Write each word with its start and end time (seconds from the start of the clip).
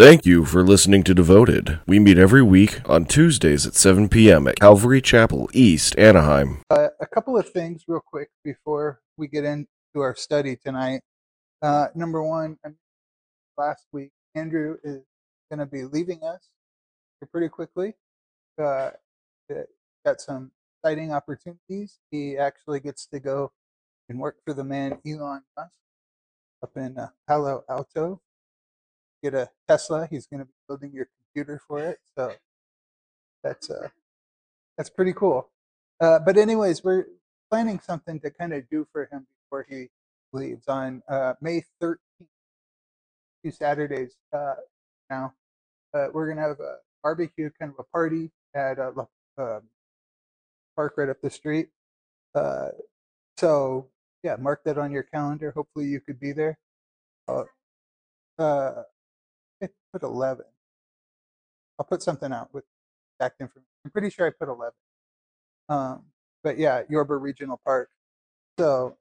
Thank 0.00 0.24
you 0.24 0.44
for 0.44 0.62
listening 0.62 1.02
to 1.04 1.12
Devoted. 1.12 1.80
We 1.84 1.98
meet 1.98 2.18
every 2.18 2.40
week 2.40 2.88
on 2.88 3.04
Tuesdays 3.04 3.66
at 3.66 3.74
7 3.74 4.08
p.m. 4.08 4.46
at 4.46 4.54
Calvary 4.54 5.00
Chapel, 5.00 5.50
East 5.52 5.98
Anaheim. 5.98 6.62
Uh, 6.70 6.90
a 7.00 7.06
couple 7.08 7.36
of 7.36 7.48
things, 7.48 7.82
real 7.88 8.00
quick, 8.06 8.28
before 8.44 9.00
we 9.16 9.26
get 9.26 9.42
into 9.42 9.66
our 9.96 10.14
study 10.14 10.54
tonight. 10.54 11.00
Uh, 11.62 11.88
number 11.96 12.22
one, 12.22 12.56
last 13.56 13.86
week, 13.92 14.12
Andrew 14.36 14.76
is 14.84 15.02
going 15.50 15.58
to 15.58 15.66
be 15.66 15.82
leaving 15.82 16.22
us 16.22 16.48
pretty 17.32 17.48
quickly. 17.48 17.94
Uh, 18.56 18.90
got 20.06 20.20
some 20.20 20.52
exciting 20.76 21.12
opportunities. 21.12 21.98
He 22.12 22.38
actually 22.38 22.78
gets 22.78 23.06
to 23.06 23.18
go 23.18 23.50
and 24.08 24.20
work 24.20 24.36
for 24.46 24.54
the 24.54 24.62
man 24.62 25.00
Elon 25.04 25.42
Musk 25.56 25.72
up 26.62 26.70
in 26.76 26.96
uh, 26.96 27.08
Palo 27.26 27.64
Alto 27.68 28.20
get 29.22 29.34
a 29.34 29.50
Tesla. 29.66 30.06
He's 30.10 30.26
going 30.26 30.40
to 30.40 30.46
be 30.46 30.52
building 30.68 30.92
your 30.92 31.08
computer 31.18 31.60
for 31.66 31.80
it. 31.80 31.98
So 32.16 32.32
that's 33.42 33.70
uh, 33.70 33.88
that's 34.76 34.90
pretty 34.90 35.12
cool. 35.12 35.50
Uh, 36.00 36.18
but 36.18 36.36
anyways, 36.36 36.84
we're 36.84 37.06
planning 37.50 37.80
something 37.80 38.20
to 38.20 38.30
kind 38.30 38.52
of 38.52 38.68
do 38.68 38.86
for 38.92 39.08
him 39.10 39.26
before 39.44 39.66
he 39.68 39.88
leaves 40.32 40.68
on 40.68 41.02
uh, 41.08 41.34
May 41.40 41.64
13th, 41.82 41.96
two 43.44 43.50
Saturdays 43.50 44.16
uh, 44.32 44.54
now. 45.10 45.34
Uh, 45.94 46.08
we're 46.12 46.28
gonna 46.28 46.46
have 46.46 46.60
a 46.60 46.76
barbecue, 47.02 47.50
kind 47.58 47.72
of 47.72 47.78
a 47.78 47.84
party 47.84 48.30
at 48.54 48.78
a 48.78 48.92
uh, 49.38 49.60
park 50.76 50.94
right 50.96 51.08
up 51.08 51.20
the 51.22 51.30
street. 51.30 51.68
Uh, 52.34 52.68
so 53.38 53.86
yeah, 54.22 54.36
mark 54.36 54.62
that 54.64 54.78
on 54.78 54.92
your 54.92 55.04
calendar. 55.04 55.52
Hopefully, 55.52 55.86
you 55.86 56.00
could 56.00 56.20
be 56.20 56.32
there. 56.32 56.58
Uh, 57.26 57.44
uh, 58.38 58.82
put 59.92 60.02
11. 60.02 60.44
I'll 61.78 61.86
put 61.86 62.02
something 62.02 62.32
out 62.32 62.52
with 62.52 62.64
exact 63.18 63.40
information. 63.40 63.66
I'm 63.84 63.90
pretty 63.90 64.10
sure 64.10 64.26
I 64.26 64.30
put 64.30 64.48
11. 64.48 64.72
Um, 65.68 66.02
but 66.42 66.58
yeah, 66.58 66.82
Yorba 66.88 67.16
Regional 67.16 67.60
Park. 67.64 67.90
So 68.58 68.96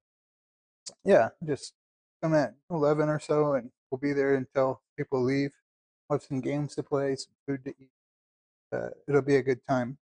yeah, 1.03 1.29
just 1.45 1.73
come 2.21 2.33
at 2.33 2.53
11 2.69 3.09
or 3.09 3.19
so 3.19 3.53
and 3.53 3.71
we'll 3.89 3.99
be 3.99 4.13
there 4.13 4.35
until 4.35 4.81
people 4.97 5.21
leave. 5.21 5.51
We'll 6.09 6.19
have 6.19 6.23
some 6.27 6.41
games 6.41 6.75
to 6.75 6.83
play, 6.83 7.15
some 7.15 7.33
food 7.47 7.63
to 7.65 7.71
eat. 7.71 7.89
Uh, 8.73 8.89
it'll 9.07 9.21
be 9.21 9.37
a 9.37 9.43
good 9.43 9.59
time. 9.67 9.97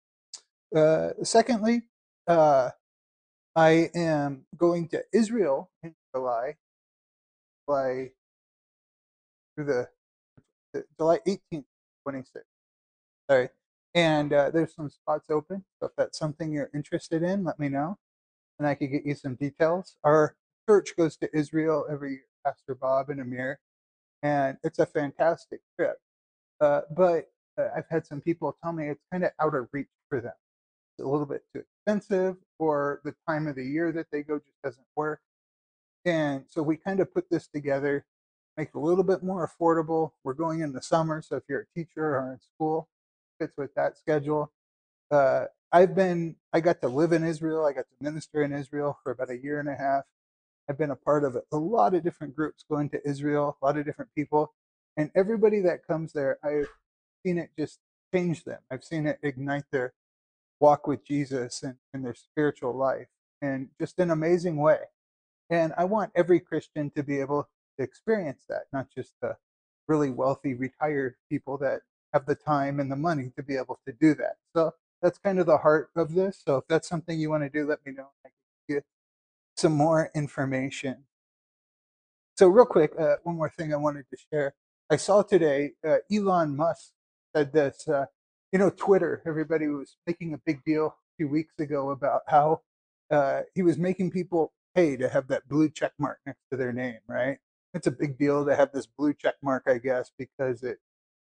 Uh, 0.76 1.10
secondly, 1.24 1.84
uh, 2.28 2.70
I 3.56 3.90
am 3.94 4.46
going 4.58 4.88
to 4.90 5.04
Israel 5.14 5.70
in 5.84 5.94
July, 6.16 6.56
July 7.68 8.12
through 9.56 9.66
the 9.66 9.90
July 10.98 11.20
18th, 11.28 11.66
26. 12.04 12.46
Sorry. 13.30 13.50
And 13.96 14.34
uh, 14.34 14.50
there's 14.50 14.76
some 14.76 14.90
spots 14.90 15.30
open. 15.30 15.64
So 15.80 15.88
if 15.88 15.92
that's 15.98 16.18
something 16.18 16.52
you're 16.52 16.72
interested 16.74 17.24
in, 17.24 17.44
let 17.44 17.60
me 17.60 17.70
know. 17.70 17.98
And 18.60 18.68
I 18.68 18.76
could 18.76 18.92
get 18.92 19.06
you 19.06 19.16
some 19.16 19.36
details. 19.36 19.96
Our 20.04 20.36
church 20.68 20.96
goes 20.98 21.18
to 21.18 21.30
Israel 21.36 21.86
every 21.90 22.12
year, 22.12 22.26
Pastor 22.46 22.76
Bob 22.76 23.10
and 23.10 23.22
Amir. 23.22 23.60
And 24.24 24.58
it's 24.64 24.80
a 24.80 24.86
fantastic 24.86 25.62
trip. 25.78 25.98
Uh, 26.60 26.82
but 26.96 27.26
uh, 27.60 27.68
I've 27.76 27.86
had 27.90 28.06
some 28.06 28.22
people 28.22 28.56
tell 28.64 28.74
me 28.74 28.90
it's 28.90 29.04
kind 29.12 29.24
of 29.24 29.32
out 29.40 29.54
of 29.54 29.68
reach 29.72 29.88
for 30.10 30.22
them. 30.22 30.34
It's 30.98 31.06
a 31.06 31.10
little 31.10 31.26
bit 31.26 31.44
too 31.54 31.62
expensive, 31.62 32.38
or 32.60 33.02
the 33.04 33.16
time 33.28 33.48
of 33.48 33.56
the 33.56 33.66
year 33.66 33.92
that 33.92 34.08
they 34.12 34.24
go 34.24 34.38
just 34.38 34.62
doesn't 34.64 34.86
work. 34.96 35.20
And 36.06 36.46
so 36.48 36.62
we 36.62 36.78
kind 36.78 37.00
of 37.00 37.14
put 37.14 37.30
this 37.30 37.48
together 37.48 38.06
make 38.58 38.70
it 38.70 38.78
a 38.78 38.80
little 38.80 39.04
bit 39.04 39.24
more 39.24 39.48
affordable. 39.48 40.12
We're 40.24 40.34
going 40.34 40.62
in 40.62 40.74
the 40.74 40.82
summer, 40.82 41.22
so 41.22 41.38
if 41.38 41.44
you're 41.48 41.62
a 41.62 41.80
teacher 41.80 42.16
or 42.16 42.34
in 42.34 42.40
school, 42.40 42.88
fits 43.40 43.58
with 43.58 43.74
that 43.76 43.98
schedule. 43.98 44.52
Uh, 45.10 45.46
I've 45.72 45.96
been, 45.96 46.36
I 46.54 46.60
got 46.60 46.82
to 46.82 46.88
live 46.88 47.14
in 47.14 47.24
Israel. 47.24 47.66
I 47.66 47.74
got 47.74 47.86
to 47.86 48.04
minister 48.04 48.44
in 48.44 48.54
Israel 48.54 49.00
for 49.04 49.12
about 49.12 49.32
a 49.32 49.38
year 49.38 49.60
and 49.60 49.70
a 49.70 49.76
half. 49.76 50.04
I've 50.70 50.78
been 50.78 50.92
a 50.92 50.96
part 50.96 51.24
of 51.24 51.38
a 51.52 51.58
lot 51.58 51.94
of 51.94 52.04
different 52.04 52.36
groups 52.36 52.64
going 52.70 52.90
to 52.90 53.08
Israel, 53.08 53.58
a 53.62 53.66
lot 53.66 53.78
of 53.78 53.86
different 53.86 54.12
people. 54.16 54.54
And 54.96 55.12
everybody 55.16 55.60
that 55.62 55.86
comes 55.86 56.14
there, 56.14 56.38
I've 56.44 56.68
seen 57.26 57.38
it 57.38 57.50
just 57.58 57.80
change 58.14 58.44
them. 58.44 58.60
I've 58.72 58.84
seen 58.84 59.08
it 59.08 59.20
ignite 59.24 59.66
their 59.72 59.94
walk 60.60 60.88
with 60.88 61.06
Jesus 61.06 61.64
and, 61.64 61.76
and 61.94 62.06
their 62.06 62.14
spiritual 62.14 62.78
life 62.78 63.08
and 63.42 63.70
just 63.80 64.00
an 64.00 64.12
amazing 64.12 64.58
way. 64.58 64.78
And 65.50 65.74
I 65.78 65.84
want 65.84 66.12
every 66.16 66.40
Christian 66.40 66.92
to 66.92 67.04
be 67.04 67.20
able 67.20 67.50
to 67.78 67.84
experience 67.84 68.44
that, 68.50 68.64
not 68.72 68.88
just 68.94 69.14
the 69.22 69.38
really 69.88 70.10
wealthy 70.10 70.54
retired 70.54 71.16
people 71.30 71.58
that 71.58 71.82
have 72.14 72.26
the 72.26 72.36
time 72.36 72.80
and 72.80 72.92
the 72.92 72.96
money 72.96 73.32
to 73.36 73.44
be 73.44 73.56
able 73.56 73.80
to 73.86 73.94
do 73.94 74.14
that. 74.16 74.38
So 74.56 74.74
that's 75.02 75.18
kind 75.18 75.40
of 75.40 75.46
the 75.46 75.58
heart 75.58 75.90
of 75.96 76.14
this. 76.14 76.42
So 76.46 76.58
if 76.58 76.68
that's 76.68 76.88
something 76.88 77.20
you 77.20 77.30
want 77.30 77.44
to 77.44 77.50
do, 77.50 77.68
let 77.68 77.86
me 77.86 77.92
know. 77.92 78.08
I 78.26 78.30
can 78.30 78.76
get 78.76 78.86
some 79.58 79.74
more 79.74 80.12
information. 80.16 81.06
So 82.36 82.48
real 82.48 82.66
quick, 82.66 82.94
uh, 82.98 83.18
one 83.24 83.38
more 83.38 83.50
thing 83.50 83.74
I 83.74 83.78
wanted 83.78 84.06
to 84.10 84.18
share. 84.32 84.54
I 84.90 84.96
saw 84.96 85.22
today 85.22 85.72
uh, 85.88 85.98
Elon 86.12 86.56
Musk 86.56 86.92
said 87.36 87.54
this. 87.54 87.88
Uh, 87.88 88.06
you 88.54 88.60
know, 88.60 88.70
Twitter. 88.70 89.22
Everybody 89.26 89.68
was 89.68 89.98
making 90.06 90.34
a 90.34 90.38
big 90.38 90.64
deal 90.64 90.86
a 90.88 91.12
few 91.18 91.28
weeks 91.28 91.56
ago 91.60 91.90
about 91.90 92.22
how 92.28 92.62
uh, 93.10 93.42
he 93.56 93.64
was 93.64 93.78
making 93.78 94.12
people 94.12 94.54
pay 94.76 94.96
to 94.96 95.10
have 95.10 95.28
that 95.28 95.50
blue 95.50 95.70
check 95.70 95.92
mark 95.98 96.20
next 96.26 96.42
to 96.52 96.58
their 96.58 96.72
name, 96.72 97.00
right? 97.08 97.40
It's 97.74 97.88
a 97.88 97.92
big 97.92 98.18
deal 98.18 98.46
to 98.46 98.56
have 98.56 98.72
this 98.72 98.86
blue 98.86 99.14
check 99.14 99.36
mark, 99.42 99.64
I 99.68 99.78
guess, 99.78 100.12
because 100.18 100.64
it 100.64 100.80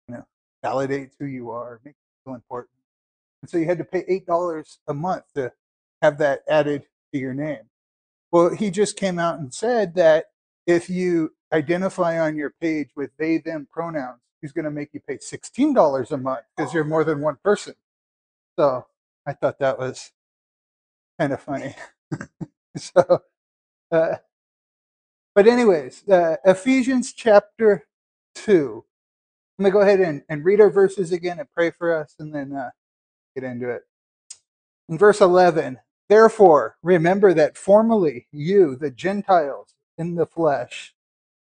you 0.08 0.14
know 0.14 0.26
validates 0.64 1.12
who 1.18 1.26
you 1.26 1.50
are, 1.50 1.80
makes 1.84 1.98
you 1.98 2.30
feel 2.30 2.34
important. 2.34 2.70
And 3.42 3.50
so 3.50 3.58
you 3.58 3.66
had 3.66 3.78
to 3.78 3.84
pay 3.84 4.04
eight 4.08 4.26
dollars 4.26 4.78
a 4.86 4.94
month 4.94 5.24
to 5.34 5.52
have 6.02 6.18
that 6.18 6.42
added 6.48 6.84
to 7.12 7.18
your 7.20 7.34
name. 7.34 7.70
Well, 8.30 8.54
he 8.54 8.70
just 8.70 8.96
came 8.96 9.18
out 9.18 9.38
and 9.38 9.52
said 9.52 9.94
that 9.96 10.26
if 10.66 10.90
you 10.90 11.34
identify 11.52 12.18
on 12.20 12.36
your 12.36 12.50
page 12.60 12.90
with 12.96 13.10
they 13.18 13.38
them 13.38 13.68
pronouns, 13.70 14.20
he's 14.40 14.52
going 14.52 14.64
to 14.64 14.70
make 14.70 14.90
you 14.94 15.00
pay 15.00 15.18
sixteen 15.20 15.74
dollars 15.74 16.12
a 16.12 16.18
month 16.18 16.44
because 16.56 16.74
you're 16.74 16.84
more 16.84 17.04
than 17.04 17.20
one 17.20 17.38
person. 17.44 17.74
So 18.58 18.86
I 19.26 19.32
thought 19.34 19.58
that 19.60 19.78
was 19.78 20.12
kind 21.18 21.32
of 21.32 21.40
funny. 21.40 21.74
so. 22.76 23.22
Uh, 23.90 24.16
but, 25.34 25.46
anyways, 25.46 26.08
uh, 26.08 26.36
Ephesians 26.44 27.12
chapter 27.12 27.86
2. 28.34 28.84
I'm 29.58 29.62
going 29.62 29.72
to 29.72 29.78
go 29.78 29.82
ahead 29.82 30.00
and, 30.00 30.22
and 30.28 30.44
read 30.44 30.60
our 30.60 30.70
verses 30.70 31.12
again 31.12 31.38
and 31.38 31.48
pray 31.54 31.70
for 31.70 31.94
us 31.94 32.14
and 32.18 32.34
then 32.34 32.52
uh, 32.52 32.70
get 33.34 33.44
into 33.44 33.70
it. 33.70 33.82
In 34.88 34.98
verse 34.98 35.20
11, 35.20 35.78
therefore, 36.08 36.76
remember 36.82 37.32
that 37.34 37.56
formerly 37.56 38.26
you, 38.32 38.76
the 38.76 38.90
Gentiles 38.90 39.74
in 39.96 40.16
the 40.16 40.26
flesh, 40.26 40.94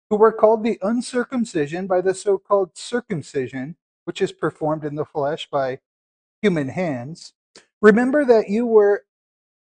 who 0.09 0.18
were 0.18 0.31
called 0.31 0.64
the 0.64 0.78
uncircumcision 0.81 1.88
by 1.88 2.02
the 2.02 2.14
so 2.14 2.38
called 2.38 2.75
circumcision, 2.75 3.78
which 4.06 4.22
is 4.22 4.31
performed 4.31 4.84
in 4.84 4.96
the 4.96 5.06
flesh 5.06 5.47
by 5.50 5.80
human 6.41 6.70
hands, 6.70 7.34
remember 7.81 8.25
that 8.25 8.50
you 8.50 8.66
were 8.66 9.06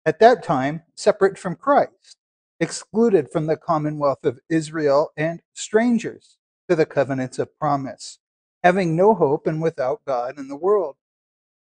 at 0.04 0.18
that 0.18 0.42
time 0.42 0.82
separate 0.94 1.38
from 1.38 1.54
Christ 1.54 2.16
excluded 2.62 3.28
from 3.28 3.46
the 3.46 3.56
commonwealth 3.56 4.24
of 4.24 4.38
Israel, 4.48 5.10
and 5.16 5.42
strangers 5.52 6.36
to 6.68 6.76
the 6.76 6.86
covenants 6.86 7.40
of 7.40 7.58
promise, 7.58 8.20
having 8.62 8.94
no 8.94 9.14
hope 9.14 9.48
and 9.48 9.60
without 9.60 10.04
God 10.06 10.38
in 10.38 10.46
the 10.46 10.54
world. 10.54 10.94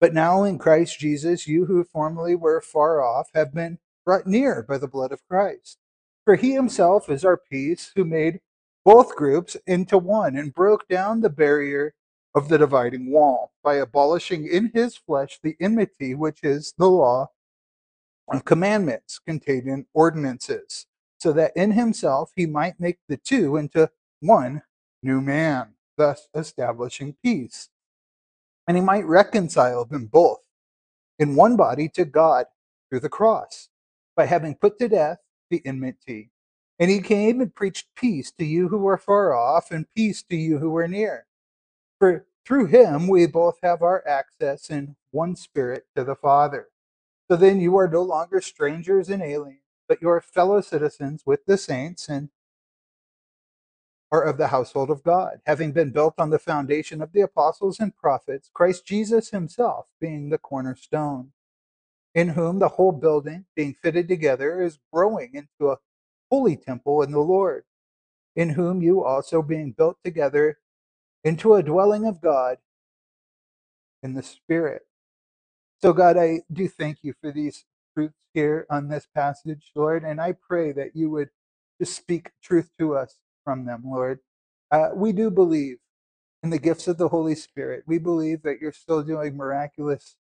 But 0.01 0.15
now 0.15 0.43
in 0.43 0.59
Christ 0.59 0.99
Jesus, 0.99 1.47
you 1.47 1.67
who 1.67 1.85
formerly 1.85 2.35
were 2.35 2.63
far 2.63 3.03
off 3.03 3.29
have 3.35 3.53
been 3.53 3.79
brought 4.07 4.27
near 4.27 4.63
by 4.63 4.79
the 4.79 4.89
blood 4.89 5.13
of 5.13 5.21
Christ. 5.29 5.77
For 6.25 6.37
he 6.37 6.53
himself 6.53 7.11
is 7.11 7.27
our 7.27 7.37
peace, 7.37 7.93
who 7.95 8.07
made 8.07 8.41
both 8.83 9.15
groups 9.17 9.55
into 9.67 9.99
one 9.99 10.35
and 10.35 10.55
broke 10.55 10.89
down 10.89 11.21
the 11.21 11.29
barrier 11.29 11.93
of 12.35 12.49
the 12.49 12.57
dividing 12.57 13.13
wall 13.13 13.53
by 13.63 13.75
abolishing 13.75 14.47
in 14.47 14.71
his 14.73 14.97
flesh 14.97 15.39
the 15.43 15.57
enmity 15.61 16.15
which 16.15 16.41
is 16.43 16.73
the 16.79 16.89
law 16.89 17.29
commandments 18.45 19.19
contained 19.19 19.69
in 19.69 19.87
ordinances, 19.95 20.87
so 21.19 21.33
that 21.33 21.57
in 21.57 21.73
himself 21.73 22.33
he 22.35 22.47
might 22.47 22.81
make 22.81 22.99
the 23.09 23.17
two 23.17 23.57
into 23.57 23.91
one 24.21 24.63
new 25.03 25.21
man, 25.21 25.75
thus 25.97 26.29
establishing 26.35 27.17
peace. 27.23 27.69
And 28.67 28.77
he 28.77 28.83
might 28.83 29.07
reconcile 29.07 29.85
them 29.85 30.07
both 30.07 30.41
in 31.19 31.37
one 31.37 31.57
body 31.57 31.89
to 31.91 32.05
God 32.05 32.47
through 32.91 33.01
the 33.01 33.09
cross, 33.09 33.69
by 34.17 34.27
having 34.27 34.55
put 34.55 34.79
to 34.79 34.89
death 34.89 35.19
the 35.51 35.63
enmity. 35.65 36.31
And 36.79 36.91
he 36.91 37.01
came 37.01 37.41
and 37.41 37.55
preached 37.55 37.87
peace 37.95 38.31
to 38.33 38.45
you 38.45 38.69
who 38.69 38.87
are 38.89 38.99
far 38.99 39.35
off, 39.35 39.71
and 39.71 39.87
peace 39.95 40.23
to 40.25 40.37
you 40.37 40.59
who 40.59 40.77
are 40.77 40.89
near. 40.89 41.27
For 41.99 42.27
through 42.45 42.67
him 42.67 43.09
we 43.09 43.27
both 43.27 43.59
have 43.63 43.83
our 43.83 44.07
access 44.07 44.69
in 44.69 44.97
one 45.11 45.37
spirit 45.37 45.87
to 45.97 46.05
the 46.05 46.17
Father. 46.17 46.69
So 47.31 47.37
then 47.37 47.61
you 47.61 47.77
are 47.77 47.89
no 47.89 48.03
longer 48.03 48.41
strangers 48.41 49.09
and 49.09 49.23
aliens, 49.23 49.61
but 49.89 50.01
you 50.01 50.09
are 50.09 50.21
fellow 50.21 50.61
citizens 50.61 51.25
with 51.27 51.45
the 51.47 51.59
saints 51.59 52.09
and 52.09 52.31
are 54.13 54.23
of 54.23 54.39
the 54.39 54.49
household 54.49 54.91
of 54.91 55.03
God, 55.03 55.41
having 55.47 55.73
been 55.73 55.91
built 55.91 56.15
on 56.19 56.31
the 56.31 56.39
foundation 56.39 57.03
of 57.03 57.13
the 57.13 57.23
apostles 57.23 57.81
and 57.81 57.97
prophets, 57.97 58.51
Christ 58.55 58.87
Jesus 58.87 59.31
himself 59.31 59.87
being 60.01 60.31
the 60.31 60.39
cornerstone, 60.39 61.33
in 62.15 62.29
whom 62.31 62.61
the 62.61 62.69
whole 62.69 62.93
building, 62.93 63.47
being 63.57 63.75
fitted 63.75 64.07
together, 64.09 64.63
is 64.63 64.79
growing 64.93 65.35
into 65.35 65.73
a 65.73 65.79
holy 66.31 66.57
temple 66.57 67.03
in 67.03 67.11
the 67.11 67.19
Lord, 67.19 67.65
in 68.37 68.51
whom 68.51 68.81
you 68.81 69.05
also 69.05 69.43
being 69.43 69.73
built 69.73 69.99
together 70.05 70.59
into 71.25 71.55
a 71.55 71.63
dwelling 71.63 72.07
of 72.07 72.21
God 72.21 72.59
in 74.03 74.15
the 74.15 74.23
Spirit. 74.23 74.86
So, 75.83 75.93
God, 75.93 76.17
I 76.19 76.43
do 76.53 76.69
thank 76.69 76.99
you 77.03 77.15
for 77.21 77.33
these 77.33 77.65
truths 77.95 78.15
here 78.35 78.67
on 78.71 78.89
this 78.89 79.07
passage, 79.15 79.73
Lord, 79.77 80.05
and 80.05 80.21
I 80.21 80.33
pray 80.33 80.73
that 80.73 80.97
you 80.97 81.11
would 81.11 81.31
just 81.81 81.97
speak 81.97 82.31
truth 82.43 82.71
to 82.81 82.97
us 82.97 83.17
from 83.45 83.67
them, 83.67 83.83
Lord. 83.87 84.21
Uh, 84.73 84.91
we 84.95 85.13
do 85.13 85.31
believe 85.31 85.79
in 86.43 86.51
the 86.51 86.59
gifts 86.59 86.89
of 86.89 86.99
the 86.99 87.09
Holy 87.09 87.37
Spirit. 87.37 87.85
We 87.87 87.99
believe 87.99 88.43
that 88.43 88.61
you're 88.61 88.73
still 88.73 89.03
doing 89.03 89.37
miraculous 89.37 90.17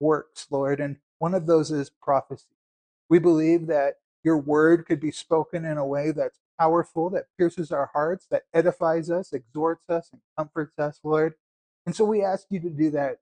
works, 0.00 0.46
Lord, 0.50 0.80
and 0.80 0.98
one 1.18 1.34
of 1.34 1.46
those 1.46 1.70
is 1.72 1.90
prophecy. 1.90 2.46
We 3.10 3.20
believe 3.20 3.68
that 3.68 3.96
your 4.24 4.38
word 4.38 4.86
could 4.86 5.00
be 5.00 5.12
spoken 5.12 5.66
in 5.66 5.78
a 5.78 5.86
way 5.86 6.12
that's 6.12 6.40
powerful, 6.60 7.10
that 7.12 7.26
pierces 7.38 7.72
our 7.72 7.90
hearts, 7.94 8.26
that 8.32 8.44
edifies 8.54 9.10
us, 9.10 9.32
exhorts 9.34 9.90
us, 9.90 10.10
and 10.12 10.22
comforts 10.38 10.78
us, 10.80 11.00
Lord. 11.04 11.34
And 11.86 11.96
so 11.96 12.04
we 12.06 12.24
ask 12.24 12.46
you 12.50 12.60
to 12.62 12.70
do 12.70 12.90
that 12.92 13.18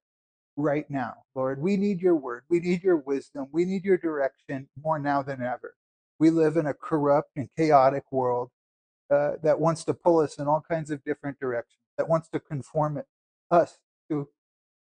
right 0.57 0.89
now, 0.91 1.15
Lord. 1.35 1.61
We 1.61 1.77
need 1.77 2.01
your 2.01 2.17
word. 2.17 2.45
We 2.49 2.61
need 2.61 2.83
your 2.83 2.97
wisdom. 2.97 3.49
We 3.53 3.65
need 3.65 3.85
your 3.85 3.99
direction 3.99 4.69
more 4.83 4.99
now 4.99 5.23
than 5.23 5.43
ever. 5.43 5.75
We 6.19 6.31
live 6.31 6.57
in 6.57 6.67
a 6.67 6.75
corrupt 6.75 7.31
and 7.37 7.49
chaotic 7.57 8.05
world 8.13 8.51
uh, 9.11 9.33
that 9.43 9.61
wants 9.61 9.85
to 9.85 9.95
pull 9.95 10.21
us 10.21 10.39
in 10.39 10.47
all 10.47 10.65
kinds 10.69 10.91
of 10.91 11.03
different 11.05 11.39
directions, 11.41 11.81
that 11.99 12.09
wants 12.09 12.29
to 12.29 12.41
conform 12.41 12.97
it, 12.99 13.07
us 13.51 13.79
to 14.11 14.29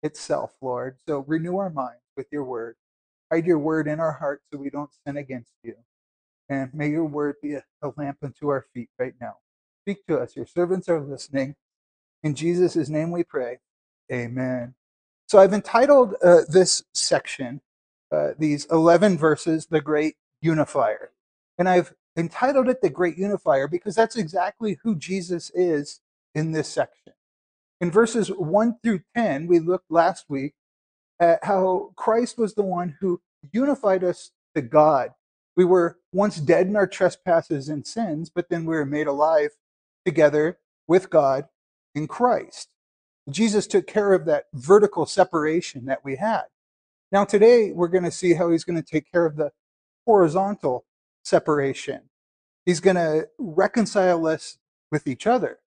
itself, 0.03 0.53
Lord. 0.61 0.99
So 1.07 1.25
renew 1.27 1.59
our 1.59 1.71
minds 1.71 2.03
with 2.17 2.27
your 2.33 2.45
word. 2.45 2.77
Hide 3.33 3.47
your 3.47 3.59
word 3.59 3.89
in 3.89 4.01
our 4.01 4.13
hearts 4.13 4.45
so 4.53 4.59
we 4.59 4.71
don't 4.71 4.91
sin 5.07 5.17
against 5.17 5.53
you. 5.63 5.75
And 6.49 6.73
may 6.75 6.91
your 6.91 7.05
word 7.05 7.37
be 7.43 7.55
a, 7.55 7.65
a 7.83 7.93
lamp 7.97 8.19
unto 8.23 8.49
our 8.49 8.67
feet 8.75 8.91
right 8.99 9.15
now. 9.21 9.37
Speak 9.85 10.05
to 10.09 10.19
us. 10.19 10.37
Your 10.37 10.47
servants 10.47 10.89
are 10.89 11.01
listening. 11.01 11.55
In 12.23 12.35
Jesus' 12.35 12.89
name 12.89 13.11
we 13.13 13.25
pray. 13.25 13.59
Amen. 14.13 14.75
So 15.31 15.39
I've 15.39 15.53
entitled 15.53 16.17
uh, 16.25 16.41
this 16.49 16.83
section, 16.93 17.61
uh, 18.11 18.31
these 18.37 18.65
11 18.65 19.17
verses, 19.17 19.67
The 19.67 19.81
Great 19.81 20.17
Unifier. 20.43 21.13
And 21.57 21.69
I've 21.69 21.95
entitled 22.17 22.69
it 22.69 22.83
The 22.83 22.91
Great 22.91 23.17
Unifier 23.17 23.69
because 23.69 23.95
that's 23.95 24.17
exactly 24.17 24.79
who 24.83 24.97
Jesus 24.97 25.53
is 25.55 26.01
in 26.35 26.51
this 26.51 26.67
section. 26.67 27.13
In 27.81 27.93
verses 27.93 28.27
1 28.33 28.79
through 28.83 29.03
10, 29.17 29.47
we 29.47 29.61
looked 29.61 29.89
last 29.89 30.25
week 30.29 30.55
at 31.21 31.45
how 31.45 31.93
Christ 31.95 32.37
was 32.37 32.55
the 32.55 32.65
one 32.65 32.97
who 32.99 33.21
unified 33.53 34.03
us 34.03 34.33
to 34.57 34.63
God. 34.63 35.11
We 35.57 35.65
were 35.65 35.99
once 36.13 36.39
dead 36.39 36.67
in 36.67 36.75
our 36.75 36.89
trespasses 36.89 37.69
and 37.69 37.87
sins, 37.87 38.33
but 38.35 38.49
then 38.49 38.65
we 38.65 38.75
were 38.75 38.85
made 38.85 39.07
alive 39.07 39.51
together 40.05 40.59
with 40.89 41.09
God 41.09 41.45
in 41.95 42.09
Christ. 42.09 42.71
Jesus 43.33 43.67
took 43.67 43.87
care 43.87 44.13
of 44.13 44.25
that 44.27 44.47
vertical 44.55 45.07
separation 45.07 45.87
that 45.87 46.05
we 46.05 46.17
had. 46.17 46.45
Now, 47.13 47.25
today, 47.25 47.73
we're 47.73 47.89
going 47.89 48.05
to 48.05 48.11
see 48.11 48.35
how 48.35 48.51
he's 48.51 48.65
going 48.65 48.81
to 48.81 48.89
take 48.89 49.11
care 49.11 49.27
of 49.27 49.37
the 49.37 49.53
horizontal 50.07 50.85
separation. 51.25 52.03
He's 52.65 52.81
going 52.81 52.97
to 52.97 53.29
reconcile 53.39 54.27
us 54.27 54.59
with 54.93 55.07
each 55.07 55.27
other. 55.27 55.59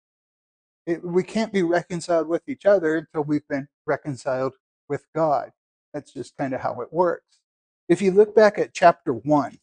It, 0.86 1.04
we 1.04 1.24
can't 1.24 1.54
be 1.54 1.64
reconciled 1.64 2.28
with 2.28 2.48
each 2.48 2.66
other 2.66 2.98
until 2.98 3.24
we've 3.24 3.48
been 3.48 3.68
reconciled 3.86 4.54
with 4.90 5.06
God. 5.16 5.52
That's 5.94 6.12
just 6.12 6.38
kind 6.38 6.54
of 6.54 6.62
how 6.62 6.82
it 6.82 6.92
works. 6.92 7.40
If 7.90 8.02
you 8.02 8.12
look 8.12 8.36
back 8.36 8.58
at 8.58 8.74
chapter 8.74 9.14
1, 9.14 9.58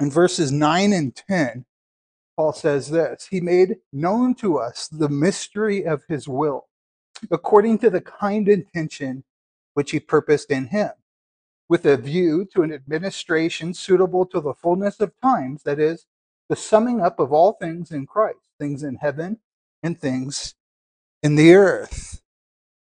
in 0.00 0.10
verses 0.10 0.52
9 0.52 0.92
and 0.92 1.14
10, 1.14 1.64
Paul 2.36 2.52
says 2.52 2.90
this 2.90 3.26
He 3.30 3.40
made 3.40 3.76
known 3.92 4.34
to 4.36 4.58
us 4.58 4.88
the 4.88 5.08
mystery 5.08 5.84
of 5.84 6.04
his 6.08 6.28
will, 6.28 6.67
according 7.30 7.78
to 7.78 7.90
the 7.90 8.00
kind 8.00 8.48
intention 8.48 9.24
which 9.74 9.90
he 9.90 10.00
purposed 10.00 10.50
in 10.50 10.68
him, 10.68 10.90
with 11.68 11.84
a 11.84 11.96
view 11.96 12.46
to 12.54 12.62
an 12.62 12.72
administration 12.72 13.74
suitable 13.74 14.26
to 14.26 14.40
the 14.40 14.54
fullness 14.54 15.00
of 15.00 15.12
times, 15.22 15.62
that 15.64 15.78
is, 15.78 16.06
the 16.48 16.56
summing 16.56 17.00
up 17.00 17.20
of 17.20 17.32
all 17.32 17.52
things 17.52 17.90
in 17.90 18.06
Christ, 18.06 18.38
things 18.58 18.82
in 18.82 18.96
heaven 18.96 19.38
and 19.82 20.00
things 20.00 20.54
in 21.22 21.36
the 21.36 21.54
earth. 21.54 22.22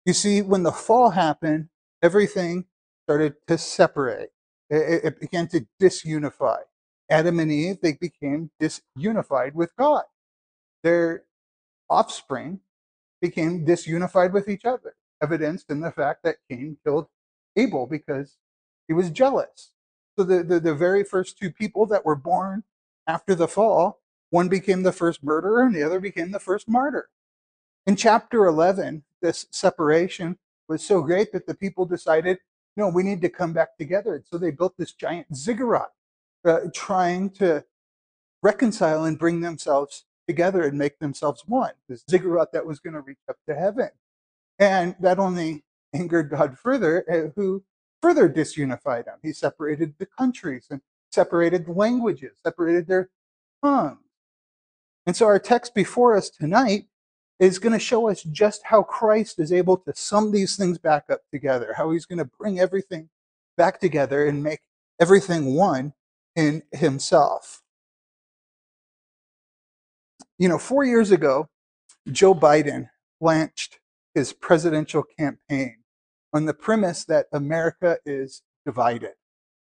You 0.06 0.12
see, 0.12 0.42
when 0.42 0.62
the 0.62 0.72
fall 0.72 1.10
happened, 1.10 1.68
everything 2.02 2.64
started 3.04 3.34
to 3.46 3.58
separate. 3.58 4.30
It, 4.70 5.04
it 5.04 5.20
began 5.20 5.48
to 5.48 5.66
disunify. 5.80 6.60
Adam 7.10 7.38
and 7.40 7.52
Eve, 7.52 7.78
they 7.82 7.92
became 7.92 8.50
disunified 8.60 9.52
with 9.52 9.76
God. 9.76 10.04
Their 10.82 11.24
offspring 11.90 12.60
became 13.22 13.64
disunified 13.64 14.32
with 14.32 14.48
each 14.48 14.66
other, 14.66 14.94
evidenced 15.22 15.70
in 15.70 15.80
the 15.80 15.92
fact 15.92 16.22
that 16.24 16.36
Cain 16.50 16.76
killed 16.84 17.06
Abel 17.56 17.86
because 17.86 18.36
he 18.88 18.92
was 18.92 19.10
jealous. 19.10 19.70
So 20.18 20.24
the, 20.24 20.42
the, 20.42 20.60
the 20.60 20.74
very 20.74 21.04
first 21.04 21.38
two 21.38 21.50
people 21.50 21.86
that 21.86 22.04
were 22.04 22.16
born 22.16 22.64
after 23.06 23.34
the 23.34 23.48
fall, 23.48 24.00
one 24.28 24.48
became 24.48 24.82
the 24.82 24.92
first 24.92 25.22
murderer 25.22 25.62
and 25.62 25.74
the 25.74 25.82
other 25.82 26.00
became 26.00 26.32
the 26.32 26.40
first 26.40 26.68
martyr. 26.68 27.08
In 27.86 27.96
chapter 27.96 28.44
11, 28.44 29.04
this 29.22 29.46
separation 29.50 30.38
was 30.68 30.84
so 30.84 31.00
great 31.00 31.32
that 31.32 31.46
the 31.46 31.54
people 31.54 31.86
decided, 31.86 32.38
no, 32.76 32.88
we 32.88 33.02
need 33.02 33.22
to 33.22 33.28
come 33.28 33.52
back 33.52 33.76
together. 33.78 34.16
And 34.16 34.24
So 34.30 34.38
they 34.38 34.50
built 34.50 34.74
this 34.76 34.92
giant 34.92 35.34
ziggurat, 35.34 35.92
uh, 36.44 36.60
trying 36.74 37.30
to 37.30 37.64
reconcile 38.42 39.04
and 39.04 39.18
bring 39.18 39.40
themselves 39.40 40.04
together 40.26 40.62
and 40.62 40.78
make 40.78 40.98
themselves 40.98 41.44
one. 41.46 41.72
This 41.88 42.04
ziggurat 42.10 42.52
that 42.52 42.66
was 42.66 42.80
going 42.80 42.94
to 42.94 43.00
reach 43.00 43.18
up 43.28 43.36
to 43.48 43.54
heaven. 43.54 43.90
And 44.58 44.94
that 45.00 45.18
only 45.18 45.64
angered 45.92 46.30
God 46.30 46.58
further, 46.58 47.04
uh, 47.10 47.32
who 47.34 47.64
further 48.00 48.28
disunified 48.28 49.06
them. 49.06 49.18
He 49.22 49.32
separated 49.32 49.94
the 49.98 50.06
countries 50.06 50.66
and 50.70 50.80
separated 51.10 51.66
the 51.66 51.72
languages, 51.72 52.38
separated 52.42 52.86
their 52.86 53.10
tongues. 53.62 53.98
And 55.06 55.16
so 55.16 55.26
our 55.26 55.38
text 55.38 55.74
before 55.74 56.16
us 56.16 56.30
tonight 56.30 56.86
is 57.40 57.58
going 57.58 57.72
to 57.72 57.78
show 57.78 58.08
us 58.08 58.22
just 58.22 58.62
how 58.64 58.82
Christ 58.82 59.40
is 59.40 59.52
able 59.52 59.76
to 59.78 59.92
sum 59.96 60.30
these 60.30 60.56
things 60.56 60.78
back 60.78 61.04
up 61.10 61.22
together, 61.32 61.74
how 61.76 61.90
he's 61.90 62.06
going 62.06 62.18
to 62.18 62.30
bring 62.38 62.60
everything 62.60 63.08
back 63.56 63.80
together 63.80 64.26
and 64.26 64.42
make 64.42 64.60
everything 65.00 65.54
one 65.54 65.92
in 66.36 66.62
himself. 66.72 67.62
You 70.42 70.48
know, 70.48 70.58
four 70.58 70.82
years 70.82 71.12
ago, 71.12 71.48
Joe 72.10 72.34
Biden 72.34 72.88
launched 73.20 73.78
his 74.12 74.32
presidential 74.32 75.04
campaign 75.04 75.76
on 76.32 76.46
the 76.46 76.52
premise 76.52 77.04
that 77.04 77.26
America 77.32 77.98
is 78.04 78.42
divided 78.66 79.12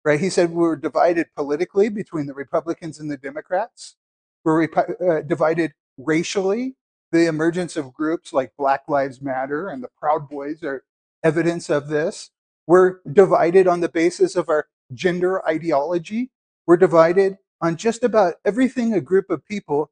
right? 0.06 0.20
He 0.20 0.30
said 0.30 0.52
we're 0.52 0.76
divided 0.76 1.28
politically 1.36 1.90
between 1.90 2.26
the 2.26 2.34
Republicans 2.34 3.00
and 3.00 3.10
the 3.10 3.18
Democrats. 3.18 3.96
We're 4.44 4.64
uh, 4.66 5.22
divided 5.22 5.74
racially. 5.98 6.76
The 7.12 7.28
emergence 7.28 7.78
of 7.78 7.94
groups 7.94 8.34
like 8.34 8.54
Black 8.58 8.84
Lives 8.88 9.22
Matter 9.22 9.70
and 9.70 9.84
the 9.84 9.90
Proud 9.98 10.30
Boys 10.30 10.64
are 10.64 10.84
evidence 11.24 11.70
of 11.70 11.88
this. 11.88 12.32
We're 12.68 13.00
divided 13.12 13.68
on 13.68 13.82
the 13.82 13.90
basis 13.90 14.36
of 14.36 14.50
our 14.50 14.68
gender 14.94 15.46
ideology. 15.48 16.32
We're 16.68 16.78
divided 16.78 17.38
on 17.62 17.78
just 17.78 18.04
about 18.04 18.36
everything 18.44 18.94
a 18.94 19.02
group 19.02 19.30
of 19.30 19.46
people 19.46 19.92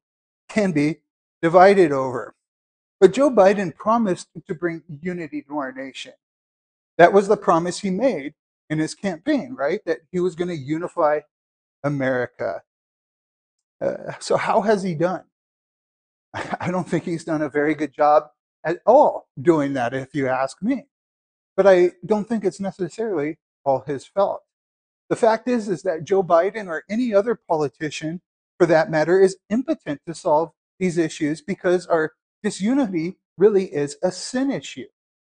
can 0.51 0.71
be 0.71 0.97
divided 1.41 1.91
over. 1.91 2.35
But 2.99 3.13
Joe 3.13 3.31
Biden 3.31 3.75
promised 3.75 4.27
to 4.47 4.53
bring 4.53 4.83
unity 5.01 5.41
to 5.43 5.57
our 5.57 5.71
nation. 5.71 6.13
That 6.97 7.13
was 7.13 7.27
the 7.27 7.37
promise 7.37 7.79
he 7.79 7.89
made 7.89 8.33
in 8.69 8.79
his 8.79 8.93
campaign, 8.93 9.55
right? 9.57 9.81
That 9.85 9.99
he 10.11 10.19
was 10.19 10.35
going 10.35 10.49
to 10.49 10.55
unify 10.55 11.21
America. 11.83 12.61
Uh, 13.81 14.13
so, 14.19 14.37
how 14.37 14.61
has 14.61 14.83
he 14.83 14.93
done? 14.93 15.23
I 16.33 16.69
don't 16.69 16.87
think 16.87 17.05
he's 17.05 17.25
done 17.25 17.41
a 17.41 17.49
very 17.49 17.73
good 17.73 17.93
job 17.93 18.25
at 18.63 18.79
all 18.85 19.27
doing 19.41 19.73
that, 19.73 19.93
if 19.93 20.13
you 20.13 20.27
ask 20.27 20.61
me. 20.61 20.85
But 21.57 21.67
I 21.67 21.91
don't 22.05 22.27
think 22.27 22.45
it's 22.45 22.59
necessarily 22.59 23.39
all 23.65 23.81
his 23.81 24.05
fault. 24.05 24.43
The 25.09 25.15
fact 25.15 25.47
is, 25.47 25.67
is 25.67 25.81
that 25.83 26.03
Joe 26.03 26.23
Biden 26.23 26.67
or 26.67 26.83
any 26.89 27.13
other 27.13 27.35
politician, 27.35 28.21
for 28.61 28.67
that 28.67 28.91
matter, 28.91 29.19
is 29.19 29.37
impotent 29.49 29.99
to 30.05 30.13
solve 30.13 30.51
these 30.77 30.99
issues 30.99 31.41
because 31.41 31.87
our 31.87 32.11
disunity 32.43 33.17
really 33.35 33.65
is 33.65 33.97
a 34.03 34.11
sin 34.11 34.51
issue. 34.51 34.85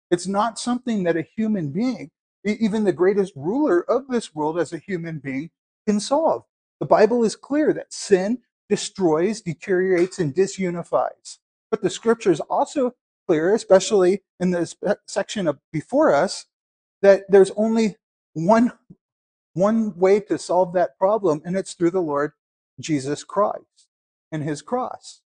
It's 0.10 0.28
not 0.28 0.60
something 0.60 1.04
that 1.04 1.16
a 1.16 1.26
human 1.38 1.70
being 1.70 2.12
even 2.44 2.84
the 2.84 2.92
greatest 2.92 3.32
ruler 3.38 3.90
of 3.90 4.10
this 4.10 4.36
world 4.36 4.60
as 4.60 4.74
a 4.74 4.80
human 4.80 5.20
being 5.20 5.50
can 5.88 6.02
solve. 6.02 6.44
The 6.82 6.86
Bible 6.86 7.24
is 7.24 7.38
clear 7.38 7.72
that 7.72 7.94
sin 7.94 8.40
destroys, 8.68 9.40
deteriorates, 9.40 10.20
and 10.20 10.36
disunifies. 10.36 11.38
But 11.70 11.82
the 11.82 11.90
scripture 11.90 12.34
is 12.34 12.42
also 12.42 12.96
clear, 13.28 13.56
especially 13.56 14.24
in 14.42 14.52
the 14.52 14.98
section 15.08 15.48
of 15.48 15.58
before 15.72 16.14
us, 16.14 16.48
that 17.02 17.24
there's 17.30 17.52
only 17.56 17.96
one, 18.34 18.74
one 19.54 19.98
way 19.98 20.20
to 20.20 20.38
solve 20.38 20.74
that 20.74 20.98
problem, 20.98 21.42
and 21.46 21.56
it's 21.56 21.76
through 21.76 21.92
the 21.92 22.02
Lord 22.02 22.34
Jesus 22.82 23.24
Christ 23.24 23.88
and 24.32 24.44
his 24.44 24.62
cross, 24.62 25.22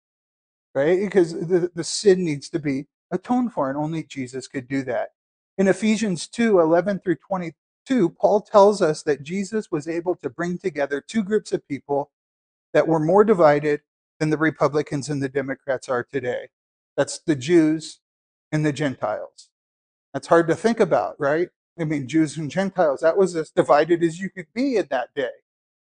right? 0.74 1.00
Because 1.00 1.34
the, 1.34 1.72
the 1.74 1.84
sin 1.84 2.24
needs 2.24 2.50
to 2.50 2.60
be 2.60 2.88
atoned 3.12 3.54
for, 3.54 3.70
and 3.70 3.78
only 3.78 4.04
Jesus 4.04 4.48
could 4.48 4.68
do 4.68 4.84
that. 4.84 5.10
In 5.58 5.68
Ephesians 5.68 6.28
2 6.28 6.60
11 6.60 7.00
through 7.00 7.18
22, 7.28 8.10
Paul 8.10 8.42
tells 8.42 8.82
us 8.82 9.04
that 9.04 9.24
Jesus 9.24 9.70
was 9.72 9.88
able 9.88 10.16
to 10.16 10.30
bring 10.30 10.58
together 10.58 11.02
two 11.02 11.24
groups 11.24 11.52
of 11.52 11.68
people 11.68 12.12
that 12.74 12.88
were 12.88 13.00
more 13.00 13.24
divided 13.24 13.82
than 14.20 14.30
the 14.30 14.38
Republicans 14.38 15.10
and 15.10 15.22
the 15.22 15.30
Democrats 15.30 15.90
are 15.90 16.04
today. 16.04 16.50
That's 16.96 17.20
the 17.20 17.36
Jews 17.36 18.00
and 18.52 18.66
the 18.66 18.74
Gentiles. 18.74 19.50
That's 20.14 20.28
hard 20.28 20.48
to 20.48 20.56
think 20.56 20.80
about, 20.80 21.16
right? 21.20 21.50
I 21.80 21.86
mean, 21.86 22.08
Jews 22.08 22.38
and 22.38 22.52
Gentiles, 22.52 23.02
that 23.02 23.18
was 23.18 23.36
as 23.36 23.50
divided 23.50 24.04
as 24.04 24.20
you 24.20 24.30
could 24.30 24.48
be 24.54 24.78
in 24.78 24.88
that 24.90 25.14
day. 25.16 25.30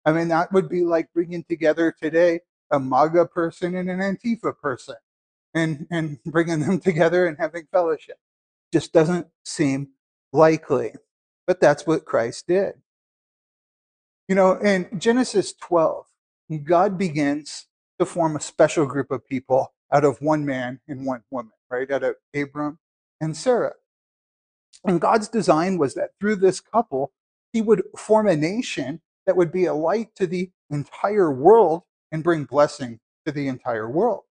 I 0.05 0.13
mean, 0.13 0.29
that 0.29 0.53
would 0.53 0.69
be 0.69 0.83
like 0.83 1.13
bringing 1.13 1.45
together 1.45 1.95
today 2.01 2.41
a 2.71 2.79
MAGA 2.81 3.27
person 3.27 3.75
and 3.75 3.91
an 3.91 3.99
Antifa 4.01 4.57
person 4.57 4.97
and, 5.55 5.87
and 5.91 6.23
bringing 6.27 6.61
them 6.61 6.81
together 6.81 7.27
and 7.27 7.37
having 7.39 7.67
fellowship. 7.71 8.19
Just 8.73 8.93
doesn't 8.93 9.27
seem 9.45 9.91
likely. 10.33 10.95
But 11.47 11.61
that's 11.61 11.87
what 11.87 12.05
Christ 12.05 12.47
did. 12.47 12.75
You 14.29 14.37
know, 14.37 14.53
in 14.53 14.89
Genesis 14.99 15.53
12, 15.53 16.07
God 16.65 16.97
begins 16.97 17.67
to 17.99 18.07
form 18.07 18.37
a 18.37 18.41
special 18.41 18.87
group 18.87 19.11
of 19.11 19.27
people 19.27 19.75
out 19.93 20.05
of 20.05 20.23
one 20.23 20.45
man 20.47 20.81
and 20.87 21.05
one 21.05 21.25
woman, 21.31 21.53
right? 21.69 21.91
Out 21.91 22.05
of 22.05 22.15
Abram 22.35 22.79
and 23.21 23.37
Sarah. 23.37 23.75
And 24.85 25.01
God's 25.01 25.29
design 25.29 25.79
was 25.79 25.95
that 25.95 26.11
through 26.19 26.37
this 26.37 26.61
couple, 26.61 27.13
he 27.53 27.61
would 27.61 27.83
form 27.97 28.29
a 28.29 28.37
nation 28.37 29.01
that 29.31 29.37
would 29.37 29.53
be 29.53 29.67
a 29.67 29.73
light 29.73 30.09
to 30.17 30.27
the 30.27 30.51
entire 30.71 31.31
world 31.31 31.83
and 32.11 32.25
bring 32.25 32.43
blessing 32.43 32.99
to 33.25 33.31
the 33.31 33.47
entire 33.47 33.89
world. 33.89 34.23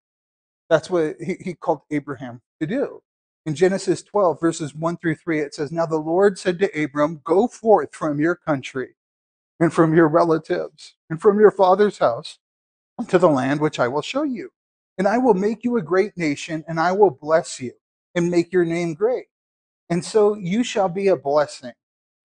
That's 0.68 0.90
what 0.90 1.16
he, 1.18 1.38
he 1.40 1.54
called 1.54 1.80
Abraham 1.90 2.42
to 2.60 2.66
do. 2.66 3.00
In 3.46 3.54
Genesis 3.54 4.02
12, 4.02 4.38
verses 4.38 4.74
1 4.74 4.98
through 4.98 5.14
3, 5.14 5.40
it 5.40 5.54
says, 5.54 5.72
Now 5.72 5.86
the 5.86 5.96
Lord 5.96 6.38
said 6.38 6.58
to 6.58 6.84
Abram, 6.84 7.22
Go 7.24 7.48
forth 7.48 7.94
from 7.94 8.20
your 8.20 8.34
country 8.34 8.90
and 9.58 9.72
from 9.72 9.94
your 9.94 10.06
relatives 10.06 10.96
and 11.08 11.18
from 11.18 11.40
your 11.40 11.50
father's 11.50 11.96
house 11.96 12.38
to 13.08 13.18
the 13.18 13.30
land 13.30 13.58
which 13.58 13.78
I 13.78 13.88
will 13.88 14.02
show 14.02 14.24
you. 14.24 14.50
And 14.98 15.08
I 15.08 15.16
will 15.16 15.32
make 15.32 15.64
you 15.64 15.78
a 15.78 15.82
great 15.82 16.14
nation, 16.18 16.62
and 16.68 16.78
I 16.78 16.92
will 16.92 17.16
bless 17.22 17.58
you 17.58 17.72
and 18.14 18.30
make 18.30 18.52
your 18.52 18.66
name 18.66 18.92
great. 18.92 19.28
And 19.88 20.04
so 20.04 20.34
you 20.34 20.62
shall 20.62 20.90
be 20.90 21.08
a 21.08 21.16
blessing. 21.16 21.72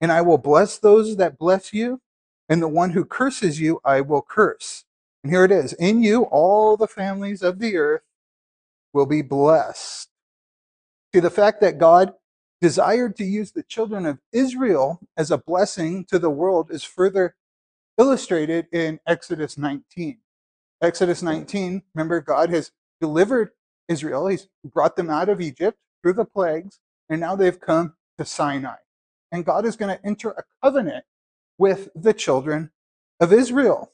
And 0.01 0.11
I 0.11 0.21
will 0.21 0.37
bless 0.37 0.77
those 0.77 1.15
that 1.15 1.37
bless 1.37 1.71
you, 1.71 2.01
and 2.49 2.61
the 2.61 2.67
one 2.67 2.91
who 2.91 3.05
curses 3.05 3.59
you, 3.59 3.79
I 3.83 4.01
will 4.01 4.21
curse. 4.21 4.85
And 5.23 5.31
here 5.31 5.43
it 5.43 5.51
is 5.51 5.73
In 5.73 6.03
you, 6.03 6.23
all 6.23 6.77
the 6.77 6.87
families 6.87 7.41
of 7.41 7.59
the 7.59 7.77
earth 7.77 8.03
will 8.93 9.05
be 9.05 9.21
blessed. 9.21 10.09
See, 11.13 11.19
the 11.19 11.29
fact 11.29 11.61
that 11.61 11.77
God 11.77 12.13
desired 12.61 13.15
to 13.17 13.23
use 13.23 13.51
the 13.51 13.63
children 13.63 14.05
of 14.05 14.19
Israel 14.31 14.99
as 15.17 15.31
a 15.31 15.37
blessing 15.37 16.05
to 16.05 16.19
the 16.19 16.29
world 16.29 16.71
is 16.71 16.83
further 16.83 17.35
illustrated 17.97 18.67
in 18.71 18.99
Exodus 19.07 19.57
19. 19.57 20.17
Exodus 20.81 21.23
19, 21.23 21.83
remember, 21.93 22.21
God 22.21 22.49
has 22.49 22.71
delivered 22.99 23.51
Israel. 23.87 24.27
He's 24.27 24.47
brought 24.63 24.95
them 24.95 25.09
out 25.09 25.29
of 25.29 25.41
Egypt 25.41 25.77
through 26.01 26.13
the 26.13 26.25
plagues, 26.25 26.79
and 27.09 27.19
now 27.21 27.35
they've 27.35 27.59
come 27.59 27.95
to 28.17 28.25
Sinai. 28.25 28.75
And 29.31 29.45
God 29.45 29.65
is 29.65 29.75
going 29.75 29.95
to 29.95 30.05
enter 30.05 30.31
a 30.31 30.43
covenant 30.63 31.05
with 31.57 31.89
the 31.95 32.13
children 32.13 32.71
of 33.19 33.33
Israel. 33.33 33.91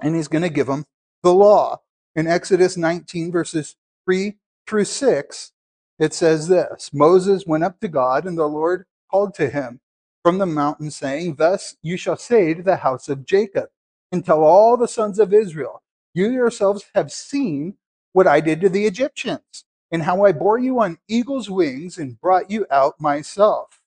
And 0.00 0.14
he's 0.14 0.28
going 0.28 0.42
to 0.42 0.48
give 0.48 0.66
them 0.66 0.84
the 1.22 1.34
law. 1.34 1.80
In 2.14 2.26
Exodus 2.26 2.76
19, 2.76 3.32
verses 3.32 3.76
3 4.04 4.36
through 4.66 4.84
6, 4.84 5.52
it 5.98 6.14
says 6.14 6.48
this 6.48 6.90
Moses 6.92 7.46
went 7.46 7.64
up 7.64 7.80
to 7.80 7.88
God, 7.88 8.26
and 8.26 8.38
the 8.38 8.46
Lord 8.46 8.86
called 9.10 9.34
to 9.34 9.48
him 9.48 9.80
from 10.22 10.38
the 10.38 10.46
mountain, 10.46 10.90
saying, 10.90 11.36
Thus 11.36 11.76
you 11.82 11.96
shall 11.96 12.16
say 12.16 12.54
to 12.54 12.62
the 12.62 12.76
house 12.76 13.08
of 13.08 13.26
Jacob, 13.26 13.68
and 14.12 14.24
tell 14.24 14.42
all 14.42 14.76
the 14.76 14.88
sons 14.88 15.18
of 15.18 15.34
Israel, 15.34 15.82
You 16.14 16.30
yourselves 16.30 16.86
have 16.94 17.12
seen 17.12 17.74
what 18.12 18.26
I 18.26 18.40
did 18.40 18.60
to 18.62 18.68
the 18.68 18.86
Egyptians, 18.86 19.64
and 19.90 20.02
how 20.02 20.24
I 20.24 20.32
bore 20.32 20.58
you 20.58 20.80
on 20.80 20.98
eagle's 21.08 21.50
wings 21.50 21.98
and 21.98 22.20
brought 22.20 22.50
you 22.50 22.66
out 22.70 23.00
myself. 23.00 23.80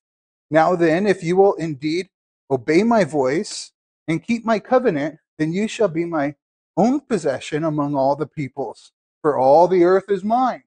Now 0.49 0.75
then, 0.75 1.07
if 1.07 1.23
you 1.23 1.37
will 1.37 1.53
indeed 1.53 2.09
obey 2.51 2.83
my 2.83 3.05
voice 3.05 3.73
and 4.07 4.23
keep 4.23 4.45
my 4.45 4.59
covenant, 4.59 5.19
then 5.39 5.53
you 5.53 5.67
shall 5.69 5.89
be 5.89 6.05
my 6.05 6.35
own 6.77 7.01
possession 7.01 7.65
among 7.65 7.95
all 7.95 8.15
the 8.15 8.27
peoples, 8.27 8.93
for 9.23 9.37
all 9.39 9.67
the 9.67 9.83
earth 9.85 10.05
is 10.09 10.23
mine 10.23 10.63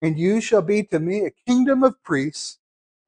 and 0.00 0.18
you 0.18 0.40
shall 0.40 0.62
be 0.62 0.82
to 0.84 0.98
me 1.00 1.24
a 1.24 1.30
kingdom 1.46 1.82
of 1.82 2.02
priests 2.02 2.58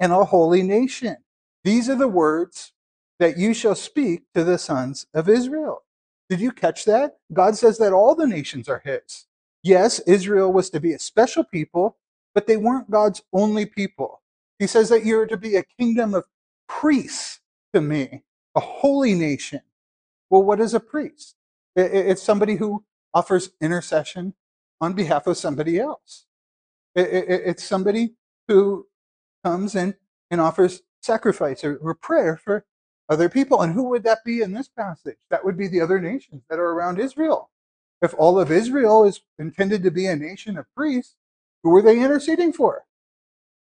and 0.01 0.13
a 0.13 0.25
holy 0.25 0.63
nation. 0.63 1.17
These 1.65 1.89
are 1.89 1.95
the 1.97 2.09
words 2.09 2.73
that 3.19 3.37
you 3.37 3.55
shall 3.55 3.75
speak 3.75 4.23
to 4.35 4.45
the 4.45 4.59
sons 4.59 5.07
of 5.15 5.29
Israel. 5.29 5.83
Did 6.29 6.41
you 6.41 6.53
catch 6.53 6.85
that? 6.87 7.19
God 7.33 7.57
says 7.57 7.79
that 7.79 7.93
all 7.93 8.15
the 8.15 8.27
nations 8.27 8.69
are 8.69 8.83
his. 8.85 9.27
Yes, 9.63 9.99
Israel 10.01 10.53
was 10.53 10.71
to 10.71 10.81
be 10.81 10.93
a 10.93 10.99
special 10.99 11.45
people, 11.45 11.97
but 12.35 12.47
they 12.47 12.57
weren't 12.57 12.91
God's 12.91 13.23
only 13.33 13.67
people. 13.67 14.23
He 14.59 14.67
says 14.67 14.89
that 14.89 15.05
you're 15.05 15.27
to 15.27 15.37
be 15.37 15.57
a 15.57 15.65
kingdom 15.79 16.15
of 16.15 16.25
priests 16.69 17.41
to 17.75 17.81
me, 17.81 18.23
a 18.55 18.61
holy 18.61 19.15
nation. 19.15 19.61
Well, 20.31 20.43
what 20.43 20.61
is 20.61 20.75
a 20.75 20.81
priest? 20.81 21.37
It's 21.77 22.23
somebody 22.23 22.57
who 22.57 22.85
offers 23.13 23.51
intercession 23.61 24.35
on 24.81 24.95
behalf 24.95 25.27
of 25.27 25.37
somebody 25.37 25.79
else. 25.79 26.25
It, 26.95 27.09
it, 27.09 27.43
it's 27.47 27.65
somebody 27.65 28.15
who 28.49 28.87
comes 29.45 29.75
in 29.75 29.95
and 30.31 30.41
offers 30.41 30.83
sacrifice 31.03 31.65
or 31.65 31.95
prayer 31.95 32.37
for 32.37 32.65
other 33.09 33.29
people. 33.29 33.61
And 33.61 33.75
who 33.75 33.89
would 33.91 34.05
that 34.05 34.25
be 34.25 34.41
in 34.41 34.53
this 34.53 34.69
passage? 34.69 35.19
That 35.31 35.45
would 35.45 35.59
be 35.59 35.69
the 35.69 35.81
other 35.81 36.01
nations 36.01 36.43
that 36.49 36.59
are 36.59 36.71
around 36.71 36.99
Israel. 36.99 37.51
If 38.01 38.15
all 38.17 38.39
of 38.39 38.51
Israel 38.51 39.05
is 39.05 39.21
intended 39.39 39.83
to 39.83 39.91
be 39.91 40.07
a 40.07 40.17
nation 40.17 40.57
of 40.57 40.67
priests, 40.77 41.17
who 41.63 41.75
are 41.77 41.83
they 41.83 42.03
interceding 42.03 42.53
for? 42.53 42.85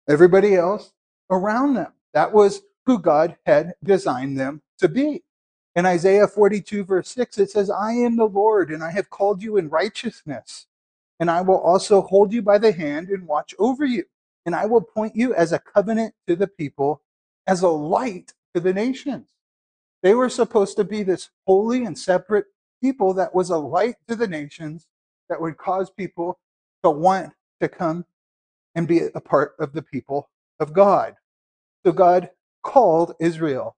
Everybody 0.09 0.55
else 0.55 0.93
around 1.31 1.75
them. 1.75 1.93
That 2.15 2.33
was 2.33 2.63
who 2.87 2.99
God 2.99 3.37
had 3.47 3.75
designed 3.85 4.39
them 4.39 4.63
to 4.79 4.89
be. 4.89 5.23
In 5.77 5.87
Isaiah 5.87 6.27
42, 6.27 6.85
verse 6.85 7.11
6, 7.11 7.39
it 7.39 7.51
says, 7.51 7.71
I 7.71 7.93
am 7.93 8.17
the 8.17 8.27
Lord, 8.27 8.71
and 8.71 8.83
I 8.83 8.91
have 8.91 9.11
called 9.11 9.43
you 9.43 9.57
in 9.57 9.69
righteousness 9.69 10.67
and 11.21 11.31
I 11.31 11.43
will 11.43 11.59
also 11.59 12.01
hold 12.01 12.33
you 12.33 12.43
by 12.43 12.59
the 12.59 12.73
hand 12.73 13.11
and 13.11 13.29
watch 13.29 13.55
over 13.59 13.85
you. 13.85 14.05
And 14.47 14.55
I 14.55 14.65
will 14.65 14.81
point 14.81 15.15
you 15.15 15.35
as 15.35 15.53
a 15.53 15.59
covenant 15.59 16.15
to 16.27 16.35
the 16.35 16.49
people, 16.49 17.03
as 17.47 17.63
a 17.63 17.69
light 17.69 18.33
to 18.55 18.61
the 18.61 18.73
nations. 18.73 19.29
They 20.03 20.15
were 20.15 20.31
supposed 20.31 20.77
to 20.79 20.85
be 20.85 21.03
this 21.03 21.29
holy 21.47 21.85
and 21.85 21.97
separate 21.97 22.47
people 22.83 23.13
that 23.15 23.35
was 23.35 23.51
a 23.51 23.59
light 23.59 23.97
to 24.09 24.17
the 24.17 24.27
nations 24.27 24.87
that 25.29 25.41
would 25.41 25.59
cause 25.59 25.91
people 25.91 26.39
to 26.83 26.91
want 26.91 27.35
to 27.61 27.69
come 27.69 28.07
and 28.75 28.89
be 28.89 29.03
a 29.15 29.21
part 29.21 29.53
of 29.59 29.75
the 29.75 29.83
people 29.83 30.31
of 30.59 30.73
God. 30.73 31.17
So 31.85 31.93
God 31.93 32.31
called 32.63 33.15
Israel 33.21 33.77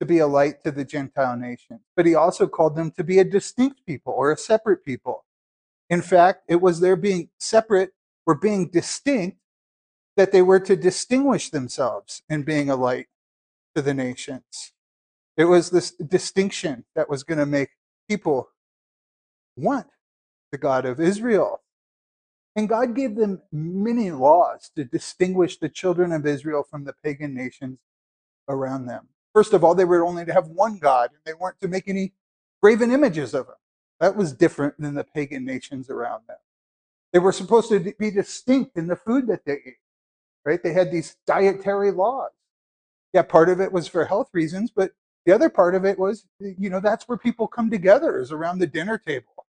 to 0.00 0.06
be 0.06 0.18
a 0.18 0.26
light 0.26 0.64
to 0.64 0.70
the 0.70 0.84
Gentile 0.84 1.36
nations, 1.36 1.80
but 1.94 2.06
he 2.06 2.14
also 2.14 2.46
called 2.46 2.74
them 2.74 2.90
to 2.92 3.04
be 3.04 3.18
a 3.18 3.24
distinct 3.24 3.84
people 3.86 4.14
or 4.16 4.32
a 4.32 4.36
separate 4.36 4.84
people. 4.84 5.24
In 5.90 6.02
fact, 6.02 6.44
it 6.48 6.60
was 6.60 6.80
their 6.80 6.96
being 6.96 7.28
separate 7.38 7.92
or 8.26 8.34
being 8.34 8.68
distinct 8.68 9.38
that 10.16 10.32
they 10.32 10.42
were 10.42 10.60
to 10.60 10.76
distinguish 10.76 11.50
themselves 11.50 12.22
in 12.28 12.42
being 12.42 12.70
a 12.70 12.76
light 12.76 13.06
to 13.74 13.82
the 13.82 13.94
nations. 13.94 14.72
It 15.36 15.44
was 15.44 15.70
this 15.70 15.92
distinction 15.92 16.84
that 16.94 17.08
was 17.08 17.22
going 17.22 17.38
to 17.38 17.46
make 17.46 17.70
people 18.08 18.50
want 19.56 19.86
the 20.52 20.58
God 20.58 20.84
of 20.84 21.00
Israel. 21.00 21.62
And 22.56 22.68
God 22.68 22.96
gave 22.96 23.16
them 23.16 23.42
many 23.52 24.10
laws 24.10 24.70
to 24.76 24.84
distinguish 24.84 25.58
the 25.58 25.68
children 25.68 26.12
of 26.12 26.26
Israel 26.26 26.64
from 26.68 26.84
the 26.84 26.94
pagan 27.04 27.34
nations 27.34 27.78
around 28.50 28.86
them. 28.86 29.08
First 29.34 29.54
of 29.54 29.64
all, 29.64 29.74
they 29.74 29.86
were 29.86 30.04
only 30.04 30.26
to 30.26 30.34
have 30.34 30.48
one 30.48 30.78
God, 30.78 31.10
and 31.12 31.20
they 31.24 31.34
weren't 31.34 31.60
to 31.62 31.68
make 31.68 31.88
any 31.88 32.14
graven 32.62 32.92
images 32.92 33.34
of 33.34 33.48
him. 33.48 33.54
That 34.00 34.16
was 34.16 34.32
different 34.34 34.80
than 34.80 34.94
the 34.94 35.04
pagan 35.04 35.44
nations 35.46 35.90
around 35.90 36.24
them. 36.28 36.38
They 37.12 37.20
were 37.20 37.32
supposed 37.32 37.70
to 37.70 37.94
be 37.98 38.10
distinct 38.10 38.76
in 38.76 38.88
the 38.88 38.96
food 38.96 39.28
that 39.28 39.46
they 39.46 39.54
ate, 39.54 39.78
right? 40.44 40.62
They 40.62 40.74
had 40.74 40.92
these 40.92 41.16
dietary 41.26 41.92
laws. 41.92 42.32
Yeah, 43.14 43.22
part 43.22 43.48
of 43.50 43.60
it 43.60 43.72
was 43.72 43.88
for 43.88 44.04
health 44.06 44.30
reasons, 44.34 44.70
but 44.70 44.92
the 45.26 45.32
other 45.32 45.50
part 45.50 45.74
of 45.76 45.84
it 45.86 45.98
was, 45.98 46.26
you 46.40 46.70
know, 46.70 46.80
that's 46.80 47.08
where 47.08 47.18
people 47.18 47.48
come 47.48 47.70
together 47.70 48.20
is 48.20 48.32
around 48.32 48.58
the 48.60 48.66
dinner 48.68 48.98
table. 48.98 49.46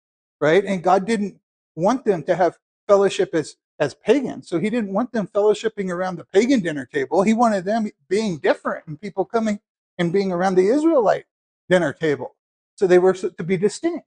right? 0.41 0.65
And 0.65 0.83
God 0.83 1.07
didn't 1.07 1.41
want 1.77 2.05
them 2.05 2.23
to 2.25 2.37
have 2.37 2.59
fellowship 2.89 3.35
as 3.35 3.57
as 3.79 3.95
pagans. 3.95 4.49
So 4.49 4.59
he 4.59 4.71
didn't 4.71 4.93
want 4.93 5.13
them 5.13 5.27
fellowshipping 5.27 5.91
around 5.91 6.17
the 6.17 6.25
pagan 6.25 6.61
dinner 6.61 6.87
table. 6.87 7.23
He 7.23 7.35
wanted 7.35 7.65
them 7.65 7.91
being 8.09 8.39
different 8.39 8.87
and 8.87 9.01
people 9.01 9.25
coming 9.25 9.61
and 9.99 10.13
being 10.13 10.33
around 10.33 10.55
the 10.55 10.69
Israelite 10.69 11.25
dinner 11.69 11.93
table. 11.93 12.37
So 12.77 12.87
they 12.87 12.99
were 12.99 13.15
to 13.15 13.45
be 13.45 13.57
distinct. 13.57 14.07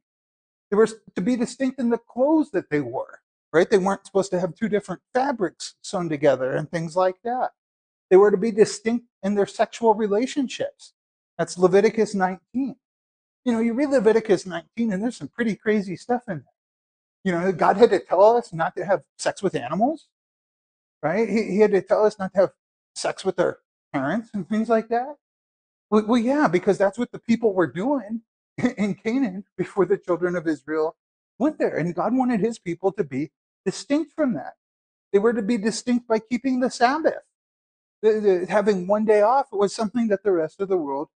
They 0.69 0.77
were 0.77 0.87
to 1.15 1.21
be 1.21 1.35
distinct 1.35 1.79
in 1.79 1.89
the 1.89 1.97
clothes 1.97 2.51
that 2.51 2.69
they 2.69 2.81
wore, 2.81 3.21
right? 3.53 3.69
They 3.69 3.77
weren't 3.77 4.05
supposed 4.05 4.31
to 4.31 4.39
have 4.39 4.55
two 4.55 4.67
different 4.67 5.01
fabrics 5.13 5.75
sewn 5.81 6.09
together 6.09 6.53
and 6.53 6.69
things 6.69 6.95
like 6.95 7.15
that. 7.23 7.51
They 8.09 8.17
were 8.17 8.31
to 8.31 8.37
be 8.37 8.51
distinct 8.51 9.05
in 9.23 9.35
their 9.35 9.45
sexual 9.45 9.93
relationships. 9.93 10.93
That's 11.37 11.57
Leviticus 11.57 12.15
19. 12.15 12.75
You 13.45 13.53
know, 13.53 13.59
you 13.59 13.73
read 13.73 13.89
Leviticus 13.89 14.45
19 14.45 14.91
and 14.91 15.01
there's 15.01 15.17
some 15.17 15.29
pretty 15.29 15.55
crazy 15.55 15.95
stuff 15.95 16.23
in 16.27 16.37
there. 16.37 16.56
You 17.27 17.33
know, 17.33 17.51
God 17.51 17.75
had 17.75 17.89
to 17.89 17.99
tell 17.99 18.37
us 18.37 18.53
not 18.53 18.73
to 18.77 18.85
have 18.85 19.03
sex 19.17 19.43
with 19.43 19.53
animals, 19.53 20.07
right? 21.03 21.27
He, 21.27 21.43
he 21.43 21.59
had 21.59 21.71
to 21.71 21.81
tell 21.81 22.05
us 22.05 22.17
not 22.17 22.31
to 22.31 22.39
have 22.39 22.51
sex 22.95 23.25
with 23.25 23.37
our 23.37 23.59
parents 23.91 24.29
and 24.33 24.47
things 24.47 24.69
like 24.69 24.87
that. 24.87 25.17
Well, 25.89 26.05
well, 26.07 26.21
yeah, 26.21 26.47
because 26.47 26.77
that's 26.77 26.97
what 26.97 27.11
the 27.11 27.19
people 27.19 27.53
were 27.53 27.67
doing 27.67 28.21
in 28.77 28.93
Canaan 28.95 29.43
before 29.57 29.85
the 29.85 29.97
children 29.97 30.37
of 30.37 30.47
Israel 30.47 30.95
went 31.37 31.59
there. 31.59 31.75
And 31.75 31.93
God 31.93 32.15
wanted 32.15 32.39
his 32.39 32.59
people 32.59 32.93
to 32.93 33.03
be 33.03 33.31
distinct 33.65 34.13
from 34.13 34.33
that. 34.35 34.53
They 35.11 35.19
were 35.19 35.33
to 35.33 35.41
be 35.41 35.57
distinct 35.57 36.07
by 36.07 36.19
keeping 36.19 36.61
the 36.61 36.69
Sabbath. 36.69 37.25
The, 38.01 38.21
the, 38.21 38.45
having 38.47 38.87
one 38.87 39.03
day 39.03 39.19
off 39.19 39.47
was 39.51 39.75
something 39.75 40.07
that 40.07 40.23
the 40.23 40.31
rest 40.31 40.61
of 40.61 40.69
the 40.69 40.77
world 40.77 41.09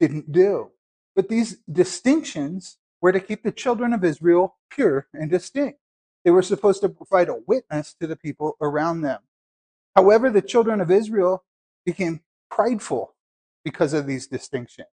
didn't 0.00 0.32
do. 0.32 0.70
But 1.14 1.28
these 1.28 1.58
distinctions 1.70 2.78
were 3.00 3.12
to 3.12 3.20
keep 3.20 3.42
the 3.42 3.52
children 3.52 3.92
of 3.92 4.04
Israel 4.04 4.56
pure 4.70 5.06
and 5.12 5.30
distinct. 5.30 5.78
They 6.24 6.30
were 6.30 6.42
supposed 6.42 6.80
to 6.82 6.88
provide 6.88 7.28
a 7.28 7.40
witness 7.46 7.94
to 8.00 8.06
the 8.06 8.16
people 8.16 8.56
around 8.60 9.02
them. 9.02 9.20
However, 9.94 10.30
the 10.30 10.42
children 10.42 10.80
of 10.80 10.90
Israel 10.90 11.44
became 11.84 12.20
prideful 12.50 13.14
because 13.64 13.92
of 13.92 14.06
these 14.06 14.26
distinctions. 14.26 14.88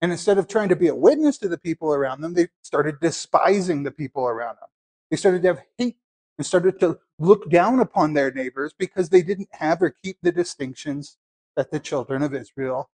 And 0.00 0.10
instead 0.10 0.38
of 0.38 0.48
trying 0.48 0.68
to 0.68 0.76
be 0.76 0.88
a 0.88 0.94
witness 0.94 1.38
to 1.38 1.48
the 1.48 1.58
people 1.58 1.94
around 1.94 2.20
them, 2.20 2.34
they 2.34 2.48
started 2.62 3.00
despising 3.00 3.82
the 3.82 3.90
people 3.90 4.26
around 4.26 4.56
them. 4.56 4.68
They 5.10 5.16
started 5.16 5.42
to 5.42 5.48
have 5.48 5.62
hate 5.78 5.98
and 6.38 6.46
started 6.46 6.80
to 6.80 6.98
look 7.18 7.50
down 7.50 7.78
upon 7.78 8.14
their 8.14 8.32
neighbors 8.32 8.74
because 8.76 9.10
they 9.10 9.22
didn't 9.22 9.48
have 9.52 9.80
or 9.80 9.94
keep 10.02 10.16
the 10.22 10.32
distinctions 10.32 11.18
that 11.54 11.70
the 11.70 11.78
children 11.78 12.22
of 12.22 12.34
Israel 12.34 12.90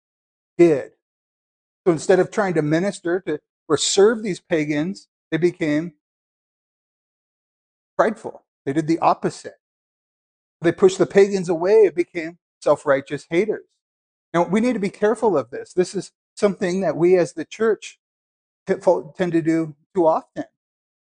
did. 0.57 0.93
So 1.85 1.93
instead 1.93 2.21
of 2.21 2.31
trying 2.31 2.55
to 2.55 2.63
minister 2.63 3.21
to 3.27 3.41
or 3.69 3.76
serve 3.76 4.23
these 4.23 4.40
pagans, 4.40 5.09
they 5.31 5.38
became 5.38 5.95
prideful. 7.97 8.45
They 8.64 8.73
did 8.73 8.87
the 8.87 8.99
opposite. 8.99 9.54
They 10.61 10.73
pushed 10.73 10.99
the 10.99 11.07
pagans 11.07 11.49
away. 11.49 11.85
It 11.85 11.95
became 11.95 12.38
self 12.61 12.87
righteous 12.87 13.26
haters. 13.28 13.66
Now, 14.33 14.45
we 14.45 14.61
need 14.61 14.75
to 14.75 14.78
be 14.78 14.90
careful 14.90 15.37
of 15.37 15.50
this. 15.50 15.73
This 15.73 15.95
is 15.95 16.12
something 16.37 16.81
that 16.81 16.97
we 16.97 17.16
as 17.16 17.33
the 17.33 17.45
church 17.45 17.99
tend 18.66 19.33
to 19.33 19.42
do 19.42 19.75
too 19.95 20.07
often. 20.07 20.45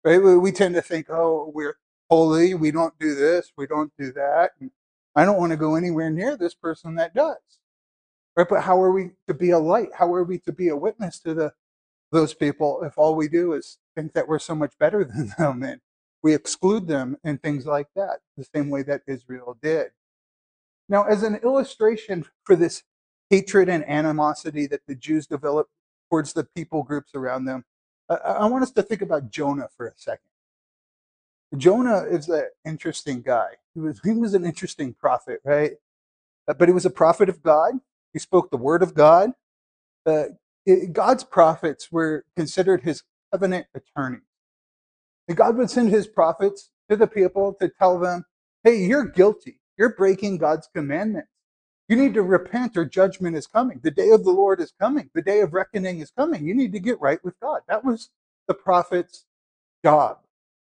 Right? 0.04 0.18
We 0.18 0.52
tend 0.52 0.74
to 0.74 0.82
think, 0.82 1.08
oh, 1.10 1.50
we're 1.52 1.76
holy. 2.08 2.54
We 2.54 2.70
don't 2.70 2.96
do 3.00 3.14
this. 3.14 3.52
We 3.56 3.66
don't 3.66 3.92
do 3.98 4.12
that. 4.12 4.52
And 4.60 4.70
I 5.16 5.24
don't 5.24 5.38
want 5.38 5.50
to 5.50 5.56
go 5.56 5.74
anywhere 5.74 6.10
near 6.10 6.36
this 6.36 6.54
person 6.54 6.94
that 6.96 7.14
does. 7.14 7.36
Right? 8.36 8.46
But 8.48 8.62
how 8.62 8.80
are 8.80 8.92
we 8.92 9.10
to 9.26 9.34
be 9.34 9.50
a 9.50 9.58
light? 9.58 9.88
How 9.98 10.12
are 10.14 10.22
we 10.22 10.38
to 10.40 10.52
be 10.52 10.68
a 10.68 10.76
witness 10.76 11.18
to 11.20 11.34
the 11.34 11.52
those 12.16 12.34
people 12.34 12.82
if 12.82 12.96
all 12.96 13.14
we 13.14 13.28
do 13.28 13.52
is 13.52 13.78
think 13.94 14.12
that 14.14 14.26
we're 14.26 14.38
so 14.38 14.54
much 14.54 14.72
better 14.78 15.04
than 15.16 15.32
them 15.38 15.62
and 15.62 15.80
we 16.22 16.34
exclude 16.34 16.88
them 16.88 17.16
and 17.22 17.40
things 17.40 17.66
like 17.66 17.88
that, 17.94 18.18
the 18.36 18.44
same 18.54 18.68
way 18.68 18.82
that 18.82 19.02
Israel 19.06 19.56
did. 19.62 19.92
Now, 20.88 21.04
as 21.04 21.22
an 21.22 21.36
illustration 21.36 22.24
for 22.44 22.56
this 22.56 22.82
hatred 23.30 23.68
and 23.68 23.88
animosity 23.88 24.66
that 24.66 24.80
the 24.86 24.94
Jews 24.94 25.26
developed 25.26 25.70
towards 26.10 26.32
the 26.32 26.44
people 26.44 26.82
groups 26.82 27.14
around 27.14 27.44
them, 27.44 27.64
I, 28.08 28.46
want 28.46 28.62
us 28.62 28.70
to 28.72 28.82
think 28.82 29.02
about 29.02 29.30
Jonah 29.30 29.68
for 29.76 29.88
a 29.88 29.92
second. 29.96 30.30
Jonah 31.56 32.04
is 32.08 32.28
an 32.28 32.46
interesting 32.64 33.22
guy. 33.22 33.50
He 33.74 33.80
was, 33.80 34.00
he 34.04 34.12
was 34.12 34.34
an 34.34 34.44
interesting 34.44 34.94
prophet, 34.94 35.40
right? 35.44 35.72
But 36.46 36.68
he 36.68 36.72
was 36.72 36.86
a 36.86 36.90
prophet 36.90 37.28
of 37.28 37.42
God. 37.42 37.74
He 38.12 38.20
spoke 38.20 38.50
the 38.50 38.56
word 38.56 38.82
of 38.82 38.94
God. 38.94 39.30
Uh, 40.04 40.26
God's 40.92 41.24
prophets 41.24 41.92
were 41.92 42.24
considered 42.36 42.82
his 42.82 43.02
covenant 43.32 43.66
attorneys. 43.74 44.22
God 45.34 45.56
would 45.56 45.70
send 45.70 45.90
his 45.90 46.06
prophets 46.06 46.70
to 46.88 46.96
the 46.96 47.06
people 47.06 47.54
to 47.60 47.68
tell 47.68 47.98
them, 47.98 48.24
hey, 48.64 48.84
you're 48.84 49.04
guilty. 49.04 49.60
You're 49.76 49.94
breaking 49.94 50.38
God's 50.38 50.68
commandments. 50.74 51.28
You 51.88 51.96
need 51.96 52.14
to 52.14 52.22
repent 52.22 52.76
or 52.76 52.84
judgment 52.84 53.36
is 53.36 53.46
coming. 53.46 53.80
The 53.82 53.90
day 53.90 54.10
of 54.10 54.24
the 54.24 54.32
Lord 54.32 54.60
is 54.60 54.72
coming. 54.80 55.10
The 55.14 55.22
day 55.22 55.40
of 55.40 55.52
reckoning 55.52 56.00
is 56.00 56.10
coming. 56.10 56.44
You 56.44 56.54
need 56.54 56.72
to 56.72 56.80
get 56.80 57.00
right 57.00 57.22
with 57.24 57.38
God. 57.40 57.60
That 57.68 57.84
was 57.84 58.10
the 58.48 58.54
prophet's 58.54 59.24
job, 59.84 60.18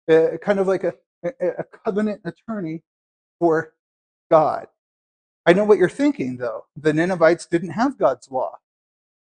uh, 0.10 0.38
kind 0.42 0.60
of 0.60 0.68
like 0.68 0.84
a, 0.84 0.94
a 1.24 1.64
covenant 1.86 2.22
attorney 2.26 2.82
for 3.40 3.74
God. 4.32 4.68
I 5.46 5.54
know 5.54 5.64
what 5.64 5.78
you're 5.78 5.90
thinking, 5.90 6.38
though. 6.38 6.66
The 6.76 6.94
Ninevites 6.94 7.46
didn't 7.46 7.72
have 7.72 8.00
God's 8.00 8.32
law. 8.32 8.58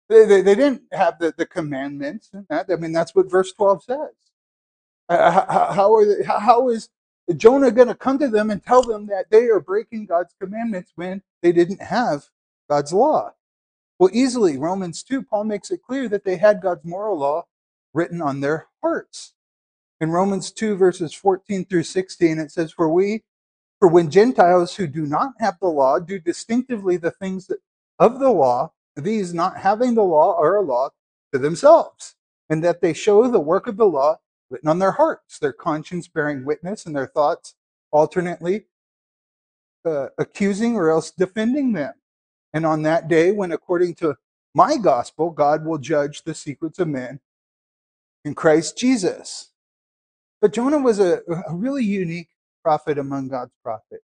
They, 0.08 0.24
they, 0.24 0.42
they 0.42 0.54
didn't 0.54 0.82
have 0.92 1.18
the, 1.18 1.34
the 1.36 1.46
commandments. 1.46 2.30
and 2.32 2.46
That. 2.48 2.66
I 2.70 2.76
mean, 2.76 2.92
that's 2.92 3.14
what 3.14 3.30
verse 3.30 3.52
12 3.52 3.84
says. 3.84 3.98
Uh, 5.08 5.30
how, 5.30 5.72
how, 5.72 5.94
are 5.94 6.04
they, 6.04 6.24
how 6.24 6.68
is 6.68 6.90
Jonah 7.36 7.70
going 7.70 7.88
to 7.88 7.94
come 7.94 8.18
to 8.18 8.28
them 8.28 8.50
and 8.50 8.64
tell 8.64 8.82
them 8.82 9.06
that 9.06 9.30
they 9.30 9.46
are 9.46 9.60
breaking 9.60 10.06
God's 10.06 10.34
commandments 10.40 10.92
when 10.94 11.22
they 11.42 11.52
didn't 11.52 11.82
have 11.82 12.26
God's 12.68 12.92
law? 12.92 13.32
Well, 13.98 14.10
easily, 14.12 14.58
Romans 14.58 15.02
2, 15.02 15.22
Paul 15.22 15.44
makes 15.44 15.70
it 15.70 15.82
clear 15.82 16.08
that 16.08 16.24
they 16.24 16.36
had 16.36 16.60
God's 16.60 16.84
moral 16.84 17.18
law 17.18 17.46
written 17.94 18.20
on 18.20 18.40
their 18.40 18.68
hearts. 18.82 19.32
In 20.00 20.10
Romans 20.10 20.50
2, 20.52 20.76
verses 20.76 21.14
14 21.14 21.64
through 21.64 21.84
16, 21.84 22.38
it 22.38 22.52
says, 22.52 22.72
For 22.72 22.88
we, 22.88 23.24
for 23.78 23.88
when 23.88 24.10
Gentiles 24.10 24.76
who 24.76 24.86
do 24.86 25.06
not 25.06 25.32
have 25.38 25.58
the 25.60 25.68
law 25.68 25.98
do 25.98 26.18
distinctively 26.18 26.98
the 26.98 27.10
things 27.10 27.46
that, 27.46 27.58
of 27.98 28.18
the 28.18 28.30
law, 28.30 28.72
these 28.96 29.34
not 29.34 29.58
having 29.58 29.94
the 29.94 30.02
law 30.02 30.36
are 30.38 30.56
a 30.56 30.62
law 30.62 30.90
to 31.32 31.38
themselves, 31.38 32.14
and 32.48 32.64
that 32.64 32.80
they 32.80 32.92
show 32.92 33.28
the 33.28 33.40
work 33.40 33.66
of 33.66 33.76
the 33.76 33.86
law 33.86 34.18
written 34.50 34.68
on 34.68 34.78
their 34.78 34.92
hearts, 34.92 35.38
their 35.38 35.52
conscience 35.52 36.08
bearing 36.08 36.44
witness, 36.44 36.86
and 36.86 36.94
their 36.94 37.06
thoughts 37.06 37.54
alternately 37.90 38.66
uh, 39.84 40.08
accusing 40.18 40.76
or 40.76 40.90
else 40.90 41.10
defending 41.10 41.72
them. 41.72 41.94
And 42.52 42.64
on 42.64 42.82
that 42.82 43.08
day, 43.08 43.32
when 43.32 43.52
according 43.52 43.94
to 43.96 44.16
my 44.54 44.76
gospel, 44.76 45.30
God 45.30 45.64
will 45.64 45.78
judge 45.78 46.22
the 46.22 46.34
secrets 46.34 46.78
of 46.78 46.88
men 46.88 47.20
in 48.24 48.34
Christ 48.34 48.78
Jesus. 48.78 49.50
But 50.40 50.52
Jonah 50.52 50.78
was 50.78 50.98
a, 50.98 51.20
a 51.48 51.54
really 51.54 51.84
unique 51.84 52.30
prophet 52.62 52.98
among 52.98 53.28
God's 53.28 53.52
prophets. 53.62 54.04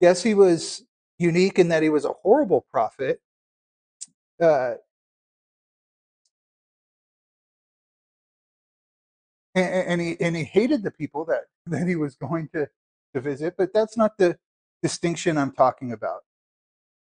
Yes, 0.00 0.22
he 0.22 0.34
was 0.34 0.84
unique 1.18 1.58
in 1.58 1.68
that 1.68 1.82
he 1.82 1.88
was 1.88 2.04
a 2.04 2.12
horrible 2.22 2.66
prophet, 2.70 3.20
uh, 4.42 4.74
and, 9.54 9.88
and, 9.88 10.00
he 10.00 10.16
and 10.20 10.36
he 10.36 10.44
hated 10.44 10.82
the 10.82 10.90
people 10.90 11.24
that 11.26 11.42
that 11.66 11.86
he 11.86 11.96
was 11.96 12.16
going 12.16 12.48
to 12.48 12.68
to 13.14 13.20
visit. 13.20 13.54
But 13.56 13.72
that's 13.72 13.96
not 13.96 14.18
the 14.18 14.38
distinction 14.82 15.38
I'm 15.38 15.52
talking 15.52 15.92
about. 15.92 16.22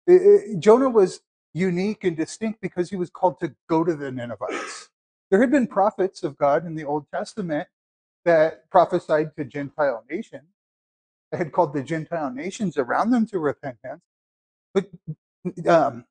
It, 0.07 0.21
it, 0.21 0.59
Jonah 0.59 0.89
was 0.89 1.21
unique 1.53 2.03
and 2.03 2.15
distinct 2.15 2.61
because 2.61 2.89
he 2.89 2.95
was 2.95 3.09
called 3.09 3.39
to 3.39 3.55
go 3.69 3.83
to 3.83 3.95
the 3.95 4.11
Ninevites. 4.11 4.89
There 5.31 5.39
had 5.39 5.51
been 5.51 5.67
prophets 5.67 6.21
of 6.21 6.37
God 6.37 6.65
in 6.65 6.75
the 6.75 6.83
Old 6.83 7.07
Testament 7.11 7.67
that 8.25 8.69
prophesied 8.69 9.35
to 9.37 9.45
Gentile 9.45 10.03
nations. 10.09 10.43
They 11.31 11.37
had 11.37 11.51
called 11.51 11.73
the 11.73 11.81
Gentile 11.81 12.29
nations 12.29 12.77
around 12.77 13.11
them 13.11 13.25
to 13.27 13.39
repentance. 13.39 14.01
But 14.73 14.89
um, 15.67 16.05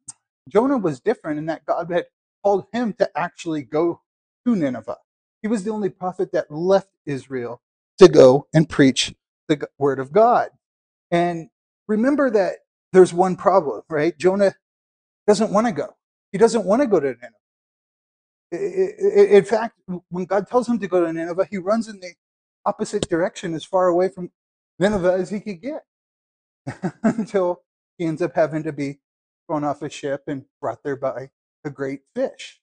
Jonah 0.49 0.79
was 0.79 1.01
different 1.01 1.39
in 1.39 1.47
that 1.47 1.65
God 1.65 1.91
had 1.91 2.07
called 2.43 2.67
him 2.73 2.93
to 2.95 3.11
actually 3.17 3.63
go 3.63 4.03
to 4.47 4.57
Nineveh. 4.57 4.99
He 5.43 5.49
was 5.49 5.65
the 5.65 5.71
only 5.71 5.91
prophet 5.91 6.33
that 6.33 6.51
left 6.51 6.91
Israel 7.07 7.61
to 7.99 8.09
go 8.09 8.47
and 8.55 8.69
preach 8.69 9.15
the 9.49 9.69
word 9.79 9.99
of 9.99 10.13
God. 10.13 10.51
And 11.11 11.49
remember 11.89 12.31
that 12.31 12.57
there's 12.93 13.13
one 13.13 13.37
problem, 13.37 13.83
right? 13.89 14.17
Jonah 14.19 14.55
doesn't 15.27 15.53
want 15.53 15.67
to 15.67 15.73
go. 15.73 15.97
He 16.33 16.39
doesn't 16.39 16.65
want 16.65 16.83
to 16.83 16.89
go 16.89 17.01
to 17.01 17.09
Nineveh. 17.09 17.31
In 19.37 19.45
fact, 19.45 19.81
when 20.11 20.25
God 20.27 20.47
tells 20.49 20.69
him 20.69 20.79
to 20.79 20.89
go 20.89 21.05
to 21.05 21.13
Nineveh, 21.13 21.47
he 21.51 21.59
runs 21.59 21.89
in 21.89 22.01
the 22.01 22.15
opposite 22.65 23.09
direction 23.09 23.55
as 23.55 23.65
far 23.65 23.89
away 23.89 24.09
from 24.09 24.31
Nineveh 24.79 25.15
as 25.15 25.31
he 25.31 25.41
could 25.41 25.61
get 25.61 25.85
until 27.03 27.63
he 27.99 28.07
ends 28.07 28.23
up 28.23 28.35
having 28.35 28.63
to 28.63 28.73
be 28.73 28.99
thrown 29.47 29.65
off 29.65 29.83
a 29.83 29.91
ship 29.91 30.25
and 30.27 30.45
brought 30.61 30.83
there 30.83 30.97
by 30.97 31.31
a 31.65 31.71
great 31.71 32.01
fish. 32.15 32.61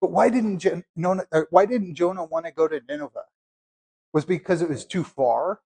But 0.00 0.12
why 0.12 0.30
didn't 0.30 0.58
Jonah, 0.58 1.26
why 1.50 1.66
didn't 1.66 1.94
Jonah 1.94 2.24
want 2.24 2.46
to 2.46 2.52
go 2.52 2.66
to 2.68 2.80
Nineveh? 2.88 3.26
Was 4.12 4.24
because 4.24 4.62
it 4.62 4.68
was 4.68 4.84
too 4.84 5.04
far? 5.04 5.60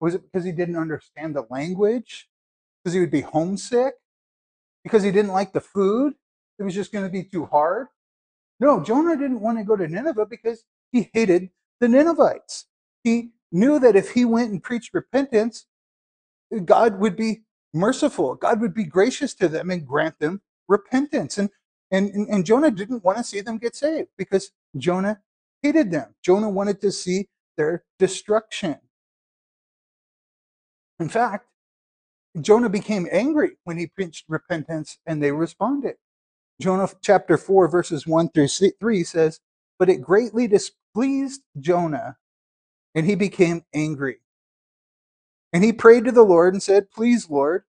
Was 0.00 0.14
it 0.14 0.22
because 0.22 0.44
he 0.44 0.52
didn't 0.52 0.76
understand 0.76 1.34
the 1.34 1.46
language? 1.50 2.28
Because 2.82 2.94
he 2.94 3.00
would 3.00 3.10
be 3.10 3.20
homesick? 3.20 3.94
Because 4.84 5.02
he 5.02 5.10
didn't 5.10 5.32
like 5.32 5.52
the 5.52 5.60
food? 5.60 6.14
It 6.58 6.62
was 6.62 6.74
just 6.74 6.92
going 6.92 7.04
to 7.04 7.10
be 7.10 7.24
too 7.24 7.46
hard? 7.46 7.88
No, 8.58 8.80
Jonah 8.80 9.16
didn't 9.16 9.40
want 9.40 9.58
to 9.58 9.64
go 9.64 9.76
to 9.76 9.88
Nineveh 9.88 10.26
because 10.26 10.64
he 10.92 11.10
hated 11.12 11.50
the 11.80 11.88
Ninevites. 11.88 12.66
He 13.02 13.30
knew 13.50 13.78
that 13.78 13.96
if 13.96 14.10
he 14.12 14.24
went 14.24 14.52
and 14.52 14.62
preached 14.62 14.94
repentance, 14.94 15.66
God 16.64 16.98
would 17.00 17.16
be 17.16 17.42
merciful. 17.72 18.34
God 18.34 18.60
would 18.60 18.74
be 18.74 18.84
gracious 18.84 19.34
to 19.34 19.48
them 19.48 19.70
and 19.70 19.86
grant 19.86 20.18
them 20.18 20.40
repentance. 20.68 21.38
And, 21.38 21.50
and, 21.90 22.10
and 22.28 22.44
Jonah 22.44 22.70
didn't 22.70 23.04
want 23.04 23.18
to 23.18 23.24
see 23.24 23.40
them 23.40 23.58
get 23.58 23.76
saved 23.76 24.08
because 24.16 24.52
Jonah 24.76 25.20
hated 25.62 25.90
them. 25.90 26.14
Jonah 26.22 26.48
wanted 26.48 26.80
to 26.80 26.92
see 26.92 27.28
their 27.56 27.84
destruction. 27.98 28.76
In 30.98 31.08
fact, 31.08 31.46
Jonah 32.40 32.68
became 32.68 33.08
angry 33.10 33.52
when 33.64 33.76
he 33.78 33.86
preached 33.86 34.24
repentance 34.28 34.98
and 35.06 35.22
they 35.22 35.32
responded. 35.32 35.96
Jonah 36.60 36.88
chapter 37.00 37.36
4, 37.36 37.68
verses 37.68 38.06
1 38.06 38.30
through 38.30 38.48
3 38.48 39.04
says, 39.04 39.40
But 39.78 39.88
it 39.88 40.02
greatly 40.02 40.46
displeased 40.46 41.40
Jonah, 41.58 42.18
and 42.94 43.06
he 43.06 43.14
became 43.14 43.64
angry. 43.74 44.20
And 45.52 45.64
he 45.64 45.72
prayed 45.72 46.04
to 46.04 46.12
the 46.12 46.22
Lord 46.22 46.54
and 46.54 46.62
said, 46.62 46.90
Please, 46.90 47.28
Lord, 47.28 47.64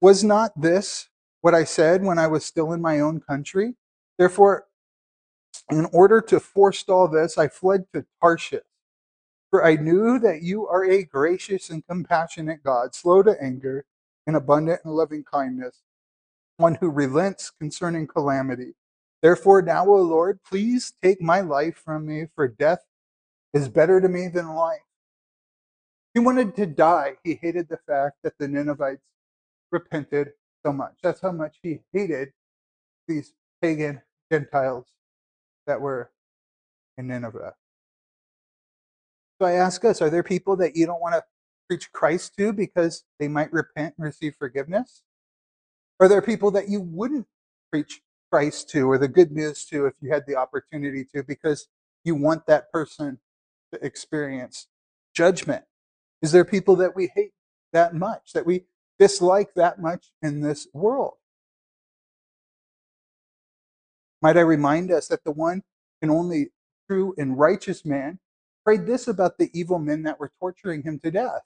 was 0.00 0.24
not 0.24 0.52
this 0.60 1.08
what 1.42 1.54
I 1.54 1.64
said 1.64 2.02
when 2.02 2.18
I 2.18 2.26
was 2.26 2.44
still 2.44 2.72
in 2.72 2.80
my 2.80 3.00
own 3.00 3.20
country? 3.20 3.74
Therefore, 4.18 4.66
in 5.70 5.86
order 5.92 6.20
to 6.22 6.40
forestall 6.40 7.08
this, 7.08 7.38
I 7.38 7.48
fled 7.48 7.84
to 7.94 8.04
Tarshish. 8.20 8.60
For 9.50 9.64
I 9.64 9.76
knew 9.76 10.18
that 10.20 10.42
you 10.42 10.66
are 10.68 10.84
a 10.84 11.04
gracious 11.04 11.70
and 11.70 11.86
compassionate 11.86 12.62
God, 12.62 12.94
slow 12.94 13.22
to 13.22 13.40
anger 13.42 13.84
and 14.26 14.36
abundant 14.36 14.80
in 14.84 14.92
loving 14.92 15.24
kindness, 15.24 15.80
one 16.56 16.76
who 16.76 16.88
relents 16.88 17.50
concerning 17.50 18.06
calamity. 18.06 18.74
Therefore, 19.22 19.60
now, 19.60 19.86
O 19.86 19.96
Lord, 19.96 20.40
please 20.44 20.92
take 21.02 21.20
my 21.20 21.40
life 21.40 21.76
from 21.76 22.06
me, 22.06 22.26
for 22.34 22.46
death 22.48 22.84
is 23.52 23.68
better 23.68 24.00
to 24.00 24.08
me 24.08 24.28
than 24.28 24.54
life. 24.54 24.80
He 26.14 26.20
wanted 26.20 26.56
to 26.56 26.66
die. 26.66 27.16
He 27.22 27.34
hated 27.34 27.68
the 27.68 27.78
fact 27.86 28.16
that 28.22 28.34
the 28.38 28.48
Ninevites 28.48 29.02
repented 29.70 30.32
so 30.64 30.72
much. 30.72 30.94
That's 31.02 31.20
how 31.20 31.32
much 31.32 31.56
he 31.62 31.80
hated 31.92 32.32
these 33.06 33.32
pagan 33.62 34.02
Gentiles 34.30 34.86
that 35.66 35.80
were 35.80 36.10
in 36.98 37.08
Nineveh. 37.08 37.54
So 39.40 39.46
I 39.46 39.52
ask 39.52 39.84
us 39.84 40.02
are 40.02 40.10
there 40.10 40.22
people 40.22 40.56
that 40.56 40.76
you 40.76 40.86
don't 40.86 41.00
want 41.00 41.14
to 41.14 41.24
preach 41.68 41.92
Christ 41.92 42.36
to 42.36 42.52
because 42.52 43.04
they 43.18 43.28
might 43.28 43.52
repent 43.52 43.94
and 43.96 44.04
receive 44.04 44.34
forgiveness? 44.36 45.02
Are 46.00 46.08
there 46.08 46.22
people 46.22 46.50
that 46.52 46.68
you 46.68 46.80
wouldn't 46.80 47.26
preach 47.70 48.02
Christ 48.30 48.68
to 48.70 48.90
or 48.90 48.98
the 48.98 49.08
good 49.08 49.30
news 49.32 49.64
to 49.66 49.86
if 49.86 49.94
you 50.00 50.12
had 50.12 50.24
the 50.26 50.36
opportunity 50.36 51.04
to 51.14 51.22
because 51.22 51.68
you 52.04 52.14
want 52.14 52.46
that 52.46 52.72
person 52.72 53.18
to 53.72 53.84
experience 53.84 54.66
judgment? 55.14 55.64
Is 56.22 56.32
there 56.32 56.44
people 56.44 56.76
that 56.76 56.96
we 56.96 57.10
hate 57.14 57.32
that 57.72 57.94
much, 57.94 58.32
that 58.34 58.46
we 58.46 58.64
dislike 58.98 59.54
that 59.54 59.80
much 59.80 60.12
in 60.22 60.40
this 60.40 60.68
world? 60.74 61.14
Might 64.22 64.36
I 64.36 64.42
remind 64.42 64.90
us 64.90 65.08
that 65.08 65.24
the 65.24 65.32
one 65.32 65.62
and 66.02 66.10
only 66.10 66.50
true 66.88 67.14
and 67.16 67.38
righteous 67.38 67.84
man 67.84 68.18
prayed 68.64 68.86
this 68.86 69.08
about 69.08 69.38
the 69.38 69.50
evil 69.58 69.78
men 69.78 70.02
that 70.02 70.20
were 70.20 70.32
torturing 70.40 70.82
him 70.82 70.98
to 71.00 71.10
death 71.10 71.42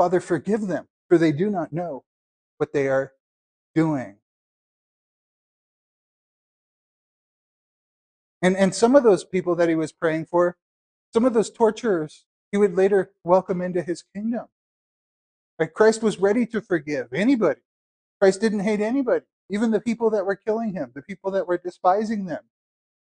Father, 0.00 0.20
forgive 0.20 0.66
them, 0.66 0.88
for 1.10 1.18
they 1.18 1.30
do 1.30 1.50
not 1.50 1.74
know 1.74 2.04
what 2.56 2.72
they 2.72 2.88
are 2.88 3.12
doing. 3.74 4.16
And, 8.40 8.56
and 8.56 8.74
some 8.74 8.96
of 8.96 9.02
those 9.02 9.24
people 9.24 9.54
that 9.56 9.68
he 9.68 9.74
was 9.74 9.92
praying 9.92 10.24
for, 10.24 10.56
some 11.12 11.26
of 11.26 11.34
those 11.34 11.50
torturers, 11.50 12.24
he 12.52 12.58
would 12.58 12.76
later 12.76 13.12
welcome 13.24 13.60
into 13.60 13.82
his 13.82 14.02
kingdom. 14.14 14.46
Right? 15.58 15.72
Christ 15.72 16.02
was 16.02 16.18
ready 16.18 16.46
to 16.46 16.60
forgive 16.60 17.12
anybody. 17.12 17.60
Christ 18.20 18.40
didn't 18.40 18.60
hate 18.60 18.80
anybody, 18.80 19.24
even 19.50 19.70
the 19.70 19.80
people 19.80 20.10
that 20.10 20.26
were 20.26 20.36
killing 20.36 20.72
him, 20.72 20.92
the 20.94 21.02
people 21.02 21.30
that 21.32 21.46
were 21.46 21.58
despising 21.58 22.26
them. 22.26 22.42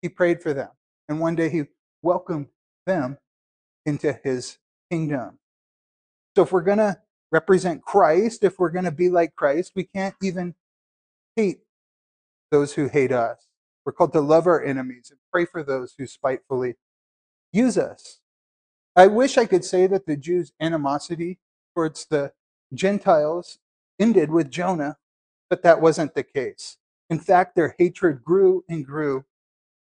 He 0.02 0.08
prayed 0.08 0.42
for 0.42 0.52
them. 0.52 0.70
And 1.08 1.20
one 1.20 1.34
day 1.34 1.48
he 1.48 1.64
welcomed 2.02 2.48
them 2.86 3.18
into 3.86 4.18
his 4.24 4.58
kingdom. 4.90 5.38
So 6.36 6.42
if 6.42 6.52
we're 6.52 6.62
going 6.62 6.78
to 6.78 6.98
represent 7.30 7.82
Christ, 7.82 8.44
if 8.44 8.58
we're 8.58 8.70
going 8.70 8.84
to 8.84 8.90
be 8.90 9.08
like 9.08 9.34
Christ, 9.36 9.72
we 9.74 9.84
can't 9.84 10.14
even 10.22 10.54
hate 11.36 11.60
those 12.50 12.74
who 12.74 12.88
hate 12.88 13.12
us. 13.12 13.46
We're 13.84 13.92
called 13.92 14.12
to 14.14 14.20
love 14.20 14.46
our 14.46 14.62
enemies 14.62 15.08
and 15.10 15.18
pray 15.32 15.44
for 15.44 15.62
those 15.62 15.94
who 15.98 16.06
spitefully 16.06 16.76
use 17.52 17.76
us. 17.76 18.20
I 18.96 19.08
wish 19.08 19.36
I 19.36 19.46
could 19.46 19.64
say 19.64 19.86
that 19.88 20.06
the 20.06 20.16
Jews' 20.16 20.52
animosity 20.60 21.38
towards 21.74 22.06
the 22.06 22.32
Gentiles 22.72 23.58
ended 23.98 24.30
with 24.30 24.50
Jonah, 24.50 24.98
but 25.50 25.62
that 25.62 25.80
wasn't 25.80 26.14
the 26.14 26.22
case. 26.22 26.78
In 27.10 27.18
fact, 27.18 27.54
their 27.54 27.74
hatred 27.78 28.22
grew 28.24 28.64
and 28.68 28.86
grew 28.86 29.24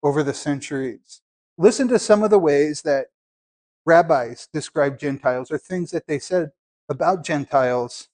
over 0.03 0.23
the 0.23 0.33
centuries. 0.33 1.21
Listen 1.57 1.87
to 1.87 1.99
some 1.99 2.21
of 2.21 2.29
the 2.29 2.39
ways 2.39 2.81
that 2.83 3.07
rabbis 3.85 4.47
describe 4.51 4.99
Gentiles 4.99 5.51
or 5.51 5.57
things 5.57 5.91
that 5.91 6.07
they 6.07 6.19
said 6.19 6.51
about 6.89 7.23
Gentiles 7.23 8.09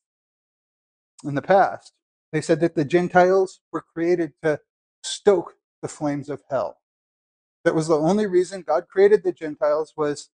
in 1.24 1.36
the 1.36 1.42
past. 1.42 1.94
They 2.32 2.42
said 2.42 2.60
that 2.62 2.76
the 2.76 2.86
Gentiles 2.86 3.60
were 3.72 3.82
created 3.82 4.34
to 4.44 4.60
stoke 5.04 5.56
the 5.82 5.88
flames 5.88 6.30
of 6.30 6.44
hell. 6.50 6.78
That 7.66 7.76
was 7.76 7.88
the 7.88 7.98
only 7.98 8.28
reason 8.28 8.62
God 8.62 8.88
created 8.88 9.24
the 9.24 9.32
Gentiles 9.32 9.94
was 9.98 10.30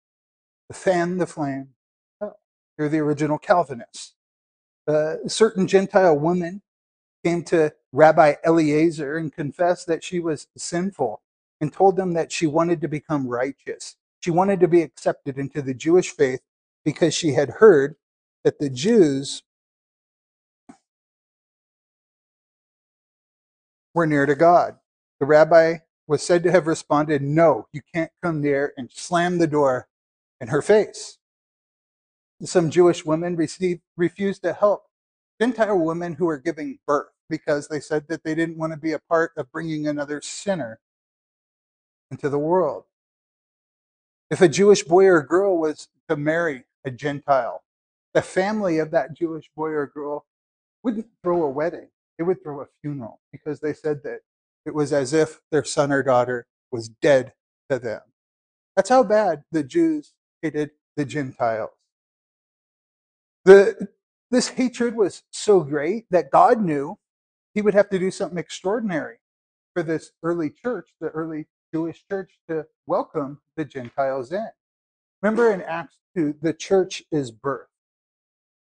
fan 0.74 1.18
the 1.18 1.28
flame 1.28 1.70
hell. 2.20 2.40
They're 2.78 2.90
the 2.90 3.00
original 3.00 3.38
Calvinists. 3.38 4.16
Uh, 4.88 5.18
a 5.26 5.30
certain 5.30 5.68
Gentile 5.68 6.18
woman 6.18 6.62
came 7.24 7.44
to 7.46 7.74
Rabbi 7.92 8.36
Eliezer 8.46 9.18
and 9.18 9.34
confessed 9.34 9.88
that 9.88 10.04
she 10.04 10.20
was 10.20 10.48
sinful 10.58 11.22
and 11.60 11.74
told 11.74 11.96
them 11.96 12.14
that 12.14 12.32
she 12.32 12.46
wanted 12.46 12.82
to 12.82 12.88
become 12.88 13.28
righteous. 13.28 13.96
She 14.20 14.32
wanted 14.32 14.60
to 14.60 14.68
be 14.68 14.82
accepted 14.82 15.38
into 15.38 15.62
the 15.62 15.74
Jewish 15.74 16.12
faith 16.12 16.42
because 16.84 17.14
she 17.14 17.34
had 17.34 17.50
heard 17.50 17.96
that 18.44 18.60
the 18.60 18.70
Jews 18.70 19.44
were 23.94 24.06
near 24.06 24.26
to 24.26 24.36
God. 24.36 24.78
The 25.20 25.26
rabbi 25.26 25.78
was 26.08 26.22
said 26.22 26.44
to 26.44 26.52
have 26.52 26.68
responded, 26.68 27.22
No, 27.22 27.68
you 27.72 27.82
can't 27.94 28.12
come 28.22 28.42
near, 28.42 28.74
and 28.78 28.90
slammed 28.92 29.42
the 29.42 29.48
door 29.48 29.88
in 30.40 30.50
her 30.50 30.62
face. 30.62 31.18
Some 32.44 32.70
Jewish 32.70 33.06
women 33.06 33.36
received, 33.36 33.82
refused 33.96 34.44
to 34.44 34.54
help 34.54 34.86
Gentile 35.40 35.78
women 35.78 36.14
who 36.14 36.26
were 36.26 36.38
giving 36.38 36.80
birth 36.86 37.12
because 37.30 37.68
they 37.68 37.80
said 37.80 38.08
that 38.10 38.24
they 38.24 38.36
didn't 38.36 38.58
want 38.58 38.74
to 38.74 38.78
be 38.78 38.92
a 38.92 39.00
part 39.00 39.32
of 39.38 39.52
bringing 39.52 39.88
another 39.88 40.22
sinner 40.22 40.80
into 42.12 42.30
the 42.30 42.40
world. 42.40 42.84
If 44.30 44.42
a 44.42 44.48
Jewish 44.48 44.84
boy 44.84 45.06
or 45.06 45.22
girl 45.22 45.58
was 45.58 45.88
to 46.10 46.16
marry 46.16 46.66
a 46.84 46.92
Gentile, 46.92 47.64
the 48.14 48.22
family 48.22 48.80
of 48.80 48.92
that 48.92 49.14
Jewish 49.14 49.50
boy 49.56 49.70
or 49.70 49.88
girl 49.88 50.26
wouldn't 50.84 51.08
throw 51.24 51.44
a 51.44 51.50
wedding, 51.50 51.90
they 52.18 52.24
would 52.24 52.44
throw 52.44 52.62
a 52.62 52.68
funeral 52.82 53.20
because 53.32 53.60
they 53.60 53.74
said 53.74 54.04
that 54.04 54.20
it 54.66 54.74
was 54.74 54.94
as 54.94 55.14
if 55.14 55.42
their 55.52 55.64
son 55.64 55.92
or 55.92 56.04
daughter 56.04 56.48
was 56.72 56.90
dead 56.90 57.34
to 57.70 57.80
them. 57.80 58.02
That's 58.76 58.90
how 58.90 59.04
bad 59.04 59.44
the 59.52 59.64
Jews 59.64 60.14
hated 60.42 60.72
the 60.96 61.06
Gentiles. 61.06 61.72
The, 63.46 63.90
this 64.32 64.50
hatred 64.50 64.96
was 64.96 65.24
so 65.32 65.62
great 65.62 66.06
that 66.10 66.32
God 66.32 66.62
knew 66.62 66.98
he 67.54 67.62
would 67.62 67.74
have 67.74 67.90
to 67.90 68.00
do 68.00 68.12
something 68.12 68.38
extraordinary 68.38 69.18
for 69.74 69.84
this 69.84 70.12
early 70.24 70.50
church, 70.50 70.90
the 71.00 71.10
early 71.10 71.48
Jewish 71.74 72.04
church, 72.10 72.40
to 72.50 72.66
welcome 72.88 73.40
the 73.56 73.66
Gentiles 73.66 74.32
in. 74.32 74.50
Remember 75.22 75.52
in 75.52 75.62
Acts 75.62 76.00
2, 76.16 76.36
the 76.42 76.54
church 76.54 77.04
is 77.12 77.32
birth. 77.32 77.68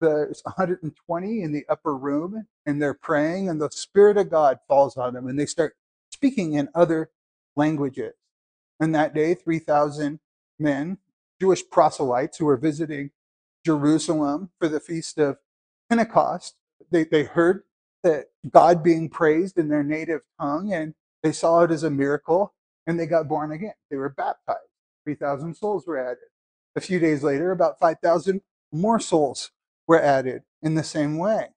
There's 0.01 0.41
120 0.43 1.41
in 1.41 1.51
the 1.53 1.65
upper 1.69 1.95
room, 1.95 2.45
and 2.65 2.81
they're 2.81 2.93
praying, 2.93 3.47
and 3.49 3.61
the 3.61 3.69
Spirit 3.71 4.17
of 4.17 4.29
God 4.29 4.59
falls 4.67 4.97
on 4.97 5.13
them, 5.13 5.27
and 5.27 5.39
they 5.39 5.45
start 5.45 5.75
speaking 6.11 6.53
in 6.53 6.69
other 6.75 7.11
languages. 7.55 8.13
And 8.79 8.93
that 8.95 9.13
day, 9.13 9.33
3,000 9.33 10.19
men, 10.59 10.97
Jewish 11.41 11.63
proselytes 11.69 12.37
who 12.37 12.45
were 12.45 12.57
visiting 12.57 13.11
Jerusalem 13.65 14.51
for 14.59 14.67
the 14.69 14.79
feast 14.79 15.17
of 15.17 15.37
Pentecost, 15.89 16.55
they, 16.91 17.03
they 17.05 17.23
heard 17.23 17.63
that 18.03 18.27
God 18.49 18.83
being 18.83 19.09
praised 19.09 19.57
in 19.57 19.69
their 19.69 19.83
native 19.83 20.21
tongue, 20.39 20.73
and 20.73 20.95
they 21.23 21.31
saw 21.31 21.61
it 21.63 21.71
as 21.71 21.83
a 21.83 21.89
miracle. 21.89 22.53
and 22.87 22.99
they 22.99 23.05
got 23.05 23.27
born 23.27 23.51
again. 23.51 23.73
They 23.89 23.97
were 23.97 24.09
baptized. 24.09 24.59
3,000 25.05 25.55
souls 25.55 25.87
were 25.87 25.97
added. 25.97 26.29
A 26.75 26.81
few 26.81 26.99
days 26.99 27.23
later, 27.23 27.51
about 27.51 27.79
5,000 27.79 28.41
more 28.71 28.99
souls 28.99 29.51
were 29.87 30.01
added 30.01 30.43
in 30.61 30.75
the 30.75 30.83
same 30.83 31.17
way. 31.17 31.49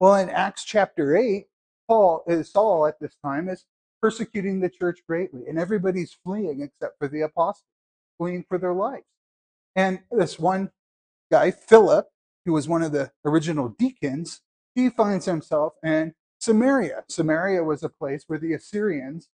Well, 0.00 0.14
in 0.16 0.30
Acts 0.30 0.64
chapter 0.64 1.16
8, 1.16 1.46
Paul 1.88 2.24
is 2.26 2.50
Saul 2.52 2.86
at 2.86 3.00
this 3.00 3.16
time 3.24 3.48
is 3.48 3.64
persecuting 4.02 4.60
the 4.60 4.70
church 4.70 5.00
greatly, 5.08 5.42
and 5.48 5.58
everybody's 5.58 6.16
fleeing 6.24 6.60
except 6.62 6.98
for 6.98 7.08
the 7.08 7.22
apostles, 7.22 7.64
fleeing 8.18 8.44
for 8.48 8.58
their 8.58 8.74
lives. 8.74 9.04
And 9.76 10.00
this 10.10 10.38
one 10.38 10.70
guy, 11.30 11.50
Philip, 11.50 12.06
who 12.44 12.52
was 12.52 12.68
one 12.68 12.82
of 12.82 12.92
the 12.92 13.10
original 13.24 13.68
deacons, 13.68 14.40
he 14.74 14.88
finds 14.90 15.24
himself 15.24 15.74
in 15.82 16.14
Samaria. 16.38 17.04
Samaria 17.08 17.64
was 17.64 17.82
a 17.82 17.88
place 17.88 18.24
where 18.26 18.38
the 18.38 18.52
Assyrians 18.52 19.28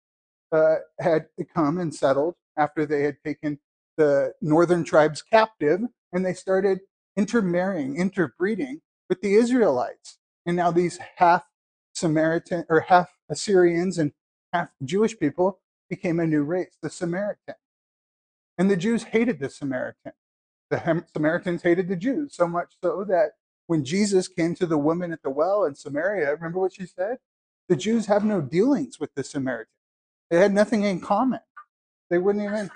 uh, 0.51 0.77
had 0.99 1.27
come 1.53 1.77
and 1.77 1.93
settled 1.93 2.35
after 2.57 2.85
they 2.85 3.03
had 3.03 3.17
taken 3.23 3.59
the 3.97 4.33
northern 4.41 4.83
tribes 4.83 5.21
captive, 5.21 5.81
and 6.13 6.25
they 6.25 6.33
started 6.33 6.79
intermarrying, 7.17 7.97
interbreeding 7.97 8.81
with 9.09 9.21
the 9.21 9.35
Israelites. 9.35 10.17
And 10.45 10.55
now 10.55 10.71
these 10.71 10.99
half 11.17 11.45
Samaritan 11.93 12.65
or 12.69 12.81
half 12.81 13.09
Assyrians 13.29 13.97
and 13.97 14.13
half 14.53 14.69
Jewish 14.83 15.17
people 15.19 15.59
became 15.89 16.19
a 16.19 16.27
new 16.27 16.43
race, 16.43 16.77
the 16.81 16.89
Samaritan. 16.89 17.55
And 18.59 18.69
the 18.69 18.77
Jews 18.77 19.03
hated 19.03 19.39
the 19.39 19.49
Samaritan. 19.49 20.11
The 20.69 21.03
Samaritans 21.13 21.63
hated 21.63 21.87
the 21.87 21.95
Jews 21.95 22.35
so 22.35 22.47
much 22.47 22.75
so 22.83 23.03
that 23.05 23.31
when 23.65 23.83
Jesus 23.83 24.27
came 24.27 24.53
to 24.55 24.67
the 24.67 24.77
woman 24.77 25.11
at 25.11 25.23
the 25.23 25.31
well 25.31 25.63
in 25.63 25.73
Samaria, 25.73 26.31
remember 26.31 26.59
what 26.59 26.73
she 26.73 26.85
said? 26.85 27.17
The 27.69 27.75
Jews 27.75 28.05
have 28.07 28.23
no 28.23 28.41
dealings 28.41 28.99
with 28.99 29.15
the 29.15 29.23
Samaritan. 29.23 29.71
They 30.29 30.37
had 30.37 30.53
nothing 30.53 30.83
in 30.83 30.99
common. 30.99 31.39
They 32.09 32.19
wouldn't 32.19 32.43
even. 32.43 32.69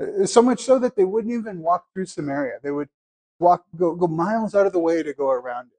Uh, 0.00 0.26
so 0.26 0.42
much 0.42 0.60
so 0.60 0.78
that 0.78 0.96
they 0.96 1.04
wouldn't 1.04 1.32
even 1.32 1.60
walk 1.60 1.86
through 1.94 2.06
Samaria. 2.06 2.58
They 2.62 2.70
would 2.70 2.88
walk 3.38 3.64
go, 3.76 3.94
go 3.94 4.06
miles 4.06 4.54
out 4.54 4.66
of 4.66 4.72
the 4.72 4.78
way 4.78 5.02
to 5.02 5.12
go 5.14 5.30
around 5.30 5.70
it. 5.72 5.77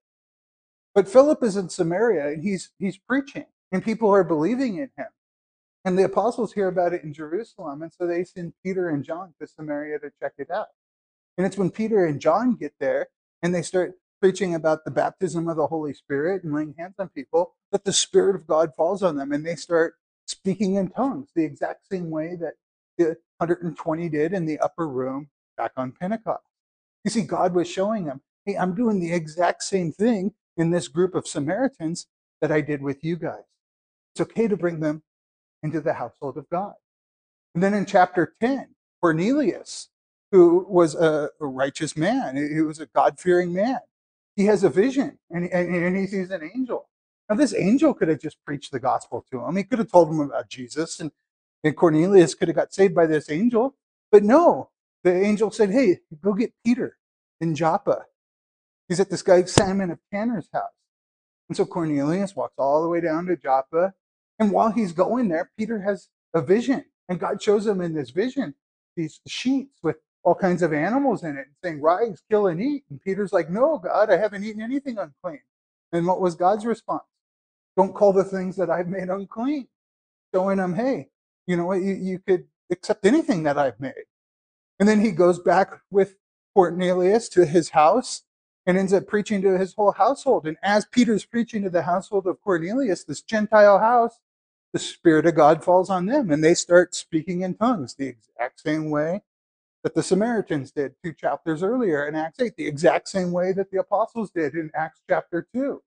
But 0.96 1.08
Philip 1.08 1.44
is 1.44 1.56
in 1.56 1.70
Samaria 1.70 2.28
and 2.28 2.44
he's 2.44 2.72
he's 2.80 2.98
preaching 2.98 3.46
and 3.72 3.84
people 3.84 4.10
are 4.10 4.24
believing 4.24 4.76
in 4.76 4.90
him. 4.98 5.08
And 5.86 5.98
the 5.98 6.04
apostles 6.04 6.54
hear 6.54 6.68
about 6.68 6.94
it 6.94 7.04
in 7.04 7.14
Jerusalem, 7.14 7.82
and 7.82 7.92
so 7.94 8.06
they 8.06 8.26
send 8.26 8.54
Peter 8.64 8.90
and 8.90 9.04
John 9.04 9.34
to 9.40 9.48
Samaria 9.48 10.00
to 10.00 10.12
check 10.22 10.34
it 10.38 10.52
out. 10.52 10.68
And 11.38 11.48
it's 11.48 11.58
when 11.58 11.70
Peter 11.70 12.06
and 12.06 12.20
John 12.20 12.56
get 12.56 12.74
there 12.80 13.08
and 13.42 13.56
they 13.56 13.62
start 13.62 13.94
preaching 14.22 14.54
about 14.56 14.84
the 14.84 14.92
baptism 14.92 15.48
of 15.48 15.56
the 15.56 15.68
Holy 15.68 15.94
Spirit 15.94 16.44
and 16.44 16.54
laying 16.54 16.76
hands 16.78 16.96
on 17.00 17.08
people 17.10 17.56
that 17.72 17.86
the 17.86 17.94
Spirit 17.94 18.36
of 18.36 18.46
God 18.46 18.76
falls 18.76 19.02
on 19.02 19.16
them 19.16 19.32
and 19.32 19.46
they 19.46 19.56
start 19.56 19.94
speaking 20.28 20.76
in 20.76 20.90
tongues 20.90 21.30
the 21.34 21.46
exact 21.46 21.88
same 21.88 22.10
way 22.10 22.36
that 22.36 22.56
the 22.98 23.16
120 23.38 24.10
did 24.10 24.34
in 24.34 24.46
the 24.46 24.60
upper 24.60 24.88
room 24.88 25.30
back 25.56 25.72
on 25.78 25.94
Pentecost. 25.94 26.44
You 27.06 27.12
see, 27.12 27.22
God 27.22 27.56
was 27.56 27.70
showing 27.70 28.04
them, 28.06 28.20
hey, 28.46 28.56
I'm 28.56 28.76
doing 28.76 29.00
the 29.00 29.14
exact 29.14 29.64
same 29.64 29.94
thing 29.94 30.34
in 30.60 30.72
this 30.72 30.88
group 30.88 31.16
of 31.16 31.28
Samaritans 31.28 32.08
that 32.42 32.52
I 32.52 32.62
did 32.62 32.82
with 32.82 33.04
you 33.04 33.16
guys. 33.16 33.44
It's 34.14 34.22
okay 34.22 34.48
to 34.48 34.58
bring 34.58 34.80
them 34.80 35.04
into 35.64 35.82
the 35.82 35.94
household 35.94 36.38
of 36.38 36.50
God. 36.50 36.74
And 37.56 37.64
then 37.64 37.74
in 37.74 37.86
chapter 37.86 38.34
10, 38.42 38.76
Cornelius, 39.02 39.90
who 40.32 40.66
was 40.70 40.96
a 40.96 41.30
righteous 41.40 41.98
man, 41.98 42.36
he 42.36 42.62
was 42.62 42.80
a 42.80 42.86
God 42.86 43.20
fearing 43.20 43.54
man, 43.54 43.80
he 44.36 44.46
has 44.46 44.64
a 44.64 44.70
vision 44.70 45.20
and, 45.32 45.46
and, 45.52 45.76
and 45.76 45.98
he 45.98 46.08
sees 46.08 46.30
an 46.30 46.50
angel. 46.56 46.88
Now, 47.30 47.36
this 47.36 47.54
angel 47.54 47.94
could 47.94 48.08
have 48.08 48.20
just 48.20 48.44
preached 48.44 48.72
the 48.72 48.80
gospel 48.80 49.26
to 49.32 49.46
him. 49.46 49.56
He 49.56 49.64
could 49.64 49.80
have 49.80 49.92
told 49.92 50.10
him 50.10 50.20
about 50.20 50.50
Jesus, 50.50 51.00
and, 51.00 51.12
and 51.64 51.76
Cornelius 51.78 52.34
could 52.34 52.48
have 52.48 52.56
got 52.56 52.74
saved 52.74 52.96
by 52.96 53.06
this 53.06 53.30
angel. 53.30 53.76
But 54.12 54.24
no, 54.24 54.72
the 55.04 55.14
angel 55.14 55.52
said, 55.52 55.70
Hey, 55.70 56.00
go 56.24 56.34
get 56.34 56.54
Peter 56.66 56.98
in 57.40 57.54
Joppa. 57.54 58.06
He's 58.90 59.00
at 59.00 59.10
this 59.10 59.22
guy 59.22 59.44
Simon 59.44 59.92
of 59.92 60.00
Tanner's 60.12 60.50
house. 60.52 60.72
And 61.48 61.56
so 61.56 61.66
Cornelius 61.66 62.36
walks 62.36 62.56
all 62.58 62.82
the 62.82 62.90
way 62.90 63.00
down 63.00 63.28
to 63.28 63.38
Joppa. 63.38 63.94
And 64.40 64.52
while 64.52 64.72
he's 64.72 64.92
going 64.92 65.30
there, 65.30 65.52
Peter 65.58 65.82
has 65.82 66.10
a 66.34 66.42
vision. 66.42 66.86
And 67.08 67.20
God 67.20 67.42
shows 67.42 67.66
him 67.66 67.82
in 67.82 67.94
this 67.94 68.10
vision 68.10 68.56
these 68.96 69.22
sheets 69.28 69.80
with 69.82 69.98
all 70.24 70.36
kinds 70.36 70.62
of 70.62 70.74
animals 70.74 71.24
in 71.24 71.38
it 71.38 71.48
and 71.48 71.56
saying, 71.64 71.82
Rise, 71.82 72.22
kill, 72.30 72.48
and 72.48 72.62
eat. 72.62 72.84
And 72.90 73.02
Peter's 73.02 73.32
like, 73.32 73.50
No, 73.50 73.78
God, 73.78 74.10
I 74.10 74.18
haven't 74.18 74.44
eaten 74.44 74.62
anything 74.62 74.98
unclean. 74.98 75.42
And 75.92 76.06
what 76.06 76.20
was 76.20 76.36
God's 76.36 76.66
response? 76.66 77.04
Don't 77.78 77.96
call 77.96 78.12
the 78.12 78.24
things 78.24 78.56
that 78.58 78.70
I've 78.70 78.88
made 78.88 79.10
unclean. 79.10 79.68
Showing 80.34 80.60
him, 80.60 80.74
Hey, 80.74 81.10
you 81.48 81.56
know 81.56 81.66
what? 81.66 81.82
You, 81.82 81.94
you 81.94 82.20
could 82.20 82.46
accept 82.72 83.06
anything 83.06 83.44
that 83.44 83.58
I've 83.58 83.80
made. 83.80 84.06
And 84.80 84.88
then 84.88 85.02
he 85.02 85.12
goes 85.12 85.40
back 85.40 85.70
with 85.90 86.16
Cornelius 86.54 87.30
to 87.30 87.46
his 87.46 87.70
house 87.70 88.24
and 88.70 88.78
ends 88.78 88.94
up 88.94 89.08
preaching 89.08 89.42
to 89.42 89.58
his 89.58 89.74
whole 89.74 89.94
household. 89.94 90.46
And 90.46 90.56
as 90.62 90.86
Peter's 90.86 91.26
preaching 91.26 91.64
to 91.64 91.72
the 91.72 91.82
household 91.82 92.28
of 92.28 92.40
Cornelius, 92.40 93.04
this 93.04 93.24
Gentile 93.24 93.80
house, 93.80 94.20
the 94.74 94.78
Spirit 94.78 95.26
of 95.26 95.34
God 95.34 95.64
falls 95.64 95.90
on 95.90 96.06
them 96.06 96.30
and 96.30 96.44
they 96.44 96.54
start 96.54 96.94
speaking 96.94 97.42
in 97.42 97.56
tongues 97.56 97.96
the 97.96 98.06
exact 98.06 98.60
same 98.60 98.92
way 98.92 99.24
that 99.84 99.96
the 99.96 100.04
Samaritans 100.04 100.70
did 100.70 100.94
two 101.04 101.14
chapters 101.14 101.64
earlier 101.64 102.08
in 102.08 102.14
Acts 102.14 102.40
8, 102.40 102.58
the 102.58 102.68
exact 102.68 103.10
same 103.10 103.32
way 103.32 103.54
that 103.54 103.72
the 103.72 103.80
apostles 103.80 104.30
did 104.30 104.54
in 104.54 104.70
Acts 104.76 105.02
chapter 105.10 105.48
2. 105.52 105.82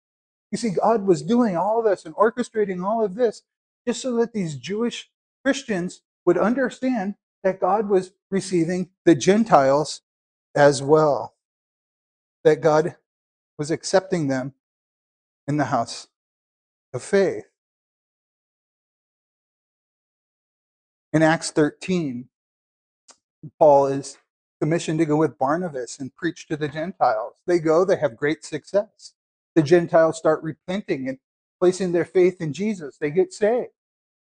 You 0.50 0.58
see, 0.58 0.70
God 0.70 1.06
was 1.06 1.22
doing 1.22 1.56
all 1.56 1.84
this 1.84 2.04
and 2.04 2.16
orchestrating 2.16 2.84
all 2.84 3.04
of 3.04 3.14
this 3.14 3.42
just 3.86 4.02
so 4.02 4.16
that 4.16 4.32
these 4.32 4.56
Jewish 4.56 5.08
Christians 5.44 6.02
would 6.26 6.36
understand 6.36 7.14
that 7.44 7.60
God 7.60 7.88
was 7.88 8.10
receiving 8.28 8.90
the 9.04 9.14
Gentiles 9.14 10.00
as 10.56 10.82
well, 10.82 11.36
that 12.44 12.60
God 12.60 12.96
was 13.58 13.70
accepting 13.70 14.28
them 14.28 14.54
in 15.46 15.56
the 15.56 15.66
house 15.66 16.08
of 16.92 17.02
faith. 17.02 17.44
In 21.12 21.22
Acts 21.22 21.50
13, 21.50 22.28
Paul 23.58 23.86
is 23.86 24.18
commissioned 24.60 24.98
to 24.98 25.04
go 25.04 25.16
with 25.16 25.38
Barnabas 25.38 25.98
and 25.98 26.14
preach 26.14 26.46
to 26.48 26.56
the 26.56 26.68
Gentiles. 26.68 27.34
They 27.46 27.58
go, 27.58 27.84
they 27.84 27.96
have 27.96 28.16
great 28.16 28.44
success. 28.44 29.14
The 29.54 29.62
Gentiles 29.62 30.16
start 30.16 30.42
repenting 30.42 31.08
and 31.08 31.18
placing 31.60 31.92
their 31.92 32.04
faith 32.04 32.40
in 32.40 32.52
Jesus. 32.52 32.96
They 32.98 33.10
get 33.10 33.32
saved. 33.32 33.70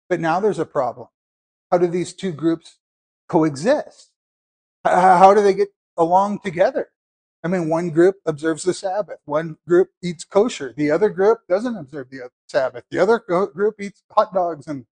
But 0.08 0.20
now 0.20 0.40
there's 0.40 0.58
a 0.58 0.66
problem. 0.66 1.08
How 1.70 1.78
do 1.78 1.86
these 1.86 2.12
two 2.12 2.32
groups 2.32 2.78
coexist? 3.28 4.10
How 4.84 5.32
do 5.34 5.42
they 5.42 5.54
get 5.54 5.68
along 5.96 6.40
together? 6.40 6.91
I 7.44 7.48
mean, 7.48 7.68
one 7.68 7.90
group 7.90 8.16
observes 8.24 8.62
the 8.62 8.74
Sabbath, 8.74 9.18
one 9.24 9.56
group 9.66 9.90
eats 10.02 10.24
kosher, 10.24 10.72
the 10.76 10.90
other 10.92 11.08
group 11.08 11.40
doesn't 11.48 11.76
observe 11.76 12.08
the 12.10 12.30
Sabbath, 12.46 12.84
the 12.90 13.00
other 13.00 13.18
group 13.18 13.80
eats 13.80 14.04
hot 14.12 14.32
dogs 14.32 14.68
and 14.68 14.86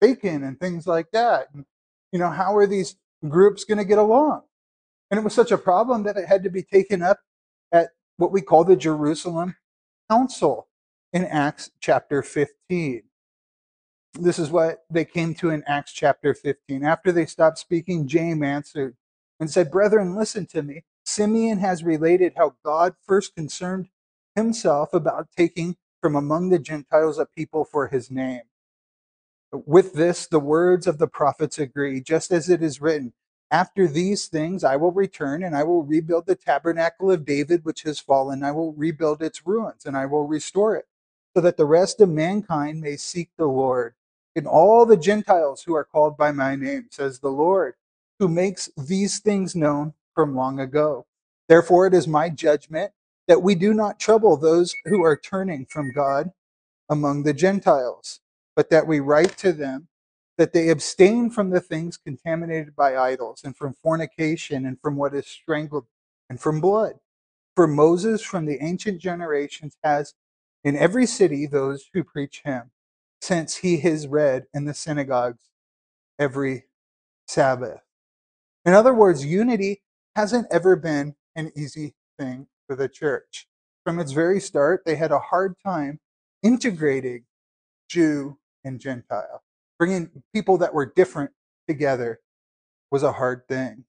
bacon 0.00 0.42
and 0.42 0.58
things 0.58 0.86
like 0.86 1.10
that. 1.12 1.48
And, 1.52 1.66
you 2.10 2.18
know, 2.18 2.30
how 2.30 2.56
are 2.56 2.66
these 2.66 2.96
groups 3.28 3.64
going 3.64 3.78
to 3.78 3.84
get 3.84 3.98
along? 3.98 4.42
And 5.10 5.18
it 5.18 5.24
was 5.24 5.34
such 5.34 5.50
a 5.50 5.58
problem 5.58 6.04
that 6.04 6.16
it 6.16 6.26
had 6.26 6.42
to 6.44 6.50
be 6.50 6.62
taken 6.62 7.02
up 7.02 7.20
at 7.70 7.90
what 8.16 8.32
we 8.32 8.40
call 8.40 8.64
the 8.64 8.76
Jerusalem 8.76 9.56
Council 10.10 10.68
in 11.12 11.24
Acts 11.24 11.70
chapter 11.80 12.22
15. 12.22 13.02
This 14.14 14.38
is 14.38 14.50
what 14.50 14.84
they 14.90 15.04
came 15.04 15.34
to 15.34 15.50
in 15.50 15.62
Acts 15.66 15.92
chapter 15.92 16.32
15. 16.32 16.84
After 16.84 17.12
they 17.12 17.26
stopped 17.26 17.58
speaking, 17.58 18.08
James 18.08 18.42
answered 18.42 18.96
and 19.38 19.50
said, 19.50 19.70
Brethren, 19.70 20.16
listen 20.16 20.46
to 20.46 20.62
me. 20.62 20.84
Simeon 21.10 21.58
has 21.58 21.82
related 21.82 22.34
how 22.36 22.54
God 22.64 22.94
first 23.04 23.34
concerned 23.34 23.88
himself 24.36 24.94
about 24.94 25.26
taking 25.36 25.76
from 26.00 26.14
among 26.14 26.50
the 26.50 26.58
Gentiles 26.58 27.18
a 27.18 27.26
people 27.26 27.64
for 27.64 27.88
his 27.88 28.12
name. 28.12 28.42
With 29.52 29.94
this, 29.94 30.28
the 30.28 30.38
words 30.38 30.86
of 30.86 30.98
the 30.98 31.08
prophets 31.08 31.58
agree, 31.58 32.00
just 32.00 32.30
as 32.30 32.48
it 32.48 32.62
is 32.62 32.80
written 32.80 33.12
After 33.50 33.88
these 33.88 34.28
things 34.28 34.62
I 34.62 34.76
will 34.76 34.92
return, 34.92 35.42
and 35.42 35.56
I 35.56 35.64
will 35.64 35.82
rebuild 35.82 36.26
the 36.26 36.36
tabernacle 36.36 37.10
of 37.10 37.24
David, 37.24 37.64
which 37.64 37.82
has 37.82 37.98
fallen. 37.98 38.44
I 38.44 38.52
will 38.52 38.72
rebuild 38.72 39.20
its 39.20 39.44
ruins, 39.44 39.84
and 39.84 39.96
I 39.96 40.06
will 40.06 40.28
restore 40.28 40.76
it, 40.76 40.86
so 41.34 41.40
that 41.40 41.56
the 41.56 41.66
rest 41.66 42.00
of 42.00 42.08
mankind 42.08 42.80
may 42.80 42.96
seek 42.96 43.30
the 43.36 43.48
Lord. 43.48 43.94
And 44.36 44.46
all 44.46 44.86
the 44.86 44.96
Gentiles 44.96 45.64
who 45.64 45.74
are 45.74 45.82
called 45.82 46.16
by 46.16 46.30
my 46.30 46.54
name, 46.54 46.86
says 46.92 47.18
the 47.18 47.32
Lord, 47.32 47.74
who 48.20 48.28
makes 48.28 48.70
these 48.76 49.18
things 49.18 49.56
known 49.56 49.94
from 50.14 50.34
long 50.34 50.60
ago. 50.60 51.06
Therefore, 51.48 51.86
it 51.86 51.94
is 51.94 52.08
my 52.08 52.28
judgment 52.28 52.92
that 53.28 53.42
we 53.42 53.54
do 53.54 53.74
not 53.74 54.00
trouble 54.00 54.36
those 54.36 54.74
who 54.86 55.02
are 55.02 55.16
turning 55.16 55.66
from 55.66 55.92
God 55.92 56.30
among 56.88 57.22
the 57.22 57.34
Gentiles 57.34 58.20
but 58.60 58.70
that 58.70 58.86
we 58.86 59.00
write 59.00 59.38
to 59.38 59.52
them 59.52 59.88
that 60.36 60.52
they 60.52 60.68
abstain 60.68 61.30
from 61.30 61.50
the 61.50 61.60
things 61.60 61.96
contaminated 61.96 62.76
by 62.76 62.96
idols, 62.96 63.42
and 63.44 63.56
from 63.56 63.74
fornication, 63.74 64.66
and 64.66 64.78
from 64.80 64.96
what 64.96 65.14
is 65.14 65.26
strangled, 65.26 65.86
and 66.28 66.40
from 66.40 66.60
blood. 66.60 66.94
For 67.56 67.66
Moses 67.66 68.22
from 68.22 68.46
the 68.46 68.62
ancient 68.62 69.00
generations 69.00 69.76
has 69.84 70.14
in 70.64 70.76
every 70.76 71.06
city 71.06 71.46
those 71.46 71.88
who 71.94 72.04
preach 72.04 72.42
him, 72.44 72.70
since 73.20 73.56
he 73.56 73.76
is 73.76 74.06
read 74.06 74.44
in 74.54 74.66
the 74.66 74.74
synagogues 74.74 75.44
every 76.18 76.64
Sabbath. 77.26 77.80
In 78.66 78.74
other 78.74 78.92
words, 78.94 79.24
unity 79.24 79.82
hasn't 80.20 80.46
ever 80.50 80.76
been 80.76 81.14
an 81.34 81.50
easy 81.56 81.94
thing 82.18 82.46
for 82.66 82.76
the 82.76 82.90
church. 82.90 83.48
From 83.86 83.98
its 83.98 84.12
very 84.12 84.38
start, 84.38 84.82
they 84.84 84.96
had 84.96 85.12
a 85.12 85.18
hard 85.18 85.54
time 85.64 85.98
integrating 86.42 87.24
Jew 87.88 88.36
and 88.62 88.78
Gentile. 88.78 89.42
Bringing 89.78 90.22
people 90.34 90.58
that 90.58 90.74
were 90.74 90.92
different 90.94 91.30
together 91.66 92.20
was 92.90 93.02
a 93.02 93.12
hard 93.12 93.48
thing. 93.48 93.84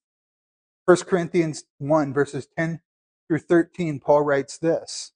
1 0.85 0.99
Corinthians 0.99 1.65
1, 1.79 2.13
verses 2.13 2.47
10 2.57 2.79
through 3.27 3.39
13, 3.39 3.99
Paul 3.99 4.21
writes 4.21 4.57
this 4.57 5.11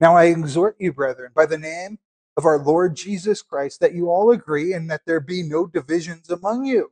Now 0.00 0.16
I 0.16 0.24
exhort 0.24 0.74
you, 0.80 0.92
brethren, 0.92 1.30
by 1.32 1.46
the 1.46 1.58
name 1.58 2.00
of 2.36 2.44
our 2.44 2.58
Lord 2.58 2.96
Jesus 2.96 3.40
Christ, 3.40 3.78
that 3.78 3.94
you 3.94 4.10
all 4.10 4.32
agree 4.32 4.72
and 4.72 4.90
that 4.90 5.02
there 5.06 5.20
be 5.20 5.44
no 5.44 5.68
divisions 5.68 6.28
among 6.28 6.64
you, 6.64 6.90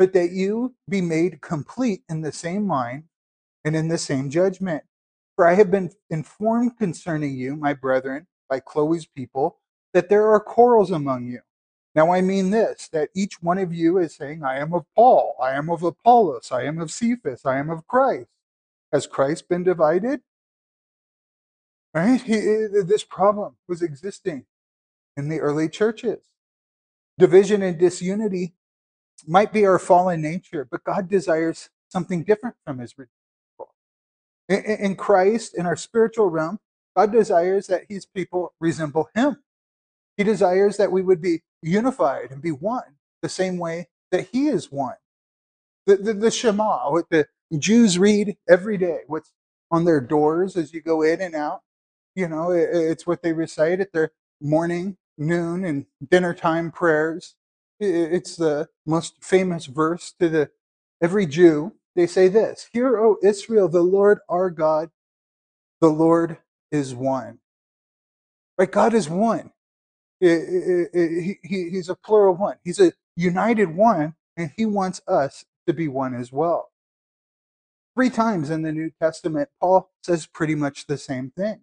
but 0.00 0.14
that 0.14 0.30
you 0.30 0.74
be 0.88 1.02
made 1.02 1.42
complete 1.42 2.00
in 2.08 2.22
the 2.22 2.32
same 2.32 2.66
mind 2.66 3.04
and 3.66 3.76
in 3.76 3.88
the 3.88 3.98
same 3.98 4.30
judgment. 4.30 4.82
For 5.36 5.46
I 5.46 5.52
have 5.52 5.70
been 5.70 5.90
informed 6.08 6.78
concerning 6.78 7.36
you, 7.36 7.54
my 7.54 7.74
brethren, 7.74 8.26
by 8.48 8.60
Chloe's 8.60 9.04
people, 9.04 9.58
that 9.92 10.08
there 10.08 10.26
are 10.28 10.40
quarrels 10.40 10.90
among 10.90 11.26
you. 11.26 11.40
Now 11.94 12.14
I 12.14 12.22
mean 12.22 12.48
this, 12.48 12.88
that 12.94 13.10
each 13.14 13.42
one 13.42 13.58
of 13.58 13.74
you 13.74 13.98
is 13.98 14.16
saying, 14.16 14.42
I 14.42 14.58
am 14.60 14.72
of 14.72 14.86
Paul, 14.96 15.36
I 15.38 15.50
am 15.50 15.68
of 15.68 15.82
Apollos, 15.82 16.50
I 16.50 16.62
am 16.62 16.80
of 16.80 16.90
Cephas, 16.90 17.44
I 17.44 17.58
am 17.58 17.68
of 17.68 17.86
Christ. 17.86 18.30
Has 18.94 19.06
Christ 19.06 19.50
been 19.50 19.64
divided? 19.64 20.22
Right? 21.92 22.22
He, 22.22 22.36
this 22.36 23.04
problem 23.04 23.56
was 23.68 23.82
existing 23.82 24.46
in 25.18 25.28
the 25.28 25.40
early 25.40 25.68
churches. 25.68 26.20
Division 27.18 27.60
and 27.60 27.76
disunity 27.76 28.54
might 29.26 29.52
be 29.52 29.66
our 29.66 29.78
fallen 29.78 30.22
nature, 30.22 30.66
but 30.70 30.84
God 30.84 31.08
desires 31.08 31.70
something 31.88 32.24
different 32.24 32.56
from 32.66 32.78
his 32.78 32.92
people. 32.92 33.12
In, 34.48 34.60
in 34.62 34.96
Christ, 34.96 35.54
in 35.56 35.66
our 35.66 35.76
spiritual 35.76 36.28
realm, 36.28 36.60
God 36.96 37.12
desires 37.12 37.68
that 37.68 37.84
his 37.88 38.06
people 38.06 38.54
resemble 38.60 39.10
him. 39.14 39.38
He 40.16 40.24
desires 40.24 40.76
that 40.78 40.92
we 40.92 41.02
would 41.02 41.22
be 41.22 41.42
unified 41.62 42.30
and 42.30 42.42
be 42.42 42.52
one 42.52 42.96
the 43.22 43.28
same 43.28 43.58
way 43.58 43.88
that 44.10 44.28
he 44.32 44.48
is 44.48 44.72
one. 44.72 44.96
The, 45.86 45.96
the, 45.96 46.14
the 46.14 46.30
Shema, 46.30 46.90
what 46.90 47.10
the 47.10 47.26
Jews 47.58 47.98
read 47.98 48.36
every 48.48 48.78
day, 48.78 49.00
what's 49.06 49.32
on 49.70 49.84
their 49.84 50.00
doors 50.00 50.56
as 50.56 50.72
you 50.74 50.82
go 50.82 51.02
in 51.02 51.20
and 51.20 51.34
out, 51.34 51.62
you 52.14 52.28
know, 52.28 52.50
it, 52.50 52.68
it's 52.72 53.06
what 53.06 53.22
they 53.22 53.32
recite 53.32 53.80
at 53.80 53.92
their 53.92 54.12
morning, 54.40 54.96
noon, 55.18 55.64
and 55.64 55.86
dinner 56.10 56.34
time 56.34 56.70
prayers. 56.70 57.34
It, 57.80 58.14
it's 58.14 58.36
the 58.36 58.68
most 58.86 59.16
famous 59.22 59.66
verse 59.66 60.14
to 60.20 60.28
the 60.28 60.50
every 61.02 61.26
Jew. 61.26 61.74
They 61.96 62.06
say 62.06 62.28
this 62.28 62.68
Hear, 62.72 62.98
O 62.98 63.18
Israel, 63.22 63.68
the 63.68 63.82
Lord 63.82 64.20
our 64.28 64.50
God, 64.50 64.90
the 65.80 65.88
Lord 65.88 66.38
is 66.72 66.94
one. 66.94 67.40
Right? 68.58 68.70
God 68.70 68.94
is 68.94 69.08
one. 69.08 69.52
He, 70.20 71.38
he, 71.42 71.70
he's 71.70 71.88
a 71.88 71.94
plural 71.94 72.36
one. 72.36 72.56
He's 72.64 72.80
a 72.80 72.92
united 73.16 73.74
one, 73.74 74.14
and 74.36 74.52
he 74.56 74.66
wants 74.66 75.02
us 75.08 75.44
to 75.66 75.74
be 75.74 75.88
one 75.88 76.14
as 76.14 76.32
well. 76.32 76.70
Three 77.96 78.10
times 78.10 78.50
in 78.50 78.62
the 78.62 78.72
New 78.72 78.90
Testament, 79.00 79.50
Paul 79.60 79.90
says 80.02 80.26
pretty 80.26 80.54
much 80.54 80.86
the 80.86 80.98
same 80.98 81.32
thing. 81.32 81.60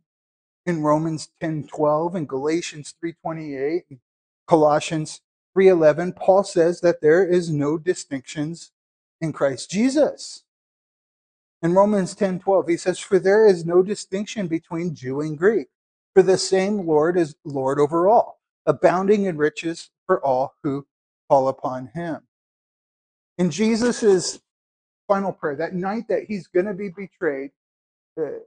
In 0.65 0.83
Romans 0.83 1.29
10:12 1.41 2.15
and 2.15 2.29
Galatians 2.29 2.93
3:28 3.03 3.85
and 3.89 3.99
Colossians 4.47 5.21
3:11, 5.57 6.15
Paul 6.15 6.43
says 6.43 6.81
that 6.81 7.01
there 7.01 7.25
is 7.25 7.49
no 7.49 7.79
distinctions 7.79 8.71
in 9.19 9.33
Christ 9.33 9.71
Jesus. 9.71 10.43
In 11.63 11.73
Romans 11.73 12.13
10:12, 12.13 12.67
he 12.67 12.77
says, 12.77 12.99
"For 12.99 13.17
there 13.17 13.47
is 13.47 13.65
no 13.65 13.81
distinction 13.81 14.47
between 14.47 14.93
Jew 14.93 15.19
and 15.19 15.35
Greek, 15.35 15.69
for 16.13 16.21
the 16.21 16.37
same 16.37 16.85
Lord 16.85 17.17
is 17.17 17.35
Lord 17.43 17.79
over 17.79 18.07
all, 18.07 18.39
abounding 18.67 19.25
in 19.25 19.37
riches 19.37 19.89
for 20.05 20.23
all 20.23 20.53
who 20.61 20.85
call 21.27 21.47
upon 21.47 21.87
him." 21.87 22.27
In 23.39 23.49
Jesus' 23.49 24.39
final 25.07 25.33
prayer, 25.33 25.55
that 25.55 25.73
night 25.73 26.07
that 26.07 26.25
he's 26.25 26.45
going 26.45 26.67
to 26.67 26.75
be 26.75 26.89
betrayed, 26.89 27.51
uh, 28.15 28.41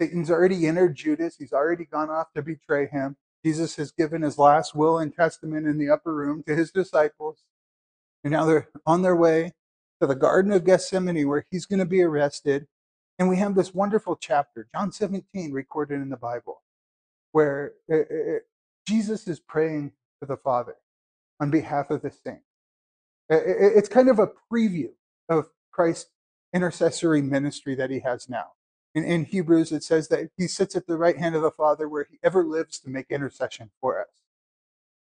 Satan's 0.00 0.32
already 0.32 0.66
entered 0.66 0.96
Judas. 0.96 1.36
He's 1.36 1.52
already 1.52 1.84
gone 1.84 2.10
off 2.10 2.32
to 2.32 2.42
betray 2.42 2.88
him. 2.88 3.16
Jesus 3.44 3.76
has 3.76 3.90
given 3.90 4.22
his 4.22 4.38
last 4.38 4.74
will 4.74 4.98
and 4.98 5.14
testament 5.14 5.66
in 5.66 5.78
the 5.78 5.90
upper 5.90 6.14
room 6.14 6.42
to 6.46 6.54
his 6.54 6.70
disciples. 6.70 7.44
And 8.22 8.32
now 8.32 8.44
they're 8.44 8.68
on 8.86 9.02
their 9.02 9.16
way 9.16 9.54
to 10.00 10.06
the 10.06 10.14
Garden 10.14 10.52
of 10.52 10.64
Gethsemane 10.64 11.28
where 11.28 11.46
he's 11.50 11.66
going 11.66 11.78
to 11.78 11.86
be 11.86 12.02
arrested. 12.02 12.66
And 13.18 13.28
we 13.28 13.36
have 13.36 13.54
this 13.54 13.74
wonderful 13.74 14.16
chapter, 14.16 14.68
John 14.74 14.92
17, 14.92 15.52
recorded 15.52 16.00
in 16.00 16.08
the 16.08 16.16
Bible, 16.16 16.62
where 17.32 17.72
uh, 17.90 17.96
uh, 17.96 18.38
Jesus 18.86 19.28
is 19.28 19.40
praying 19.40 19.92
to 20.20 20.26
the 20.26 20.36
Father 20.36 20.76
on 21.38 21.50
behalf 21.50 21.90
of 21.90 22.02
the 22.02 22.10
saints. 22.10 22.44
It's 23.28 23.88
kind 23.88 24.08
of 24.08 24.18
a 24.18 24.30
preview 24.52 24.90
of 25.28 25.50
Christ's 25.70 26.10
intercessory 26.52 27.22
ministry 27.22 27.74
that 27.76 27.90
he 27.90 28.00
has 28.00 28.28
now. 28.28 28.52
In, 28.94 29.04
in 29.04 29.24
Hebrews, 29.26 29.72
it 29.72 29.84
says 29.84 30.08
that 30.08 30.30
he 30.36 30.48
sits 30.48 30.76
at 30.76 30.86
the 30.86 30.96
right 30.96 31.16
hand 31.16 31.36
of 31.36 31.42
the 31.42 31.50
Father 31.50 31.88
where 31.88 32.06
he 32.10 32.18
ever 32.22 32.44
lives 32.44 32.78
to 32.80 32.90
make 32.90 33.06
intercession 33.10 33.70
for 33.80 34.00
us. 34.00 34.08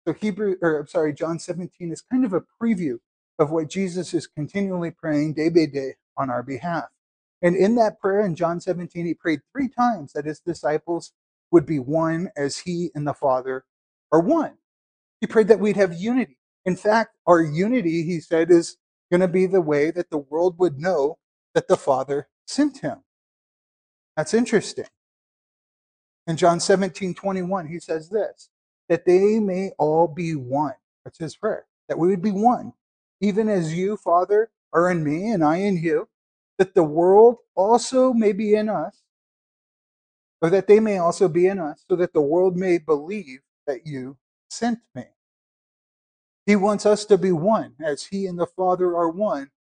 So 0.06 0.14
Hebrew, 0.14 0.56
or 0.62 0.80
I'm 0.80 0.86
sorry, 0.86 1.12
John 1.12 1.38
17 1.38 1.92
is 1.92 2.02
kind 2.02 2.24
of 2.24 2.32
a 2.32 2.42
preview 2.62 2.98
of 3.38 3.50
what 3.50 3.70
Jesus 3.70 4.14
is 4.14 4.26
continually 4.26 4.90
praying 4.90 5.34
day 5.34 5.48
by 5.48 5.66
day 5.66 5.94
on 6.16 6.30
our 6.30 6.42
behalf. 6.42 6.86
And 7.42 7.56
in 7.56 7.76
that 7.76 8.00
prayer 8.00 8.24
in 8.24 8.34
John 8.34 8.60
17, 8.60 9.06
he 9.06 9.14
prayed 9.14 9.40
three 9.52 9.68
times 9.68 10.12
that 10.12 10.24
his 10.24 10.40
disciples 10.40 11.12
would 11.50 11.66
be 11.66 11.78
one 11.78 12.30
as 12.36 12.58
he 12.58 12.90
and 12.94 13.06
the 13.06 13.14
Father 13.14 13.64
are 14.12 14.20
one. 14.20 14.58
He 15.20 15.26
prayed 15.26 15.48
that 15.48 15.60
we'd 15.60 15.76
have 15.76 15.94
unity. 15.94 16.38
In 16.64 16.76
fact, 16.76 17.16
our 17.26 17.40
unity, 17.40 18.04
he 18.04 18.20
said, 18.20 18.50
is 18.50 18.76
going 19.10 19.20
to 19.20 19.28
be 19.28 19.46
the 19.46 19.60
way 19.60 19.90
that 19.90 20.10
the 20.10 20.18
world 20.18 20.58
would 20.58 20.78
know 20.78 21.18
that 21.54 21.68
the 21.68 21.76
Father 21.76 22.28
sent 22.46 22.78
him. 22.78 22.98
That's 24.18 24.34
interesting. 24.34 24.86
In 26.26 26.36
John 26.36 26.58
17, 26.58 27.14
21, 27.14 27.68
he 27.68 27.78
says 27.78 28.10
this 28.10 28.50
that 28.88 29.04
they 29.04 29.38
may 29.38 29.70
all 29.78 30.08
be 30.08 30.34
one. 30.34 30.74
That's 31.04 31.18
his 31.18 31.36
prayer. 31.36 31.66
That 31.88 32.00
we 32.00 32.08
would 32.08 32.20
be 32.20 32.32
one, 32.32 32.72
even 33.20 33.48
as 33.48 33.74
you, 33.74 33.96
Father, 33.96 34.50
are 34.72 34.90
in 34.90 35.04
me 35.04 35.30
and 35.30 35.44
I 35.44 35.58
in 35.58 35.76
you, 35.76 36.08
that 36.58 36.74
the 36.74 36.82
world 36.82 37.36
also 37.54 38.12
may 38.12 38.32
be 38.32 38.54
in 38.56 38.68
us, 38.68 39.02
or 40.42 40.50
that 40.50 40.66
they 40.66 40.80
may 40.80 40.98
also 40.98 41.28
be 41.28 41.46
in 41.46 41.60
us, 41.60 41.84
so 41.88 41.94
that 41.94 42.12
the 42.12 42.20
world 42.20 42.56
may 42.56 42.78
believe 42.78 43.42
that 43.68 43.86
you 43.86 44.16
sent 44.50 44.80
me. 44.96 45.04
He 46.44 46.56
wants 46.56 46.86
us 46.86 47.04
to 47.04 47.16
be 47.16 47.30
one, 47.30 47.74
as 47.80 48.06
He 48.06 48.26
and 48.26 48.38
the 48.38 48.46
Father 48.46 48.96
are 48.96 49.10
one, 49.10 49.52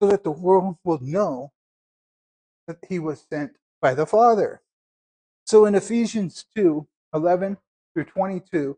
so 0.00 0.08
that 0.08 0.22
the 0.22 0.30
world 0.30 0.76
will 0.84 1.00
know 1.00 1.52
that 2.68 2.78
He 2.88 3.00
was 3.00 3.26
sent 3.28 3.57
by 3.80 3.94
the 3.94 4.06
Father. 4.06 4.62
So 5.44 5.64
in 5.64 5.74
Ephesians 5.74 6.46
2 6.56 6.86
11 7.14 7.56
through 7.94 8.04
22, 8.04 8.76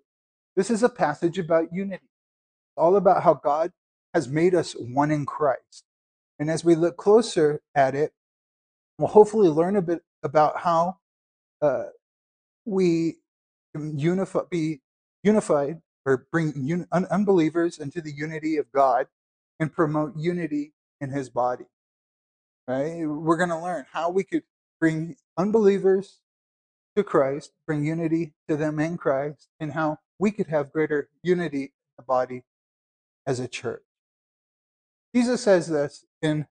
this 0.56 0.70
is 0.70 0.82
a 0.82 0.88
passage 0.88 1.38
about 1.38 1.72
unity, 1.72 2.08
all 2.76 2.96
about 2.96 3.22
how 3.22 3.34
God 3.34 3.72
has 4.14 4.28
made 4.28 4.54
us 4.54 4.72
one 4.72 5.10
in 5.10 5.26
Christ. 5.26 5.84
And 6.38 6.50
as 6.50 6.64
we 6.64 6.74
look 6.74 6.96
closer 6.96 7.60
at 7.74 7.94
it, 7.94 8.12
we'll 8.98 9.08
hopefully 9.08 9.48
learn 9.48 9.76
a 9.76 9.82
bit 9.82 10.02
about 10.22 10.60
how 10.60 10.98
uh, 11.62 11.84
we 12.64 13.16
unify, 13.74 14.40
be 14.50 14.80
unified 15.22 15.80
or 16.06 16.26
bring 16.30 16.86
un- 16.92 17.06
unbelievers 17.10 17.78
into 17.78 18.00
the 18.00 18.12
unity 18.12 18.56
of 18.56 18.70
God 18.72 19.06
and 19.58 19.72
promote 19.72 20.16
unity 20.16 20.72
in 21.00 21.10
his 21.10 21.28
body. 21.30 21.66
Right? 22.66 23.04
We're 23.06 23.36
going 23.36 23.50
to 23.50 23.58
learn 23.60 23.84
how 23.92 24.10
we 24.10 24.24
could 24.24 24.42
bring 24.80 25.16
unbelievers 25.36 26.20
to 26.96 27.04
Christ, 27.04 27.52
bring 27.66 27.84
unity 27.84 28.32
to 28.48 28.56
them 28.56 28.80
in 28.80 28.96
Christ, 28.96 29.48
and 29.60 29.72
how 29.72 29.98
we 30.18 30.30
could 30.30 30.48
have 30.48 30.72
greater 30.72 31.08
unity 31.22 31.62
in 31.62 31.70
the 31.98 32.02
body 32.02 32.42
as 33.26 33.38
a 33.38 33.48
church. 33.48 33.82
Jesus 35.14 35.42
says 35.42 35.68
this 35.68 36.04
in 36.22 36.46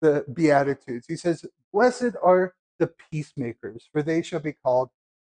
the 0.00 0.24
Beatitudes. 0.32 1.06
He 1.08 1.16
says, 1.16 1.44
Blessed 1.72 2.16
are 2.22 2.54
the 2.78 2.92
peacemakers, 3.10 3.88
for 3.92 4.02
they 4.02 4.22
shall 4.22 4.40
be 4.40 4.52
called 4.52 4.90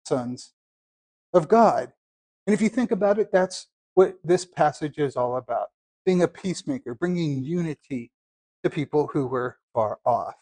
sons 0.07 0.53
of 1.33 1.49
God. 1.49 1.93
And 2.47 2.55
if 2.55 2.61
you 2.61 2.69
think 2.69 2.91
about 2.91 3.19
it, 3.19 3.31
that's 3.33 3.69
what 3.95 4.17
this 4.25 4.45
passage 4.45 4.99
is 4.99 5.17
all 5.17 5.37
about 5.37 5.69
being 6.05 6.23
a 6.23 6.29
peacemaker, 6.29 6.95
bringing 6.95 7.45
unity 7.45 8.11
to 8.65 8.71
people 8.71 9.09
who 9.13 9.27
were 9.27 9.59
far 9.73 9.99
off. 10.05 10.35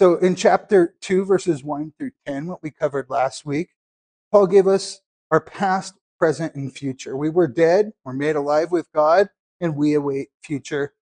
So 0.00 0.14
in 0.16 0.36
chapter 0.36 0.94
2, 1.00 1.24
verses 1.24 1.64
1 1.64 1.92
through 1.98 2.12
10, 2.24 2.46
what 2.46 2.62
we 2.62 2.70
covered 2.70 3.10
last 3.10 3.44
week, 3.44 3.70
Paul 4.30 4.46
gave 4.46 4.68
us 4.68 5.00
our 5.32 5.40
past, 5.40 5.94
present, 6.20 6.54
and 6.54 6.72
future. 6.72 7.16
We 7.16 7.30
were 7.30 7.48
dead, 7.48 7.92
we're 8.04 8.12
made 8.12 8.36
alive 8.36 8.70
with 8.70 8.92
God, 8.92 9.28
and 9.60 9.74
we 9.74 9.94
await 9.94 10.28
future 10.40 10.94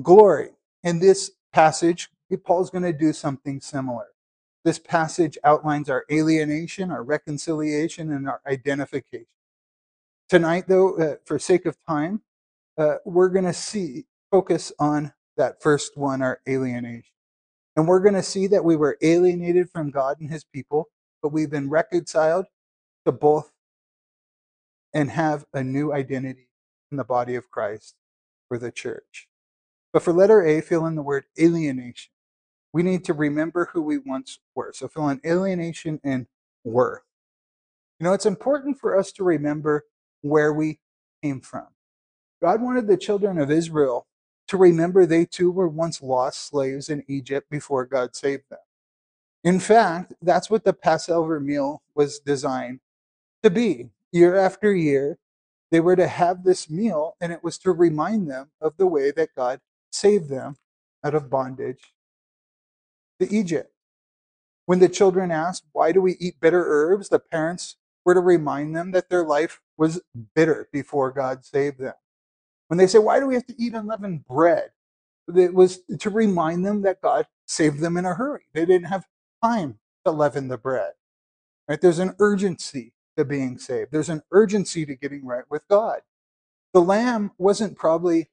glory. 0.00 0.50
In 0.84 1.00
this 1.00 1.32
passage, 1.52 2.08
Paul's 2.44 2.70
going 2.70 2.84
to 2.84 2.92
do 2.92 3.12
something 3.12 3.60
similar. 3.60 4.06
This 4.64 4.78
passage 4.78 5.36
outlines 5.42 5.90
our 5.90 6.04
alienation, 6.10 6.92
our 6.92 7.02
reconciliation, 7.02 8.12
and 8.12 8.28
our 8.28 8.40
identification. 8.46 9.26
Tonight, 10.28 10.66
though, 10.68 10.96
uh, 10.98 11.16
for 11.24 11.38
sake 11.40 11.66
of 11.66 11.76
time, 11.88 12.22
uh, 12.78 12.96
we're 13.04 13.28
going 13.28 13.44
to 13.44 13.52
see 13.52 14.06
focus 14.30 14.72
on 14.78 15.12
that 15.36 15.60
first 15.62 15.96
one, 15.96 16.22
our 16.22 16.40
alienation. 16.48 17.15
And 17.76 17.86
we're 17.86 18.00
going 18.00 18.14
to 18.14 18.22
see 18.22 18.46
that 18.48 18.64
we 18.64 18.74
were 18.74 18.96
alienated 19.02 19.70
from 19.70 19.90
God 19.90 20.18
and 20.20 20.30
his 20.30 20.44
people, 20.44 20.88
but 21.22 21.32
we've 21.32 21.50
been 21.50 21.68
reconciled 21.68 22.46
to 23.04 23.12
both 23.12 23.52
and 24.94 25.10
have 25.10 25.44
a 25.52 25.62
new 25.62 25.92
identity 25.92 26.48
in 26.90 26.96
the 26.96 27.04
body 27.04 27.34
of 27.34 27.50
Christ 27.50 27.94
for 28.48 28.58
the 28.58 28.72
church. 28.72 29.28
But 29.92 30.02
for 30.02 30.12
letter 30.12 30.42
A, 30.42 30.60
fill 30.62 30.86
in 30.86 30.94
the 30.94 31.02
word 31.02 31.24
alienation. 31.38 32.12
We 32.72 32.82
need 32.82 33.04
to 33.04 33.14
remember 33.14 33.70
who 33.72 33.82
we 33.82 33.98
once 33.98 34.38
were. 34.54 34.72
So 34.74 34.88
fill 34.88 35.08
in 35.08 35.20
alienation 35.24 36.00
and 36.02 36.26
were. 36.64 37.02
You 38.00 38.04
know, 38.04 38.12
it's 38.12 38.26
important 38.26 38.78
for 38.78 38.98
us 38.98 39.12
to 39.12 39.24
remember 39.24 39.84
where 40.22 40.52
we 40.52 40.80
came 41.22 41.40
from. 41.40 41.66
God 42.42 42.60
wanted 42.60 42.86
the 42.86 42.96
children 42.96 43.38
of 43.38 43.50
Israel 43.50 44.06
to 44.48 44.56
remember 44.56 45.06
they 45.06 45.24
too 45.24 45.50
were 45.50 45.68
once 45.68 46.02
lost 46.02 46.46
slaves 46.48 46.88
in 46.88 47.04
Egypt 47.08 47.50
before 47.50 47.84
God 47.84 48.14
saved 48.14 48.44
them. 48.50 48.60
In 49.44 49.60
fact, 49.60 50.12
that's 50.22 50.50
what 50.50 50.64
the 50.64 50.72
Passover 50.72 51.40
meal 51.40 51.82
was 51.94 52.18
designed 52.18 52.80
to 53.42 53.50
be. 53.50 53.90
Year 54.12 54.36
after 54.36 54.74
year, 54.74 55.18
they 55.70 55.80
were 55.80 55.96
to 55.96 56.06
have 56.06 56.44
this 56.44 56.70
meal, 56.70 57.16
and 57.20 57.32
it 57.32 57.42
was 57.42 57.58
to 57.58 57.72
remind 57.72 58.30
them 58.30 58.50
of 58.60 58.76
the 58.76 58.86
way 58.86 59.10
that 59.10 59.34
God 59.36 59.60
saved 59.90 60.28
them 60.28 60.56
out 61.04 61.14
of 61.14 61.30
bondage 61.30 61.92
to 63.20 63.32
Egypt. 63.32 63.72
When 64.66 64.78
the 64.80 64.88
children 64.88 65.30
asked, 65.30 65.64
Why 65.72 65.92
do 65.92 66.00
we 66.00 66.16
eat 66.18 66.40
bitter 66.40 66.64
herbs? 66.66 67.08
the 67.08 67.18
parents 67.18 67.76
were 68.04 68.14
to 68.14 68.20
remind 68.20 68.74
them 68.76 68.92
that 68.92 69.10
their 69.10 69.24
life 69.24 69.60
was 69.76 70.00
bitter 70.34 70.68
before 70.72 71.10
God 71.10 71.44
saved 71.44 71.78
them. 71.78 71.94
When 72.68 72.78
they 72.78 72.86
say, 72.86 72.98
Why 72.98 73.20
do 73.20 73.26
we 73.26 73.34
have 73.34 73.46
to 73.46 73.54
eat 73.62 73.74
unleavened 73.74 74.24
bread? 74.24 74.70
It 75.34 75.54
was 75.54 75.80
to 75.98 76.10
remind 76.10 76.64
them 76.64 76.82
that 76.82 77.02
God 77.02 77.26
saved 77.46 77.80
them 77.80 77.96
in 77.96 78.04
a 78.04 78.14
hurry. 78.14 78.44
They 78.54 78.64
didn't 78.64 78.88
have 78.88 79.06
time 79.42 79.78
to 80.04 80.12
leaven 80.12 80.48
the 80.48 80.58
bread. 80.58 80.92
Right? 81.68 81.80
There's 81.80 81.98
an 81.98 82.14
urgency 82.20 82.92
to 83.16 83.24
being 83.24 83.58
saved. 83.58 83.90
There's 83.90 84.08
an 84.08 84.22
urgency 84.30 84.86
to 84.86 84.94
getting 84.94 85.24
right 85.24 85.44
with 85.50 85.66
God. 85.68 86.00
The 86.72 86.82
lamb 86.82 87.32
wasn't 87.38 87.76
probably 87.76 88.30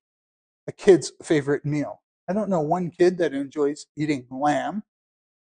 a 0.68 0.72
kid's 0.72 1.14
favorite 1.22 1.66
meal. 1.66 2.02
I 2.28 2.34
don't 2.34 2.50
know 2.50 2.62
one 2.62 2.90
kid 2.92 3.18
that 3.18 3.34
enjoys 3.34 3.88
eating 3.98 4.28
lamb, 4.30 4.84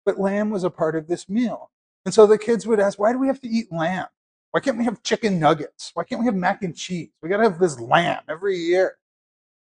but 0.06 0.20
lamb 0.20 0.50
was 0.50 0.64
a 0.64 0.70
part 0.70 0.96
of 0.96 1.08
this 1.08 1.30
meal. 1.30 1.72
And 2.06 2.14
so 2.14 2.26
the 2.26 2.38
kids 2.38 2.66
would 2.66 2.80
ask, 2.80 2.98
why 2.98 3.12
do 3.12 3.20
we 3.20 3.28
have 3.28 3.42
to 3.42 3.48
eat 3.48 3.72
lamb? 3.72 4.08
Why 4.52 4.60
can't 4.60 4.78
we 4.78 4.84
have 4.84 5.02
chicken 5.02 5.40
nuggets? 5.40 5.92
Why 5.94 6.04
can't 6.04 6.20
we 6.20 6.26
have 6.26 6.36
mac 6.36 6.62
and 6.64 6.76
cheese? 6.76 7.10
We 7.22 7.30
got 7.30 7.38
to 7.38 7.44
have 7.44 7.60
this 7.60 7.80
lamb 7.80 8.24
every 8.30 8.58
year. 8.58 8.98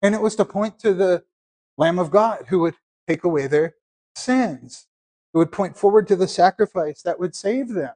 And 0.02 0.16
it 0.16 0.22
was 0.22 0.36
to 0.38 0.46
point 0.46 0.80
to 0.80 0.94
the 0.94 1.24
Lamb 1.78 2.00
of 2.00 2.12
God 2.12 2.46
who 2.48 2.60
would 2.60 2.76
take 3.08 3.26
away 3.26 3.48
their 3.48 3.76
sins. 4.16 4.88
It 5.34 5.38
would 5.38 5.52
point 5.52 5.78
forward 5.78 6.08
to 6.08 6.16
the 6.16 6.28
sacrifice 6.28 7.02
that 7.02 7.20
would 7.20 7.36
save 7.36 7.70
them. 7.70 7.94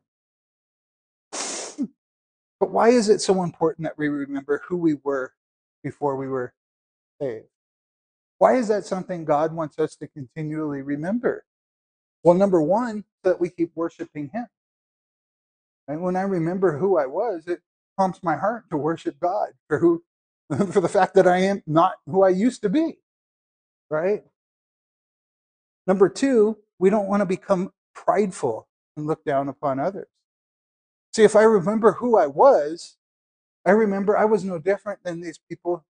But 2.60 2.72
why 2.72 2.90
is 2.90 3.10
it 3.10 3.20
so 3.20 3.44
important 3.44 3.84
that 3.84 3.98
we 3.98 4.08
remember 4.08 4.62
who 4.66 4.78
we 4.78 4.94
were 5.04 5.34
before 5.84 6.16
we 6.16 6.30
were 6.30 6.54
saved? 7.20 7.48
Why 8.38 8.56
is 8.56 8.70
that 8.70 8.86
something 8.86 9.26
God 9.26 9.54
wants 9.54 9.78
us 9.80 9.98
to 9.98 10.08
continually 10.08 10.82
remember? 10.82 11.44
Well, 12.24 12.38
number 12.38 12.62
one, 12.62 13.04
that 13.24 13.38
we 13.42 13.50
keep 13.50 13.72
worshiping 13.76 14.30
Him. 14.30 14.48
And 15.88 16.02
when 16.02 16.16
I 16.16 16.22
remember 16.22 16.78
who 16.78 16.98
I 16.98 17.06
was, 17.06 17.48
it 17.48 17.62
prompts 17.98 18.24
my 18.24 18.36
heart 18.36 18.66
to 18.70 18.78
worship 18.78 19.20
God 19.20 19.50
for 19.68 19.80
who 19.80 20.04
for 20.72 20.82
the 20.82 20.90
fact 20.90 21.16
that 21.16 21.28
I 21.28 21.38
am 21.38 21.64
not 21.66 21.96
who 22.06 22.24
I 22.24 22.30
used 22.30 22.62
to 22.64 22.70
be. 22.70 23.00
Right? 23.90 24.24
Number 25.88 26.10
two, 26.10 26.58
we 26.80 26.90
don't 26.90 27.08
want 27.08 27.22
to 27.22 27.26
become 27.26 27.72
prideful 27.94 28.68
and 28.96 29.08
look 29.08 29.24
down 29.26 29.50
upon 29.50 29.80
others. 29.80 30.08
See, 31.14 31.24
if 31.24 31.36
I 31.36 31.44
remember 31.44 31.94
who 31.94 32.18
I 32.18 32.28
was, 32.28 32.98
I 33.66 33.72
remember 33.72 34.18
I 34.18 34.26
was 34.26 34.44
no 34.44 34.60
different 34.60 35.04
than 35.04 35.22
these 35.22 35.40
people 35.50 35.86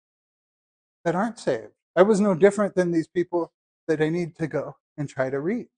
that 1.04 1.14
aren't 1.14 1.38
saved. 1.38 1.72
I 1.96 2.02
was 2.02 2.20
no 2.20 2.34
different 2.34 2.74
than 2.74 2.92
these 2.92 3.08
people 3.08 3.52
that 3.88 4.00
I 4.00 4.08
need 4.08 4.36
to 4.36 4.46
go 4.46 4.76
and 4.96 5.08
try 5.08 5.30
to 5.30 5.40
reach 5.40 5.68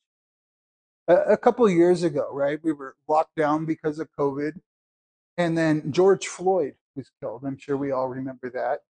a, 1.09 1.36
couple 1.36 1.68
years 1.68 2.03
ago, 2.03 2.28
right? 2.32 2.59
We 2.62 2.72
were 2.72 2.96
locked 3.09 3.36
down 3.36 3.64
because 3.64 3.98
of 3.98 4.09
COVID. 4.18 4.61
And 5.36 5.57
then 5.57 5.90
George 5.92 6.26
Floyd 6.26 6.74
was 6.94 7.11
killed. 7.20 7.44
I'm 7.44 7.59
sure 7.59 7.76
we 7.76 7.92
all 7.92 8.09
remember 8.09 8.51
that. 8.51 8.80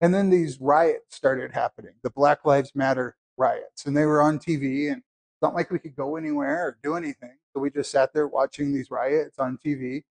And 0.00 0.14
then 0.14 0.30
these 0.30 0.60
riots 0.60 1.16
started 1.16 1.52
happening, 1.52 1.94
the 2.02 2.10
Black 2.10 2.44
Lives 2.44 2.72
Matter 2.74 3.16
riots. 3.36 3.86
And 3.86 3.96
they 3.96 4.06
were 4.06 4.20
on 4.20 4.38
TV, 4.38 4.88
and 4.90 4.98
it's 4.98 5.42
not 5.42 5.54
like 5.54 5.70
we 5.70 5.78
could 5.78 5.96
go 5.96 6.16
anywhere 6.16 6.66
or 6.66 6.78
do 6.82 6.96
anything. 6.96 7.36
So 7.52 7.60
we 7.60 7.70
just 7.70 7.90
sat 7.90 8.12
there 8.12 8.26
watching 8.26 8.72
these 8.72 8.90
riots 8.90 9.38
on 9.38 9.58
TV. 9.64 10.02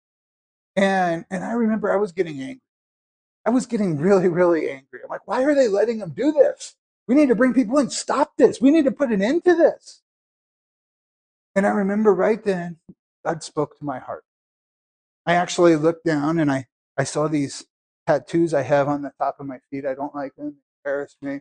And, 0.76 1.24
and 1.30 1.44
I 1.44 1.52
remember 1.52 1.92
I 1.92 1.96
was 1.96 2.12
getting 2.12 2.40
angry. 2.40 2.60
I 3.44 3.50
was 3.50 3.66
getting 3.66 3.96
really, 3.98 4.28
really 4.28 4.70
angry. 4.70 5.00
I'm 5.02 5.10
like, 5.10 5.26
why 5.26 5.42
are 5.42 5.54
they 5.54 5.68
letting 5.68 5.98
them 5.98 6.12
do 6.14 6.32
this? 6.32 6.76
We 7.08 7.14
need 7.14 7.28
to 7.28 7.34
bring 7.34 7.52
people 7.52 7.78
in. 7.78 7.90
Stop 7.90 8.36
this. 8.36 8.60
We 8.60 8.70
need 8.70 8.84
to 8.84 8.92
put 8.92 9.10
an 9.10 9.22
end 9.22 9.44
to 9.44 9.54
this. 9.54 10.02
And 11.54 11.66
I 11.66 11.70
remember 11.70 12.14
right 12.14 12.42
then, 12.42 12.78
God 13.24 13.42
spoke 13.42 13.78
to 13.78 13.84
my 13.84 13.98
heart. 13.98 14.24
I 15.26 15.34
actually 15.34 15.76
looked 15.76 16.04
down 16.04 16.38
and 16.38 16.50
I, 16.50 16.66
I 16.96 17.04
saw 17.04 17.28
these 17.28 17.66
tattoos 18.06 18.54
I 18.54 18.62
have 18.62 18.88
on 18.88 19.02
the 19.02 19.12
top 19.18 19.36
of 19.38 19.46
my 19.46 19.58
feet. 19.70 19.86
I 19.86 19.94
don't 19.94 20.14
like 20.14 20.34
them, 20.36 20.56
they 20.84 20.90
embarrass 20.90 21.16
me. 21.22 21.40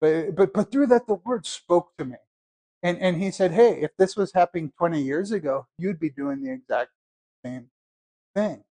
But, 0.00 0.36
but, 0.36 0.52
but 0.52 0.72
through 0.72 0.88
that, 0.88 1.06
the 1.06 1.14
word 1.14 1.46
spoke 1.46 1.90
to 1.98 2.04
me. 2.04 2.16
And, 2.82 2.98
and 2.98 3.22
He 3.22 3.30
said, 3.30 3.52
Hey, 3.52 3.80
if 3.80 3.92
this 3.98 4.16
was 4.16 4.32
happening 4.34 4.72
20 4.78 5.00
years 5.02 5.32
ago, 5.32 5.66
you'd 5.78 6.00
be 6.00 6.10
doing 6.10 6.42
the 6.42 6.52
exact 6.52 6.90
same 7.44 7.70
thing. 8.34 8.64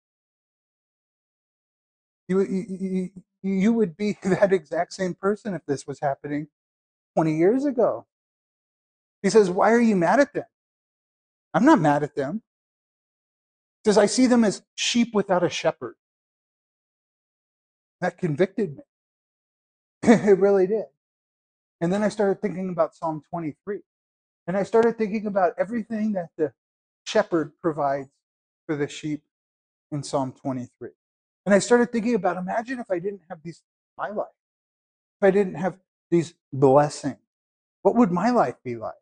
You, 2.27 2.41
you, 2.41 3.09
you 3.43 3.73
would 3.73 3.97
be 3.97 4.17
that 4.23 4.53
exact 4.53 4.93
same 4.93 5.13
person 5.15 5.53
if 5.53 5.65
this 5.65 5.87
was 5.87 5.99
happening 5.99 6.47
20 7.15 7.35
years 7.37 7.65
ago. 7.65 8.05
He 9.23 9.29
says, 9.29 9.49
Why 9.49 9.71
are 9.71 9.81
you 9.81 9.95
mad 9.95 10.19
at 10.19 10.33
them? 10.33 10.45
I'm 11.53 11.65
not 11.65 11.79
mad 11.79 12.03
at 12.03 12.15
them. 12.15 12.41
He 13.83 13.89
says, 13.89 13.97
I 13.97 14.05
see 14.05 14.27
them 14.27 14.43
as 14.43 14.63
sheep 14.75 15.13
without 15.13 15.43
a 15.43 15.49
shepherd. 15.49 15.95
That 18.01 18.17
convicted 18.17 18.77
me. 18.77 18.83
it 20.03 20.37
really 20.37 20.67
did. 20.67 20.85
And 21.81 21.91
then 21.91 22.03
I 22.03 22.09
started 22.09 22.41
thinking 22.41 22.69
about 22.69 22.95
Psalm 22.95 23.21
23. 23.29 23.79
And 24.47 24.55
I 24.55 24.63
started 24.63 24.97
thinking 24.97 25.27
about 25.27 25.53
everything 25.57 26.13
that 26.13 26.29
the 26.37 26.53
shepherd 27.05 27.51
provides 27.61 28.09
for 28.65 28.75
the 28.75 28.87
sheep 28.87 29.23
in 29.91 30.03
Psalm 30.03 30.31
23. 30.31 30.89
And 31.45 31.53
I 31.53 31.59
started 31.59 31.91
thinking 31.91 32.15
about 32.15 32.37
imagine 32.37 32.79
if 32.79 32.91
I 32.91 32.99
didn't 32.99 33.21
have 33.29 33.39
these 33.43 33.61
my 33.97 34.09
life. 34.09 34.27
If 35.21 35.27
I 35.27 35.31
didn't 35.31 35.55
have 35.55 35.77
these 36.11 36.33
blessings, 36.53 37.17
what 37.81 37.95
would 37.95 38.11
my 38.11 38.29
life 38.29 38.55
be 38.63 38.75
like? 38.75 38.93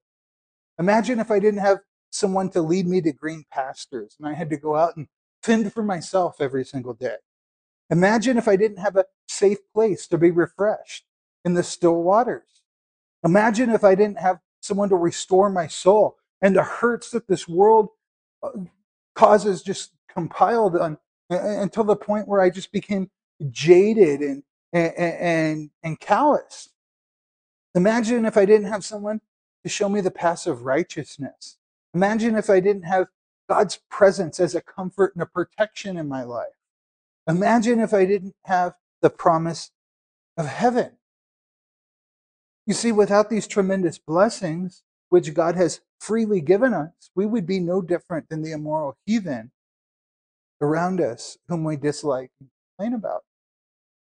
Imagine 0.79 1.19
if 1.19 1.31
I 1.31 1.39
didn't 1.39 1.59
have 1.59 1.79
someone 2.15 2.49
to 2.49 2.61
lead 2.61 2.87
me 2.87 3.01
to 3.01 3.11
green 3.11 3.45
pastures, 3.51 4.15
and 4.17 4.27
I 4.27 4.33
had 4.33 4.49
to 4.49 4.57
go 4.57 4.75
out 4.75 4.95
and 4.95 5.07
fend 5.43 5.71
for 5.73 5.83
myself 5.83 6.37
every 6.39 6.65
single 6.65 6.93
day. 6.93 7.17
Imagine 7.89 8.37
if 8.37 8.47
I 8.47 8.55
didn't 8.55 8.79
have 8.79 8.95
a 8.95 9.05
safe 9.27 9.59
place 9.73 10.07
to 10.07 10.17
be 10.17 10.31
refreshed 10.31 11.05
in 11.43 11.53
the 11.53 11.63
still 11.63 12.01
waters. 12.01 12.61
Imagine 13.23 13.69
if 13.69 13.83
I 13.83 13.95
didn't 13.95 14.19
have 14.19 14.39
someone 14.61 14.89
to 14.89 14.95
restore 14.95 15.49
my 15.49 15.67
soul 15.67 16.17
and 16.41 16.55
the 16.55 16.63
hurts 16.63 17.11
that 17.11 17.27
this 17.27 17.47
world 17.47 17.89
uh, 18.41 18.49
causes 19.13 19.61
just 19.61 19.91
compiled 20.09 20.75
on 20.77 20.97
until 21.29 21.83
the 21.83 21.95
point 21.95 22.27
where 22.27 22.41
I 22.41 22.49
just 22.49 22.71
became 22.71 23.09
jaded 23.51 24.21
and 24.21 24.43
and 24.73 24.93
and, 24.95 25.69
and 25.83 25.99
calloused. 25.99 26.71
Imagine 27.75 28.25
if 28.25 28.37
I 28.37 28.45
didn't 28.45 28.67
have 28.67 28.85
someone 28.85 29.21
to 29.63 29.69
show 29.69 29.89
me 29.89 30.01
the 30.01 30.11
path 30.11 30.47
of 30.47 30.63
righteousness 30.63 31.57
Imagine 31.95 32.35
if 32.35 32.49
I 32.49 32.59
didn't 32.59 32.83
have 32.83 33.07
God's 33.49 33.79
presence 33.89 34.41
as 34.41 34.53
a 34.53 34.61
comfort 34.61 35.15
and 35.15 35.23
a 35.23 35.25
protection 35.25 35.95
in 35.95 36.09
my 36.09 36.23
life. 36.23 36.57
Imagine 37.25 37.79
if 37.79 37.93
I 37.93 38.05
didn't 38.05 38.35
have 38.43 38.73
the 39.01 39.09
promise 39.09 39.71
of 40.37 40.45
heaven. 40.45 40.97
You 42.67 42.73
see, 42.73 42.91
without 42.91 43.29
these 43.29 43.47
tremendous 43.47 43.97
blessings, 43.97 44.83
which 45.07 45.33
God 45.33 45.55
has 45.55 45.79
freely 45.97 46.41
given 46.41 46.73
us, 46.73 47.11
we 47.15 47.25
would 47.25 47.47
be 47.47 47.61
no 47.61 47.81
different 47.81 48.27
than 48.27 48.41
the 48.41 48.51
immoral 48.51 48.97
heathen 49.05 49.51
around 50.59 50.99
us 50.99 51.37
whom 51.47 51.63
we 51.63 51.77
dislike 51.77 52.31
and 52.41 52.49
complain 52.77 52.93
about. 52.93 53.23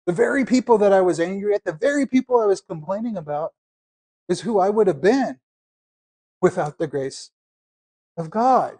The 0.07 0.13
very 0.13 0.47
people 0.47 0.79
that 0.79 0.95
I 0.95 1.03
was 1.03 1.21
angry 1.21 1.55
at, 1.55 1.65
the 1.65 1.73
very 1.73 2.07
people 2.07 2.41
I 2.41 2.47
was 2.47 2.63
complaining 2.63 3.19
about, 3.19 3.53
is 4.31 4.41
who 4.41 4.59
I 4.59 4.71
would 4.71 4.87
have 4.87 5.03
been 5.03 5.41
without 6.41 6.79
the 6.79 6.87
grace 6.87 7.31
of 8.17 8.31
God. 8.31 8.79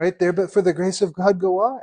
Right 0.00 0.18
there, 0.18 0.32
but 0.32 0.52
for 0.52 0.62
the 0.62 0.72
grace 0.72 1.00
of 1.00 1.14
God 1.14 1.38
go 1.38 1.60
I. 1.60 1.80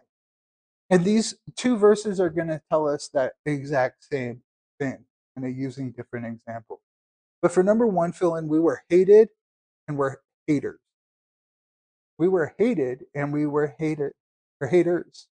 And 0.89 1.05
these 1.05 1.36
two 1.55 1.78
verses 1.78 2.19
are 2.19 2.30
going 2.30 2.49
to 2.49 2.61
tell 2.69 2.88
us 2.88 3.09
that 3.13 3.34
exact 3.45 4.03
same 4.11 4.41
thing, 4.80 5.05
and 5.36 5.43
they're 5.43 5.51
using 5.51 5.91
different 5.91 6.26
examples. 6.26 6.82
But 7.41 7.51
for 7.51 7.63
number 7.63 7.88
one, 7.88 8.11
fill 8.11 8.36
in, 8.36 8.47
we 8.47 8.59
were 8.59 8.84
hated 8.89 9.30
and 9.88 9.97
we're 9.97 10.17
haters. 10.47 10.80
We 12.17 12.28
were 12.28 12.53
hated 12.57 13.05
and 13.15 13.34
we 13.34 13.47
were 13.47 13.76
hated 13.80 14.13
or 14.59 14.67
haters. 14.67 15.28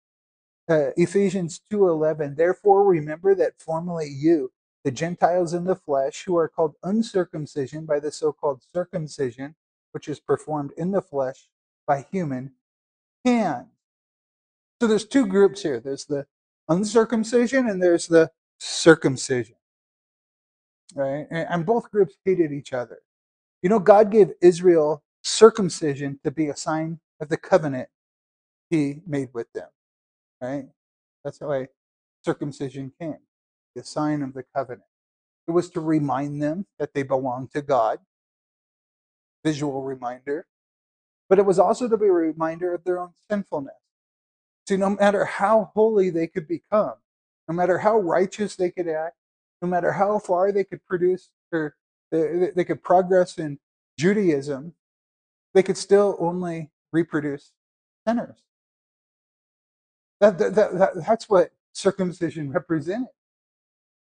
Uh, 0.67 0.91
Ephesians 0.97 1.61
2:11 1.71 2.35
Therefore 2.35 2.83
remember 2.83 3.35
that 3.35 3.59
formerly 3.59 4.07
you 4.07 4.51
the 4.83 4.91
Gentiles 4.91 5.53
in 5.53 5.65
the 5.65 5.75
flesh 5.75 6.23
who 6.25 6.37
are 6.37 6.47
called 6.47 6.75
uncircumcision 6.83 7.85
by 7.85 7.99
the 7.99 8.11
so-called 8.11 8.63
circumcision 8.73 9.55
which 9.91 10.07
is 10.07 10.19
performed 10.19 10.71
in 10.77 10.91
the 10.91 11.01
flesh 11.01 11.49
by 11.87 12.05
human 12.11 12.51
hands. 13.25 13.67
So 14.81 14.87
there's 14.87 15.05
two 15.05 15.25
groups 15.25 15.61
here. 15.61 15.79
There's 15.79 16.05
the 16.05 16.25
uncircumcision 16.69 17.67
and 17.67 17.81
there's 17.81 18.07
the 18.07 18.31
circumcision. 18.59 19.55
Right? 20.95 21.27
And 21.29 21.65
both 21.65 21.91
groups 21.91 22.15
hated 22.25 22.51
each 22.51 22.73
other. 22.73 22.99
You 23.61 23.69
know, 23.69 23.79
God 23.79 24.11
gave 24.11 24.31
Israel 24.41 25.03
circumcision 25.23 26.19
to 26.23 26.31
be 26.31 26.47
a 26.47 26.55
sign 26.55 26.99
of 27.19 27.29
the 27.29 27.37
covenant 27.37 27.89
he 28.69 29.01
made 29.05 29.29
with 29.33 29.51
them. 29.53 29.67
Right? 30.41 30.67
That's 31.23 31.41
why 31.41 31.67
circumcision 32.23 32.93
came, 32.99 33.17
the 33.75 33.83
sign 33.83 34.21
of 34.21 34.33
the 34.33 34.43
covenant. 34.55 34.83
It 35.47 35.51
was 35.51 35.69
to 35.71 35.81
remind 35.81 36.41
them 36.41 36.65
that 36.77 36.93
they 36.93 37.03
belonged 37.03 37.51
to 37.51 37.61
God, 37.61 37.99
visual 39.43 39.83
reminder, 39.83 40.47
but 41.29 41.39
it 41.39 41.45
was 41.45 41.59
also 41.59 41.87
to 41.87 41.97
be 41.97 42.07
a 42.07 42.11
reminder 42.11 42.73
of 42.73 42.83
their 42.83 42.99
own 42.99 43.13
sinfulness. 43.29 43.75
See, 44.67 44.77
no 44.77 44.91
matter 44.91 45.25
how 45.25 45.71
holy 45.73 46.09
they 46.09 46.27
could 46.27 46.47
become, 46.47 46.93
no 47.47 47.55
matter 47.55 47.79
how 47.79 47.97
righteous 47.99 48.55
they 48.55 48.69
could 48.69 48.87
act, 48.87 49.15
no 49.61 49.67
matter 49.67 49.93
how 49.93 50.19
far 50.19 50.51
they 50.51 50.63
could 50.63 50.85
produce 50.85 51.29
or 51.51 51.75
they, 52.11 52.63
could 52.63 52.83
progress 52.83 53.37
in 53.37 53.59
Judaism, 53.97 54.73
they 55.53 55.63
could 55.63 55.77
still 55.77 56.15
only 56.19 56.71
reproduce 56.91 57.51
sinners. 58.07 58.37
That, 60.21 60.37
that, 60.37 60.55
that, 60.55 60.89
that's 61.07 61.29
what 61.29 61.51
circumcision 61.73 62.51
represented, 62.51 63.09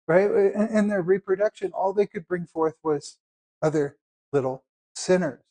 right? 0.07 0.29
In, 0.29 0.67
in 0.67 0.87
their 0.87 1.01
reproduction, 1.01 1.71
all 1.71 1.93
they 1.93 2.07
could 2.07 2.27
bring 2.27 2.45
forth 2.45 2.75
was 2.83 3.17
other 3.61 3.97
little 4.33 4.63
sinners. 4.97 5.43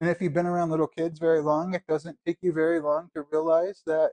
And 0.00 0.10
if 0.10 0.20
you've 0.20 0.34
been 0.34 0.46
around 0.46 0.70
little 0.70 0.88
kids 0.88 1.18
very 1.18 1.40
long, 1.40 1.74
it 1.74 1.86
doesn't 1.88 2.18
take 2.26 2.38
you 2.42 2.52
very 2.52 2.80
long 2.80 3.08
to 3.14 3.24
realize 3.30 3.82
that 3.86 4.12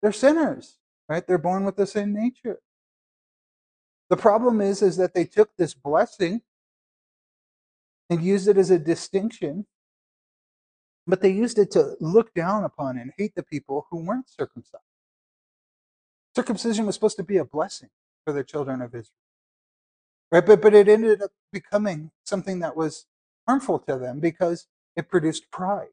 they're 0.00 0.12
sinners, 0.12 0.78
right? 1.08 1.26
They're 1.26 1.38
born 1.38 1.64
with 1.64 1.76
the 1.76 1.86
sin 1.86 2.12
nature. 2.12 2.60
The 4.08 4.16
problem 4.16 4.60
is, 4.60 4.82
is 4.82 4.96
that 4.96 5.14
they 5.14 5.24
took 5.24 5.50
this 5.56 5.74
blessing 5.74 6.40
and 8.08 8.22
used 8.22 8.48
it 8.48 8.56
as 8.56 8.70
a 8.70 8.78
distinction, 8.78 9.66
but 11.06 11.20
they 11.20 11.30
used 11.30 11.58
it 11.58 11.70
to 11.72 11.96
look 12.00 12.34
down 12.34 12.64
upon 12.64 12.98
and 12.98 13.12
hate 13.16 13.34
the 13.36 13.42
people 13.42 13.86
who 13.90 13.98
weren't 13.98 14.28
circumcised. 14.28 14.84
Circumcision 16.34 16.86
was 16.86 16.94
supposed 16.94 17.18
to 17.18 17.22
be 17.22 17.36
a 17.36 17.44
blessing 17.44 17.90
for 18.24 18.32
the 18.32 18.42
children 18.42 18.80
of 18.80 18.94
Israel. 18.94 19.12
Right? 20.32 20.46
But, 20.46 20.62
but 20.62 20.74
it 20.74 20.88
ended 20.88 21.22
up 21.22 21.30
becoming 21.52 22.10
something 22.24 22.60
that 22.60 22.76
was 22.76 23.06
harmful 23.50 23.80
to 23.80 23.98
them 23.98 24.20
because 24.20 24.66
it 24.96 25.08
produced 25.08 25.50
pride. 25.50 25.88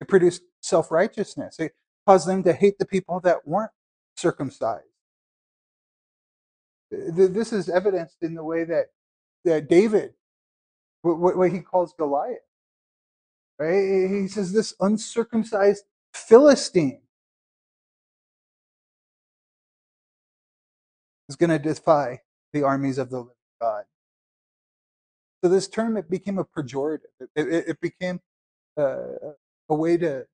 It 0.00 0.08
produced 0.08 0.42
self 0.62 0.90
righteousness. 0.90 1.58
It 1.58 1.74
caused 2.06 2.26
them 2.28 2.42
to 2.44 2.54
hate 2.54 2.78
the 2.78 2.86
people 2.86 3.20
that 3.20 3.46
weren't 3.46 3.72
circumcised. 4.16 4.86
This 6.90 7.52
is 7.52 7.68
evidenced 7.68 8.18
in 8.22 8.34
the 8.34 8.44
way 8.44 8.64
that, 8.64 8.86
that 9.44 9.68
David, 9.68 10.14
what, 11.02 11.36
what 11.36 11.52
he 11.52 11.60
calls 11.60 11.94
Goliath, 11.98 12.38
right? 13.58 14.08
He 14.10 14.28
says, 14.28 14.52
This 14.52 14.74
uncircumcised 14.80 15.84
Philistine 16.14 17.02
is 21.28 21.36
going 21.36 21.50
to 21.50 21.58
defy 21.58 22.20
the 22.52 22.64
armies 22.64 22.98
of 22.98 23.10
the 23.10 23.18
living 23.18 23.34
God. 23.60 23.84
So 25.42 25.48
this 25.48 25.68
term 25.68 25.96
it 25.96 26.08
became 26.08 26.38
a 26.38 26.44
pejorative. 26.44 27.00
It, 27.20 27.30
it, 27.34 27.68
it 27.68 27.80
became 27.80 28.20
uh, 28.76 29.34
a 29.68 29.74
way 29.74 29.96
to 29.96 30.26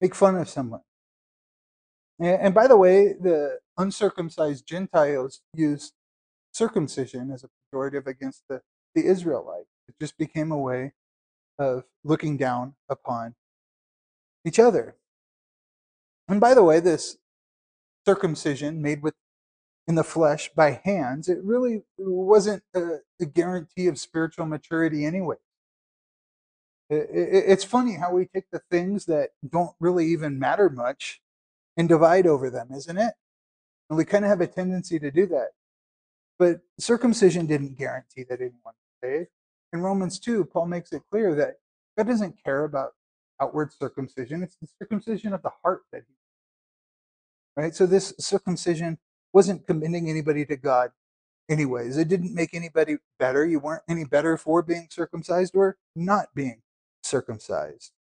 make 0.00 0.14
fun 0.14 0.36
of 0.36 0.48
someone. 0.48 0.80
And, 2.18 2.40
and 2.40 2.54
by 2.54 2.66
the 2.66 2.76
way, 2.76 3.12
the 3.12 3.58
uncircumcised 3.76 4.66
Gentiles 4.66 5.40
used 5.54 5.92
circumcision 6.52 7.30
as 7.30 7.44
a 7.44 7.48
pejorative 7.48 8.06
against 8.06 8.44
the, 8.48 8.62
the 8.94 9.04
Israelites. 9.04 9.68
It 9.88 9.96
just 10.00 10.16
became 10.16 10.50
a 10.50 10.58
way 10.58 10.92
of 11.58 11.84
looking 12.02 12.36
down 12.36 12.74
upon 12.88 13.34
each 14.44 14.58
other. 14.58 14.96
And 16.28 16.40
by 16.40 16.54
the 16.54 16.62
way, 16.62 16.80
this 16.80 17.18
circumcision 18.06 18.80
made 18.80 19.02
with 19.02 19.14
in 19.86 19.94
the 19.94 20.04
flesh 20.04 20.50
by 20.54 20.80
hands, 20.84 21.28
it 21.28 21.38
really 21.42 21.82
wasn't 21.98 22.62
a, 22.74 22.98
a 23.20 23.26
guarantee 23.26 23.86
of 23.86 23.98
spiritual 23.98 24.46
maturity 24.46 25.04
anyway. 25.04 25.36
It, 26.88 27.08
it, 27.12 27.44
it's 27.48 27.64
funny 27.64 27.94
how 27.94 28.12
we 28.12 28.26
take 28.26 28.50
the 28.50 28.62
things 28.70 29.06
that 29.06 29.30
don't 29.46 29.74
really 29.80 30.06
even 30.06 30.38
matter 30.38 30.70
much 30.70 31.20
and 31.76 31.88
divide 31.88 32.26
over 32.26 32.50
them, 32.50 32.68
isn't 32.74 32.96
it? 32.96 33.14
And 33.90 33.96
we 33.98 34.04
kind 34.04 34.24
of 34.24 34.30
have 34.30 34.40
a 34.40 34.46
tendency 34.46 34.98
to 34.98 35.10
do 35.10 35.26
that. 35.26 35.48
But 36.38 36.60
circumcision 36.78 37.46
didn't 37.46 37.78
guarantee 37.78 38.24
that 38.28 38.40
anyone 38.40 38.60
was 38.64 38.74
saved. 39.02 39.28
In 39.72 39.80
Romans 39.80 40.18
2, 40.18 40.46
Paul 40.46 40.66
makes 40.66 40.92
it 40.92 41.02
clear 41.10 41.34
that 41.34 41.56
God 41.96 42.06
doesn't 42.06 42.42
care 42.42 42.64
about 42.64 42.92
outward 43.40 43.72
circumcision, 43.72 44.42
it's 44.42 44.56
the 44.56 44.68
circumcision 44.78 45.32
of 45.32 45.42
the 45.42 45.50
heart 45.62 45.82
that 45.92 46.02
he 46.08 46.14
right? 47.56 47.74
So 47.74 47.86
this 47.86 48.14
circumcision 48.18 48.98
wasn't 49.34 49.66
committing 49.66 50.08
anybody 50.08 50.46
to 50.46 50.56
God 50.56 50.92
anyways. 51.50 51.98
It 51.98 52.08
didn't 52.08 52.34
make 52.34 52.54
anybody 52.54 52.98
better. 53.18 53.44
You 53.44 53.58
weren't 53.58 53.82
any 53.88 54.04
better 54.04 54.36
for 54.36 54.62
being 54.62 54.86
circumcised 54.90 55.56
or 55.56 55.76
not 55.94 56.34
being 56.34 56.62
circumcised. 57.02 57.92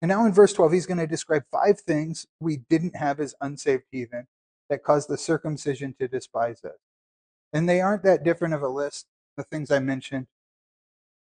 And 0.00 0.08
now 0.08 0.24
in 0.24 0.32
verse 0.32 0.52
12, 0.52 0.72
he's 0.72 0.86
going 0.86 0.98
to 0.98 1.06
describe 1.06 1.44
five 1.50 1.80
things 1.80 2.26
we 2.40 2.58
didn't 2.68 2.96
have 2.96 3.20
as 3.20 3.34
unsaved 3.40 3.84
heathen 3.90 4.26
that 4.70 4.82
caused 4.82 5.08
the 5.08 5.18
circumcision 5.18 5.94
to 6.00 6.08
despise 6.08 6.64
us. 6.64 6.78
And 7.52 7.68
they 7.68 7.80
aren't 7.80 8.02
that 8.04 8.24
different 8.24 8.54
of 8.54 8.62
a 8.62 8.68
list, 8.68 9.06
the 9.36 9.44
things 9.44 9.70
I 9.70 9.80
mentioned 9.80 10.26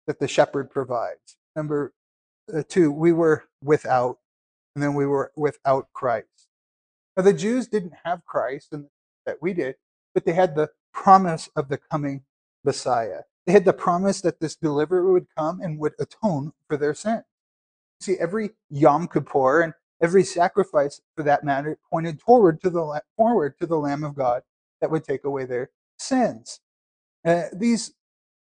that 0.07 0.20
the 0.20 0.28
shepherd 0.28 0.70
provides. 0.70 1.36
Number 1.57 1.92
uh, 2.53 2.62
two, 2.68 2.92
we 2.92 3.12
were 3.12 3.44
without, 3.62 4.18
and 4.74 4.82
then 4.82 4.94
we 4.94 5.07
were 5.07 5.32
without 5.36 5.88
Christ. 5.92 6.47
Now, 7.19 7.25
the 7.25 7.33
Jews 7.33 7.66
didn't 7.66 7.95
have 8.05 8.25
Christ 8.27 8.73
and 8.73 8.87
that 9.27 9.43
we 9.43 9.53
did, 9.53 9.75
but 10.14 10.25
they 10.25 10.35
had 10.35 10.55
the 10.55 10.71
promise 10.95 11.51
of 11.57 11.69
the 11.69 11.79
coming 11.91 12.23
Messiah. 12.64 13.23
They 13.45 13.53
had 13.53 13.64
the 13.64 13.73
promise 13.73 14.21
that 14.21 14.39
this 14.39 14.55
deliverer 14.55 15.12
would 15.12 15.27
come 15.37 15.61
and 15.61 15.81
would 15.81 15.95
atone 15.99 16.53
for 16.69 16.77
their 16.77 16.95
sin. 16.95 17.25
See, 18.01 18.16
every 18.21 18.51
Yom 18.71 19.09
Kippur 19.09 19.62
and 19.62 19.75
every 20.01 20.23
sacrifice, 20.23 21.01
for 21.16 21.25
that 21.25 21.43
matter, 21.43 21.79
pointed 21.91 22.21
toward 22.21 22.62
to 22.62 22.71
the 22.71 23.03
forward 23.16 23.59
to 23.59 23.66
the 23.66 23.79
Lamb 23.79 24.05
of 24.05 24.14
God 24.14 24.43
that 24.81 24.91
would 24.93 25.03
take 25.03 25.25
away 25.25 25.45
their 25.45 25.71
sins. 25.99 26.61
Uh, 27.25 27.45
these 27.53 27.95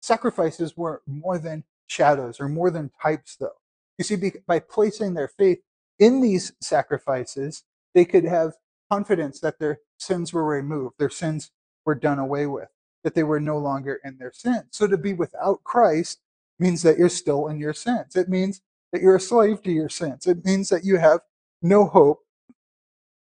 sacrifices 0.04 0.78
were 0.78 1.02
more 1.08 1.40
than 1.40 1.64
shadows 1.88 2.40
or 2.40 2.48
more 2.48 2.70
than 2.70 2.92
types, 3.02 3.38
though. 3.40 3.58
You 3.98 4.04
see, 4.04 4.18
by 4.46 4.60
placing 4.60 5.16
their 5.16 5.30
faith 5.30 5.62
in 5.98 6.22
these 6.22 6.54
sacrifices, 6.62 7.64
they 7.96 8.06
could 8.06 8.26
have 8.26 8.54
confidence 8.92 9.40
that 9.42 9.60
their 9.60 9.80
sins 9.98 10.34
were 10.34 10.46
removed, 10.46 10.96
their 10.98 11.10
sins 11.10 11.52
were 11.86 11.96
done 11.96 12.20
away 12.20 12.46
with, 12.48 12.70
that 13.04 13.16
they 13.16 13.24
were 13.24 13.40
no 13.40 13.58
longer 13.58 14.00
in 14.04 14.18
their 14.18 14.32
sins. 14.34 14.66
So 14.72 14.88
to 14.88 14.98
be 14.98 15.14
without 15.14 15.64
Christ 15.64 16.20
means 16.60 16.82
that 16.84 16.98
you're 16.98 17.10
still 17.10 17.48
in 17.48 17.60
your 17.60 17.74
sins. 17.74 18.16
It 18.16 18.30
means 18.30 18.62
that 18.92 19.02
you're 19.02 19.16
a 19.16 19.20
slave 19.22 19.62
to 19.64 19.72
your 19.72 19.90
sins. 19.90 20.26
It 20.28 20.46
means 20.46 20.70
that 20.70 20.84
you 20.84 20.98
have 20.98 21.22
no 21.62 21.86
hope 21.86 22.22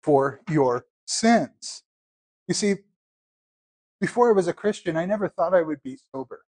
for 0.03 0.41
your 0.49 0.85
sins. 1.05 1.83
You 2.47 2.53
see, 2.53 2.75
before 3.99 4.29
I 4.29 4.33
was 4.33 4.47
a 4.47 4.53
Christian, 4.53 4.97
I 4.97 5.05
never 5.05 5.27
thought 5.27 5.53
I 5.53 5.61
would 5.61 5.81
be 5.81 5.97
sober. 6.11 6.45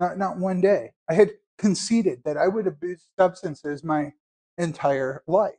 Not, 0.00 0.18
not 0.18 0.38
one 0.38 0.60
day. 0.60 0.92
I 1.08 1.14
had 1.14 1.30
conceded 1.58 2.22
that 2.24 2.36
I 2.36 2.48
would 2.48 2.66
abuse 2.66 3.04
substances 3.18 3.84
my 3.84 4.12
entire 4.58 5.22
life. 5.26 5.54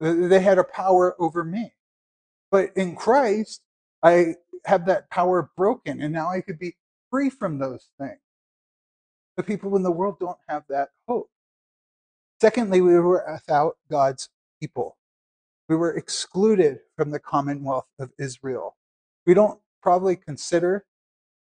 They 0.00 0.40
had 0.40 0.58
a 0.58 0.64
power 0.64 1.16
over 1.18 1.42
me. 1.42 1.72
But 2.56 2.74
in 2.74 2.96
Christ, 2.96 3.60
I 4.02 4.36
have 4.64 4.86
that 4.86 5.10
power 5.10 5.50
broken, 5.58 6.00
and 6.00 6.10
now 6.10 6.30
I 6.30 6.40
could 6.40 6.58
be 6.58 6.74
free 7.10 7.28
from 7.28 7.58
those 7.58 7.90
things. 8.00 8.16
The 9.36 9.42
people 9.42 9.76
in 9.76 9.82
the 9.82 9.90
world 9.90 10.16
don't 10.18 10.38
have 10.48 10.62
that 10.70 10.88
hope. 11.06 11.28
Secondly, 12.40 12.80
we 12.80 12.94
were 12.94 13.30
without 13.30 13.76
God's 13.90 14.30
people. 14.58 14.96
We 15.68 15.76
were 15.76 15.98
excluded 15.98 16.78
from 16.96 17.10
the 17.10 17.18
commonwealth 17.18 17.88
of 17.98 18.12
Israel. 18.18 18.78
We 19.26 19.34
don't 19.34 19.60
probably 19.82 20.16
consider 20.16 20.86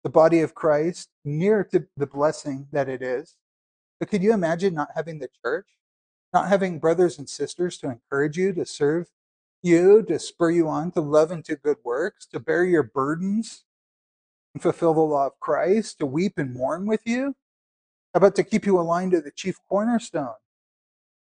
the 0.05 0.11
body 0.11 0.43
of 0.43 0.55
Christ 0.55 1.09
near 1.25 1.65
to 1.73 1.89
the 1.97 2.07
blessing 2.07 2.69
that 2.71 2.89
it 2.89 3.03
is. 3.03 3.35
But 3.99 4.11
could 4.11 4.23
you 4.23 4.33
imagine 4.33 4.75
not 4.75 4.91
having 4.95 5.19
the 5.19 5.31
church, 5.45 5.67
not 6.33 6.47
having 6.47 6.79
brothers 6.79 7.19
and 7.19 7.29
sisters 7.29 7.79
to 7.79 7.91
encourage 7.91 8.37
you, 8.37 8.53
to 8.53 8.65
serve 8.65 9.09
you, 9.63 10.03
to 10.03 10.19
spur 10.19 10.51
you 10.51 10.69
on 10.69 10.91
to 10.93 11.01
love 11.01 11.31
and 11.31 11.45
to 11.47 11.57
good 11.57 11.79
works, 11.85 12.27
to 12.27 12.41
bear 12.41 12.65
your 12.65 12.83
burdens 12.83 13.65
and 14.55 14.63
fulfill 14.63 14.95
the 14.95 15.01
law 15.01 15.27
of 15.27 15.41
Christ, 15.41 15.99
to 15.99 16.07
weep 16.07 16.35
and 16.37 16.55
mourn 16.55 16.87
with 16.87 17.03
you? 17.05 17.35
How 18.15 18.19
about 18.19 18.35
to 18.37 18.45
keep 18.45 18.67
you 18.67 18.79
aligned 18.79 19.13
to 19.13 19.21
the 19.21 19.31
chief 19.31 19.57
cornerstone? 19.69 20.35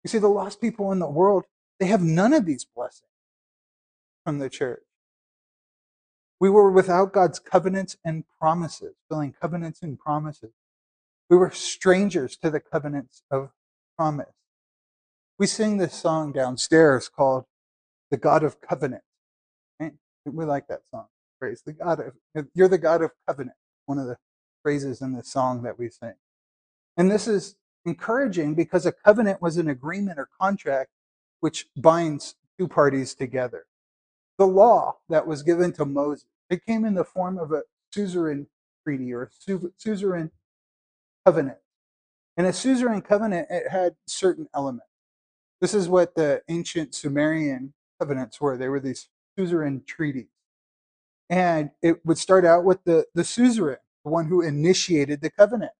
You 0.03 0.09
see, 0.09 0.19
the 0.19 0.29
lost 0.29 0.61
people 0.61 0.91
in 0.91 0.99
the 0.99 1.09
world, 1.09 1.45
they 1.79 1.87
have 1.87 2.01
none 2.01 2.33
of 2.33 2.45
these 2.45 2.65
blessings 2.65 3.09
from 4.23 4.39
the 4.39 4.49
church. 4.49 4.83
We 6.39 6.49
were 6.49 6.71
without 6.71 7.13
God's 7.13 7.39
covenants 7.39 7.97
and 8.05 8.23
promises, 8.39 8.95
filling 9.09 9.33
covenants 9.33 9.81
and 9.81 9.99
promises. 9.99 10.51
We 11.29 11.35
were 11.35 11.51
strangers 11.51 12.37
to 12.37 12.49
the 12.49 12.59
covenants 12.59 13.23
of 13.29 13.49
promise. 13.97 14.33
We 15.39 15.47
sing 15.47 15.77
this 15.77 15.93
song 15.93 16.31
downstairs 16.31 17.09
called 17.09 17.45
The 18.11 18.17
God 18.17 18.43
of 18.43 18.61
Covenant. 18.61 19.03
Right? 19.79 19.93
We 20.25 20.45
like 20.45 20.67
that 20.67 20.81
song. 20.89 21.07
Praise 21.39 21.61
the 21.65 21.73
God 21.73 21.99
of, 21.99 22.47
you're 22.53 22.67
the 22.67 22.77
God 22.77 23.01
of 23.01 23.11
covenant. 23.27 23.57
One 23.85 23.99
of 23.99 24.07
the 24.07 24.17
phrases 24.63 25.01
in 25.01 25.13
this 25.13 25.31
song 25.31 25.61
that 25.63 25.77
we 25.77 25.89
sing. 25.89 26.15
And 26.97 27.11
this 27.11 27.27
is 27.27 27.55
encouraging 27.85 28.55
because 28.55 28.85
a 28.85 28.91
covenant 28.91 29.41
was 29.41 29.57
an 29.57 29.69
agreement 29.69 30.19
or 30.19 30.27
contract 30.39 30.89
which 31.39 31.67
binds 31.77 32.35
two 32.57 32.67
parties 32.67 33.13
together. 33.13 33.65
The 34.37 34.47
law 34.47 34.97
that 35.09 35.27
was 35.27 35.43
given 35.43 35.71
to 35.73 35.85
Moses, 35.85 36.25
it 36.49 36.65
came 36.65 36.85
in 36.85 36.95
the 36.95 37.03
form 37.03 37.37
of 37.37 37.51
a 37.51 37.63
suzerain 37.93 38.47
treaty 38.83 39.13
or 39.13 39.29
suzerain 39.77 40.31
covenant. 41.25 41.59
And 42.35 42.47
a 42.47 42.53
suzerain 42.53 43.01
covenant, 43.03 43.47
it 43.49 43.69
had 43.69 43.95
certain 44.07 44.47
elements. 44.53 44.87
This 45.61 45.73
is 45.73 45.87
what 45.87 46.15
the 46.15 46.41
ancient 46.47 46.93
Sumerian 46.93 47.73
covenants 47.99 48.39
were. 48.39 48.57
They 48.57 48.69
were 48.69 48.79
these 48.79 49.09
suzerain 49.37 49.83
treaties. 49.85 50.27
And 51.29 51.71
it 51.81 52.05
would 52.05 52.17
start 52.17 52.45
out 52.45 52.63
with 52.63 52.83
the, 52.83 53.05
the 53.13 53.23
suzerain, 53.23 53.77
the 54.03 54.11
one 54.11 54.25
who 54.25 54.41
initiated 54.41 55.21
the 55.21 55.29
covenant. 55.29 55.73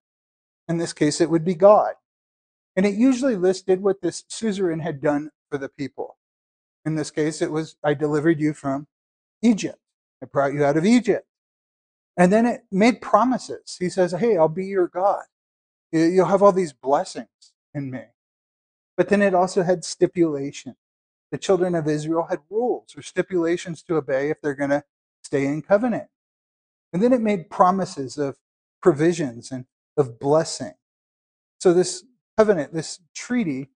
In 0.67 0.77
this 0.77 0.93
case, 0.93 1.21
it 1.21 1.29
would 1.29 1.45
be 1.45 1.55
God. 1.55 1.93
And 2.75 2.85
it 2.85 2.95
usually 2.95 3.35
listed 3.35 3.81
what 3.81 4.01
this 4.01 4.23
suzerain 4.27 4.79
had 4.79 5.01
done 5.01 5.31
for 5.49 5.57
the 5.57 5.69
people. 5.69 6.17
In 6.85 6.95
this 6.95 7.11
case, 7.11 7.41
it 7.41 7.51
was, 7.51 7.75
I 7.83 7.93
delivered 7.93 8.39
you 8.39 8.53
from 8.53 8.87
Egypt. 9.41 9.79
I 10.21 10.25
brought 10.25 10.53
you 10.53 10.63
out 10.63 10.77
of 10.77 10.85
Egypt. 10.85 11.25
And 12.17 12.33
then 12.33 12.45
it 12.45 12.61
made 12.71 13.01
promises. 13.01 13.77
He 13.79 13.89
says, 13.89 14.11
Hey, 14.11 14.37
I'll 14.37 14.47
be 14.47 14.65
your 14.65 14.87
God. 14.87 15.23
You'll 15.91 16.25
have 16.25 16.43
all 16.43 16.51
these 16.51 16.73
blessings 16.73 17.27
in 17.73 17.91
me. 17.91 18.01
But 18.97 19.09
then 19.09 19.21
it 19.21 19.35
also 19.35 19.63
had 19.63 19.85
stipulation. 19.85 20.75
The 21.31 21.37
children 21.37 21.75
of 21.75 21.87
Israel 21.87 22.27
had 22.29 22.39
rules 22.49 22.95
or 22.95 23.01
stipulations 23.01 23.83
to 23.83 23.97
obey 23.97 24.29
if 24.29 24.41
they're 24.41 24.55
going 24.55 24.69
to 24.69 24.83
stay 25.21 25.45
in 25.45 25.61
covenant. 25.61 26.07
And 26.93 27.03
then 27.03 27.11
it 27.11 27.21
made 27.21 27.49
promises 27.49 28.17
of 28.17 28.37
provisions 28.81 29.51
and 29.51 29.65
of 29.97 30.19
blessing. 30.19 30.73
So 31.59 31.73
this 31.73 32.03
covenant, 32.37 32.73
this 32.73 32.99
treaty, 33.13 33.69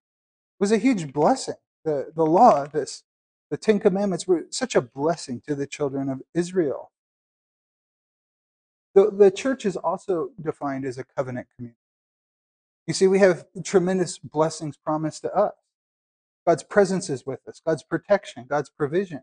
was 0.60 0.72
a 0.72 0.78
huge 0.78 1.12
blessing. 1.12 1.56
The, 1.84 2.12
the 2.16 2.26
law, 2.26 2.68
this, 2.68 3.04
the 3.50 3.58
Ten 3.58 3.80
Commandments 3.80 4.28
were 4.28 4.46
such 4.50 4.76
a 4.76 4.82
blessing 4.82 5.42
to 5.48 5.56
the 5.56 5.68
children 5.68 6.08
of 6.08 6.22
Israel. 6.34 6.92
The, 8.94 9.10
the 9.10 9.32
church 9.32 9.66
is 9.66 9.76
also 9.76 10.30
defined 10.42 10.86
as 10.86 10.98
a 10.98 11.04
covenant 11.04 11.48
community. 11.56 11.78
You 12.88 12.94
see, 12.94 13.08
we 13.08 13.20
have 13.20 13.46
tremendous 13.64 14.18
blessings 14.18 14.78
promised 14.78 15.24
to 15.24 15.34
us. 15.34 15.54
God's 16.46 16.64
presence 16.64 17.10
is 17.10 17.26
with 17.26 17.48
us, 17.48 17.62
God's 17.66 17.84
protection, 17.84 18.46
God's 18.50 18.70
provision. 18.70 19.22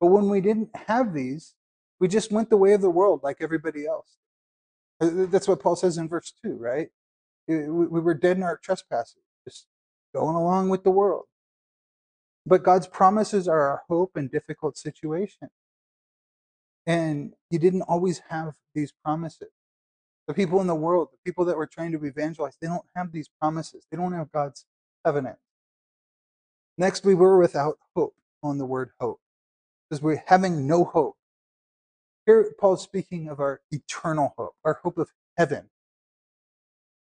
But 0.00 0.08
when 0.08 0.28
we 0.28 0.40
didn't 0.40 0.70
have 0.86 1.12
these, 1.12 1.54
we 1.98 2.08
just 2.08 2.30
went 2.30 2.50
the 2.50 2.56
way 2.56 2.72
of 2.72 2.82
the 2.82 2.90
world 2.90 3.20
like 3.22 3.38
everybody 3.40 3.86
else. 3.86 4.18
That's 5.00 5.48
what 5.48 5.60
Paul 5.60 5.76
says 5.76 5.98
in 5.98 6.08
verse 6.08 6.32
2, 6.44 6.54
right? 6.54 6.88
Eh, 7.48 7.66
we 7.66 8.00
were 8.00 8.14
dead 8.14 8.36
in 8.36 8.42
our 8.42 8.56
trespasses, 8.56 9.22
just 9.44 9.66
going 10.14 10.36
along 10.36 10.68
with 10.68 10.84
the 10.84 10.90
world. 10.90 11.24
But 12.44 12.62
God's 12.62 12.86
promises 12.86 13.48
are 13.48 13.60
our 13.60 13.82
hope 13.88 14.16
in 14.16 14.28
difficult 14.28 14.78
situations. 14.78 15.50
And 16.86 17.32
you 17.50 17.58
didn't 17.58 17.82
always 17.82 18.22
have 18.28 18.54
these 18.74 18.92
promises. 19.04 19.50
The 20.28 20.34
people 20.34 20.60
in 20.60 20.66
the 20.66 20.74
world, 20.74 21.08
the 21.12 21.30
people 21.30 21.44
that 21.46 21.56
were 21.56 21.66
trying 21.66 21.92
to 21.92 22.04
evangelize, 22.04 22.56
they 22.60 22.68
don't 22.68 22.86
have 22.94 23.12
these 23.12 23.28
promises. 23.40 23.86
They 23.90 23.96
don't 23.96 24.12
have 24.12 24.30
God's 24.30 24.64
covenant. 25.04 25.38
Next, 26.78 27.04
we 27.04 27.14
were 27.14 27.38
without 27.38 27.78
hope 27.94 28.14
on 28.42 28.58
the 28.58 28.66
word 28.66 28.90
hope. 29.00 29.20
Because 29.88 30.02
we're 30.02 30.22
having 30.26 30.66
no 30.66 30.84
hope. 30.84 31.16
Here, 32.26 32.52
Paul's 32.58 32.82
speaking 32.82 33.28
of 33.28 33.40
our 33.40 33.60
eternal 33.70 34.34
hope, 34.36 34.54
our 34.64 34.80
hope 34.82 34.98
of 34.98 35.10
heaven. 35.36 35.70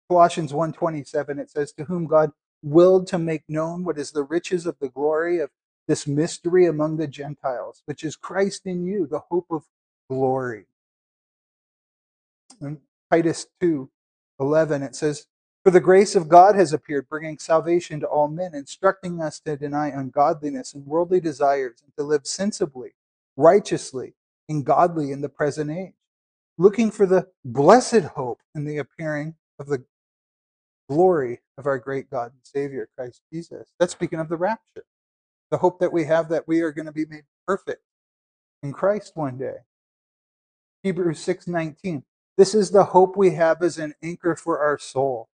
Colossians 0.08 0.52
1.27, 0.52 1.38
it 1.38 1.50
says, 1.50 1.72
To 1.72 1.84
whom 1.84 2.06
God 2.06 2.32
willed 2.62 3.06
to 3.08 3.18
make 3.18 3.44
known 3.48 3.84
what 3.84 3.98
is 3.98 4.12
the 4.12 4.22
riches 4.22 4.66
of 4.66 4.76
the 4.80 4.88
glory 4.90 5.38
of 5.38 5.50
this 5.88 6.06
mystery 6.06 6.66
among 6.66 6.96
the 6.96 7.06
Gentiles, 7.06 7.82
which 7.86 8.04
is 8.04 8.16
Christ 8.16 8.62
in 8.66 8.86
you, 8.86 9.06
the 9.06 9.22
hope 9.30 9.46
of 9.50 9.64
glory. 10.10 10.66
Titus 13.10 13.46
2 13.60 13.90
11, 14.40 14.82
it 14.82 14.96
says, 14.96 15.26
For 15.64 15.70
the 15.70 15.80
grace 15.80 16.14
of 16.14 16.28
God 16.28 16.56
has 16.56 16.74
appeared, 16.74 17.08
bringing 17.08 17.38
salvation 17.38 17.98
to 18.00 18.06
all 18.06 18.28
men, 18.28 18.54
instructing 18.54 19.22
us 19.22 19.40
to 19.40 19.56
deny 19.56 19.88
ungodliness 19.88 20.74
and 20.74 20.86
worldly 20.86 21.20
desires, 21.20 21.82
and 21.82 21.90
to 21.96 22.04
live 22.04 22.26
sensibly, 22.26 22.94
righteously, 23.38 24.14
and 24.46 24.62
godly 24.62 25.10
in 25.10 25.22
the 25.22 25.30
present 25.30 25.70
age, 25.70 25.94
looking 26.58 26.90
for 26.90 27.06
the 27.06 27.28
blessed 27.46 28.02
hope 28.14 28.40
in 28.54 28.66
the 28.66 28.76
appearing 28.76 29.36
of 29.58 29.68
the 29.68 29.82
glory 30.90 31.40
of 31.56 31.66
our 31.66 31.78
great 31.78 32.10
God 32.10 32.32
and 32.32 32.40
Savior, 32.42 32.90
Christ 32.94 33.22
Jesus. 33.32 33.72
That's 33.80 33.92
speaking 33.92 34.20
of 34.20 34.28
the 34.28 34.36
rapture, 34.36 34.84
the 35.50 35.56
hope 35.56 35.80
that 35.80 35.94
we 35.94 36.04
have 36.04 36.28
that 36.28 36.46
we 36.46 36.60
are 36.60 36.72
going 36.72 36.84
to 36.84 36.92
be 36.92 37.06
made 37.06 37.24
perfect 37.46 37.82
in 38.62 38.74
Christ 38.74 39.12
one 39.14 39.38
day. 39.38 39.60
Hebrews 40.82 41.20
6:19. 41.20 42.04
This 42.36 42.54
is 42.54 42.70
the 42.70 42.84
hope 42.84 43.16
we 43.16 43.30
have 43.30 43.62
as 43.62 43.78
an 43.78 43.94
anchor 44.02 44.36
for 44.36 44.58
our 44.58 44.78
soul, 44.78 45.30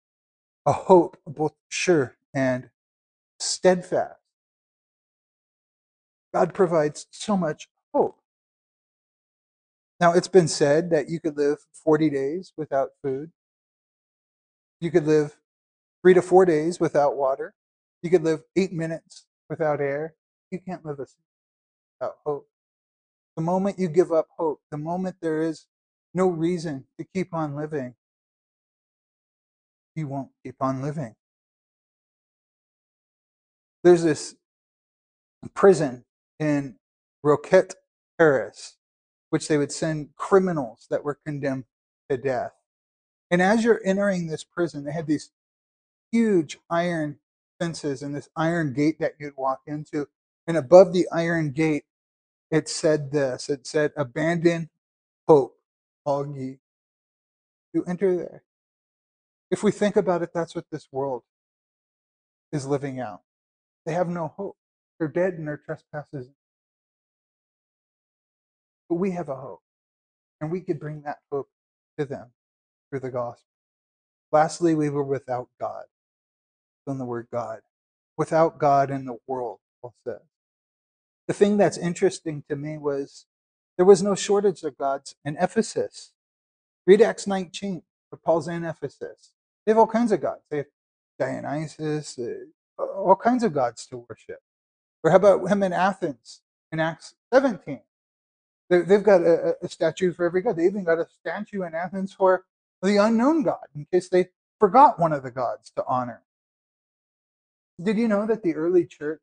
a 0.68 0.72
hope 0.72 1.16
both 1.26 1.54
sure 1.70 2.18
and 2.34 2.68
steadfast. 3.40 4.20
God 6.34 6.52
provides 6.52 7.06
so 7.10 7.38
much 7.38 7.68
hope. 7.94 8.18
Now, 9.98 10.12
it's 10.12 10.28
been 10.28 10.46
said 10.46 10.90
that 10.90 11.08
you 11.08 11.20
could 11.20 11.38
live 11.38 11.56
40 11.72 12.10
days 12.10 12.52
without 12.58 12.90
food. 13.02 13.30
You 14.78 14.90
could 14.90 15.06
live 15.06 15.38
three 16.02 16.12
to 16.12 16.20
four 16.20 16.44
days 16.44 16.78
without 16.78 17.16
water. 17.16 17.54
You 18.02 18.10
could 18.10 18.22
live 18.22 18.42
eight 18.54 18.74
minutes 18.74 19.24
without 19.48 19.80
air. 19.80 20.16
You 20.50 20.60
can't 20.60 20.84
live 20.84 21.00
a 21.00 21.06
without 21.98 22.16
hope. 22.26 22.46
The 23.36 23.42
moment 23.42 23.78
you 23.78 23.88
give 23.88 24.12
up 24.12 24.28
hope, 24.36 24.60
the 24.70 24.76
moment 24.76 25.16
there 25.22 25.40
is 25.40 25.64
no 26.12 26.28
reason 26.28 26.84
to 26.98 27.06
keep 27.14 27.32
on 27.32 27.56
living, 27.56 27.94
you 29.99 30.09
won't 30.09 30.30
keep 30.44 30.57
on 30.61 30.80
living. 30.82 31.14
There's 33.84 34.03
this 34.03 34.34
prison 35.55 36.05
in 36.38 36.76
Roquette, 37.24 37.74
Paris, 38.18 38.76
which 39.30 39.49
they 39.49 39.59
would 39.59 39.72
send 39.72 40.14
criminals 40.16 40.86
that 40.90 41.05
were 41.05 41.18
condemned 41.24 41.64
to 42.09 42.16
death. 42.16 42.53
And 43.30 43.42
as 43.42 43.62
you're 43.62 43.80
entering 43.84 44.26
this 44.26 44.44
prison, 44.44 44.84
they 44.84 44.92
had 44.92 45.07
these 45.07 45.30
huge 46.11 46.59
iron 46.70 47.18
fences 47.61 48.03
and 48.03 48.14
this 48.14 48.28
iron 48.36 48.72
gate 48.72 48.99
that 49.01 49.14
you'd 49.18 49.36
walk 49.36 49.61
into. 49.66 50.09
And 50.46 50.57
above 50.57 50.92
the 50.92 51.07
iron 51.12 51.53
gate, 51.53 51.84
it 52.51 52.68
said 52.68 53.12
this 53.12 53.51
it 53.51 53.66
said, 53.66 53.92
Abandon 53.96 54.70
hope, 55.28 55.59
all 56.05 56.26
ye 56.26 56.59
who 57.74 57.84
enter 57.84 58.16
there. 58.16 58.42
If 59.51 59.62
we 59.62 59.70
think 59.70 59.96
about 59.96 60.22
it, 60.22 60.30
that's 60.34 60.55
what 60.55 60.66
this 60.70 60.88
world 60.92 61.22
is 62.53 62.66
living 62.66 63.01
out. 63.01 63.22
They 63.86 63.92
have 63.92 64.09
no 64.09 64.34
hope. 64.36 64.57
They're 64.99 65.09
dead 65.09 65.34
in 65.34 65.44
their 65.44 65.57
trespasses. 65.57 66.28
But 68.88 68.96
we 68.96 69.12
have 69.12 69.28
a 69.28 69.36
hope, 69.36 69.62
and 70.40 70.51
we 70.51 70.61
could 70.61 70.80
bring 70.80 71.03
that 71.03 71.18
hope 71.30 71.49
to 71.99 72.05
them 72.05 72.28
through 72.90 73.01
the 73.01 73.11
gospel. 73.11 73.44
Lastly, 74.32 74.74
we 74.74 74.90
were 74.90 75.03
without 75.03 75.49
God. 75.61 75.84
On 76.86 76.99
the 76.99 77.05
word 77.05 77.28
God. 77.30 77.61
Without 78.16 78.59
God 78.59 78.90
in 78.90 79.05
the 79.05 79.18
world, 79.26 79.59
Paul 79.80 79.94
says. 80.07 80.22
The 81.26 81.34
thing 81.34 81.59
that's 81.59 81.76
interesting 81.76 82.44
to 82.49 82.57
me 82.57 82.78
was 82.78 83.26
there 83.76 83.86
was 83.86 84.03
no 84.03 84.14
shortage 84.14 84.62
of 84.62 84.78
gods 84.78 85.14
in 85.24 85.36
Ephesus. 85.38 86.12
Read 86.86 87.03
Acts 87.03 87.26
19, 87.26 87.82
where 88.09 88.18
Paul's 88.24 88.49
in 88.49 88.64
Ephesus. 88.64 89.32
They 89.68 89.72
have 89.72 89.80
all 89.80 89.86
kinds 89.86 90.12
of 90.12 90.22
gods. 90.22 90.40
They 90.50 90.56
have 90.56 90.66
Dionysus, 91.18 92.18
all 92.78 93.16
kinds 93.16 93.44
of 93.44 93.52
gods 93.52 93.86
to 93.88 93.98
worship. 94.08 94.38
Or 95.04 95.10
how 95.10 95.18
about 95.18 95.46
him 95.46 95.62
in 95.62 95.74
Athens 95.74 96.40
in 96.72 96.80
Acts 96.80 97.16
17? 97.34 97.82
They've 98.70 99.02
got 99.02 99.20
a, 99.20 99.56
a 99.60 99.68
statue 99.68 100.14
for 100.14 100.24
every 100.24 100.40
god. 100.40 100.56
They 100.56 100.64
even 100.64 100.84
got 100.84 100.98
a 100.98 101.06
statue 101.20 101.64
in 101.64 101.74
Athens 101.74 102.14
for 102.14 102.46
the 102.80 102.96
unknown 102.96 103.42
God 103.42 103.66
in 103.76 103.86
case 103.92 104.08
they 104.08 104.30
forgot 104.58 104.98
one 104.98 105.12
of 105.12 105.22
the 105.22 105.30
gods 105.30 105.70
to 105.76 105.84
honor. 105.86 106.22
Did 107.78 107.98
you 107.98 108.08
know 108.08 108.24
that 108.24 108.42
the 108.42 108.54
early 108.54 108.86
church 108.86 109.20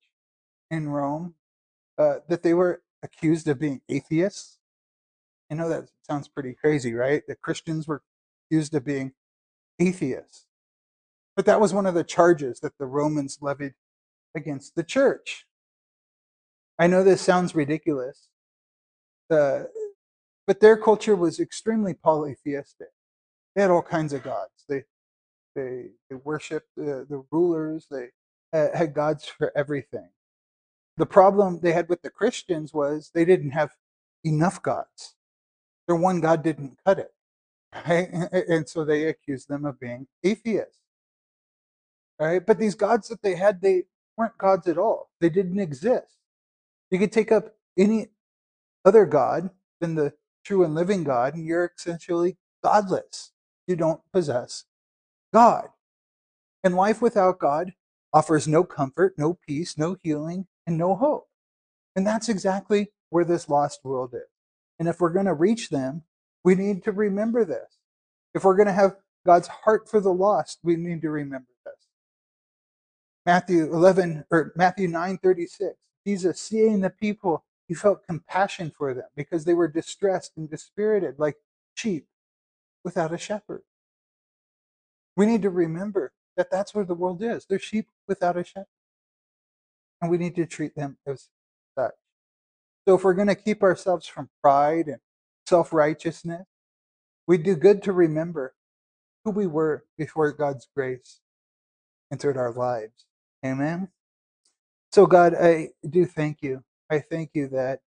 in 0.69 0.89
Rome 0.89 1.33
uh, 1.97 2.17
that 2.29 2.43
they 2.43 2.53
were 2.53 2.83
accused 3.01 3.47
of 3.47 3.59
being 3.59 3.81
atheists? 3.89 4.59
I 5.49 5.55
know 5.55 5.69
that 5.69 5.89
sounds 6.03 6.27
pretty 6.27 6.53
crazy, 6.53 6.93
right? 6.93 7.23
The 7.27 7.33
Christians 7.33 7.87
were 7.87 8.03
accused 8.45 8.75
of 8.75 8.85
being 8.85 9.13
atheists. 9.80 10.45
But 11.36 11.45
that 11.45 11.59
was 11.59 11.73
one 11.73 11.86
of 11.86 11.95
the 11.95 12.03
charges 12.03 12.59
that 12.61 12.78
the 12.78 12.86
Romans 12.86 13.39
levied 13.41 13.73
against 14.36 14.76
the 14.76 14.84
church. 14.84 15.45
I 16.80 16.88
know 16.88 17.03
this 17.03 17.21
sounds 17.21 17.55
ridiculous, 17.55 18.30
uh, 19.30 19.63
but 20.47 20.59
their 20.59 20.78
culture 20.78 21.15
was 21.15 21.39
extremely 21.39 21.93
polytheistic. 21.93 22.89
They 23.55 23.61
had 23.61 23.71
all 23.71 23.82
kinds 23.82 24.13
of 24.13 24.23
gods. 24.23 24.65
They 24.67 24.84
they, 25.55 25.86
they 26.09 26.17
worshipped 26.17 26.69
the, 26.76 27.05
the 27.09 27.23
rulers. 27.32 27.88
They 27.89 28.09
had 28.51 28.93
gods 28.93 29.26
for 29.26 29.51
everything. 29.55 30.09
The 30.97 31.05
problem 31.05 31.59
they 31.61 31.71
had 31.71 31.89
with 31.89 32.01
the 32.01 32.09
Christians 32.09 32.73
was 32.73 33.11
they 33.13 33.26
didn't 33.26 33.51
have 33.51 33.71
enough 34.23 34.61
gods. 34.61 35.15
Their 35.88 35.95
one 35.95 36.19
God 36.19 36.43
didn't 36.43 36.78
cut 36.86 36.99
it. 36.99 37.13
Right? 37.88 38.09
And 38.49 38.67
so 38.67 38.86
they 38.86 39.05
accused 39.05 39.49
them 39.49 39.65
of 39.65 39.80
being 39.80 40.07
atheists. 40.23 40.80
Right? 42.19 42.45
But 42.45 42.59
these 42.59 42.76
gods 42.76 43.09
that 43.09 43.21
they 43.21 43.36
had, 43.36 43.61
they 43.61 43.84
weren't 44.17 44.38
gods 44.38 44.67
at 44.67 44.78
all. 44.78 45.09
They 45.19 45.30
didn't 45.30 45.59
exist. 45.59 46.17
You 46.89 46.99
could 46.99 47.11
take 47.11 47.32
up 47.32 47.55
any 47.78 48.07
other 48.86 49.05
God 49.05 49.49
than 49.82 49.95
the 49.95 50.13
true 50.45 50.63
and 50.63 50.76
living 50.76 51.03
God, 51.03 51.34
and 51.34 51.45
you're 51.45 51.71
essentially 51.78 52.38
godless. 52.63 53.32
You 53.67 53.76
don't 53.76 54.01
possess 54.13 54.65
God. 55.34 55.69
And 56.63 56.76
life 56.76 57.01
without 57.01 57.39
God 57.39 57.73
offers 58.13 58.47
no 58.47 58.63
comfort, 58.63 59.15
no 59.17 59.38
peace, 59.47 59.78
no 59.78 59.97
healing, 60.01 60.47
and 60.65 60.78
no 60.78 60.95
hope. 60.95 61.28
And 61.95 62.05
that's 62.05 62.30
exactly 62.30 62.91
where 63.09 63.26
this 63.26 63.49
lost 63.49 63.82
world 63.84 64.13
is. 64.13 64.30
And 64.80 64.88
if 64.88 64.99
we're 64.99 65.09
going 65.09 65.26
to 65.26 65.34
reach 65.34 65.69
them, 65.69 66.03
we 66.45 66.55
need 66.55 66.83
to 66.83 66.91
remember 66.91 67.43
this. 67.43 67.79
If 68.35 68.45
we're 68.45 68.55
going 68.55 68.67
to 68.67 68.73
have 68.73 68.97
God's 69.25 69.47
heart 69.47 69.89
for 69.89 69.99
the 69.99 70.13
lost, 70.13 70.59
we 70.63 70.75
need 70.75 71.01
to 71.01 71.09
remember 71.09 71.49
this. 71.65 71.73
Matthew 73.25 73.73
11 73.73 74.25
or 74.29 74.53
Matthew 74.55 74.87
9:36. 74.87 75.73
Jesus 76.05 76.39
seeing 76.39 76.81
the 76.81 76.91
people 76.91 77.43
he 77.67 77.73
felt 77.73 78.05
compassion 78.05 78.71
for 78.77 78.93
them 78.93 79.07
because 79.15 79.43
they 79.43 79.55
were 79.55 79.67
distressed 79.67 80.33
and 80.37 80.47
dispirited, 80.47 81.15
like 81.17 81.37
sheep 81.73 82.05
without 82.83 83.11
a 83.11 83.17
shepherd. 83.17 83.63
We 85.17 85.25
need 85.25 85.41
to 85.41 85.49
remember 85.49 86.13
that 86.37 86.51
that's 86.51 86.75
where 86.75 86.85
the 86.85 86.93
world 86.93 87.23
is. 87.23 87.47
They're 87.47 87.57
sheep 87.57 87.87
without 88.07 88.37
a 88.37 88.43
shepherd. 88.43 88.67
And 89.99 90.11
we 90.11 90.19
need 90.19 90.35
to 90.35 90.45
treat 90.45 90.75
them 90.75 90.97
as 91.07 91.29
such. 91.75 91.93
So 92.87 92.93
if 92.93 93.03
we're 93.03 93.15
going 93.15 93.29
to 93.29 93.35
keep 93.35 93.63
ourselves 93.63 94.05
from 94.05 94.29
pride 94.43 94.87
and 94.87 94.99
self 95.47 95.73
righteousness, 95.73 96.45
we 97.27 97.37
do 97.37 97.55
good 97.55 97.83
to 97.83 97.93
remember 97.93 98.55
who 99.25 99.31
we 99.31 99.47
were 99.47 99.85
before 99.97 100.31
God's 100.31 100.67
grace 100.75 101.19
entered 102.11 102.37
our 102.37 102.51
lives. 102.53 103.05
Amen. 103.45 103.89
So, 104.91 105.05
God, 105.05 105.35
I 105.39 105.69
do 105.89 106.05
thank 106.05 106.41
you 106.41 106.63
I 106.89 106.99
thank 106.99 107.31
you 107.33 107.47
that 107.49 107.79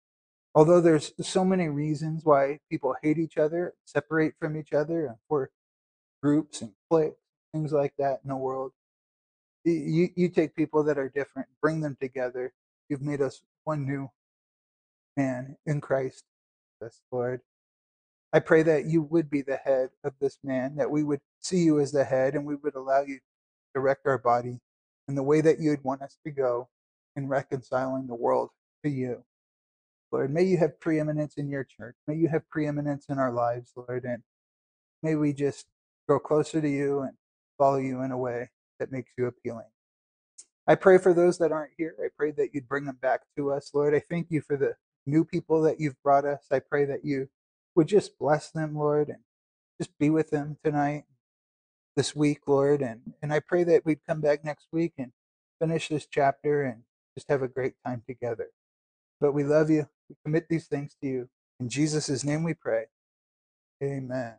although 0.55 0.81
there's 0.81 1.13
so 1.21 1.45
many 1.45 1.69
reasons 1.69 2.25
why 2.25 2.59
people 2.71 2.95
hate 3.03 3.19
each 3.19 3.39
other, 3.39 3.75
separate 3.85 4.35
from 4.41 4.57
each 4.57 4.73
other, 4.73 5.07
and 5.07 5.17
for 5.29 5.51
groups 6.23 6.63
and 6.63 6.73
cliques, 6.91 7.17
things 7.53 7.73
like 7.73 7.95
that 7.99 8.21
in 8.25 8.31
the 8.31 8.37
world, 8.37 8.73
you, 9.65 10.09
you 10.17 10.29
take 10.29 10.57
people 10.57 10.83
that 10.85 10.99
are 10.99 11.11
different, 11.11 11.49
bring 11.63 11.81
them 11.81 11.97
together. 12.01 12.53
You've 12.89 13.03
made 13.03 13.21
us 13.23 13.43
one 13.65 13.87
new 13.87 14.11
man 15.17 15.57
in 15.67 15.81
Christ, 15.81 16.25
this 16.81 17.03
Lord. 17.11 17.41
I 18.33 18.41
pray 18.41 18.63
that 18.63 18.85
you 18.87 19.03
would 19.03 19.31
be 19.31 19.43
the 19.43 19.57
head 19.57 19.91
of 20.05 20.13
this 20.21 20.39
man, 20.45 20.77
that 20.77 20.91
we 20.91 21.03
would 21.03 21.21
see 21.41 21.59
you 21.59 21.81
as 21.81 21.93
the 21.93 22.05
head, 22.05 22.35
and 22.35 22.45
we 22.45 22.57
would 22.57 22.75
allow 22.75 23.01
you 23.01 23.17
to 23.17 23.23
direct 23.75 24.07
our 24.07 24.19
body 24.19 24.61
in 25.09 25.15
the 25.15 25.23
way 25.23 25.41
that 25.41 25.61
you'd 25.61 25.83
want 25.83 26.03
us 26.03 26.19
to 26.25 26.31
go 26.31 26.69
in 27.17 27.29
reconciling 27.29 28.07
the 28.07 28.15
world 28.15 28.51
to 28.85 28.91
you. 28.91 29.25
Lord, 30.13 30.33
may 30.33 30.43
you 30.43 30.59
have 30.59 30.81
preeminence 30.81 31.35
in 31.37 31.49
your 31.49 31.65
church. 31.65 31.97
May 32.07 32.17
you 32.17 32.29
have 32.29 32.49
preeminence 32.49 33.07
in 33.09 33.19
our 33.19 33.33
lives, 33.33 33.73
Lord, 33.77 34.05
and 34.05 34.23
may 35.03 35.15
we 35.15 35.33
just 35.33 35.67
grow 36.07 36.19
closer 36.19 36.61
to 36.61 36.69
you 36.69 37.01
and 37.01 37.13
follow 37.57 37.79
you 37.79 38.03
in 38.03 38.11
a 38.11 38.19
way 38.19 38.51
that 38.79 38.93
makes 38.93 39.11
you 39.17 39.27
appealing. 39.27 39.67
I 40.67 40.75
pray 40.75 40.99
for 40.99 41.15
those 41.15 41.39
that 41.39 41.53
aren't 41.53 41.73
here. 41.79 41.95
I 41.99 42.09
pray 42.17 42.31
that 42.33 42.55
you'd 42.55 42.69
bring 42.69 42.85
them 42.85 42.99
back 43.01 43.23
to 43.37 43.53
us, 43.53 43.71
Lord. 43.73 43.95
I 43.95 44.01
thank 44.01 44.27
you 44.31 44.43
for 44.43 44.57
the 44.57 44.75
new 45.09 45.25
people 45.25 45.63
that 45.63 45.81
you've 45.81 46.01
brought 46.03 46.25
us. 46.25 46.47
I 46.53 46.61
pray 46.61 46.85
that 46.85 47.05
you 47.05 47.29
would 47.75 47.89
just 47.89 48.19
bless 48.19 48.51
them, 48.51 48.77
Lord, 48.77 49.09
and 49.09 49.19
just 49.81 49.97
be 49.99 50.11
with 50.11 50.31
them 50.31 50.59
tonight, 50.65 51.05
this 51.97 52.15
week, 52.15 52.41
Lord. 52.47 52.83
And, 52.83 53.15
and 53.23 53.33
I 53.33 53.41
pray 53.41 53.65
that 53.65 53.85
we'd 53.85 54.05
come 54.07 54.21
back 54.21 54.45
next 54.45 54.69
week 54.73 54.93
and 54.99 55.13
finish 55.61 55.89
this 55.89 56.07
chapter 56.07 56.63
and 56.63 56.83
just 57.17 57.29
have 57.29 57.43
a 57.43 57.49
great 57.49 57.75
time 57.85 58.03
together. 58.07 58.49
But 59.21 59.33
we 59.33 59.45
love 59.45 59.71
you. 59.71 59.89
We 60.09 60.17
commit 60.25 60.49
these 60.49 60.67
things 60.67 60.95
to 61.03 61.09
you. 61.09 61.29
In 61.61 61.69
Jesus' 61.69 62.25
name 62.25 62.45
we 62.45 62.55
pray. 62.55 62.87
Amen. 63.83 64.35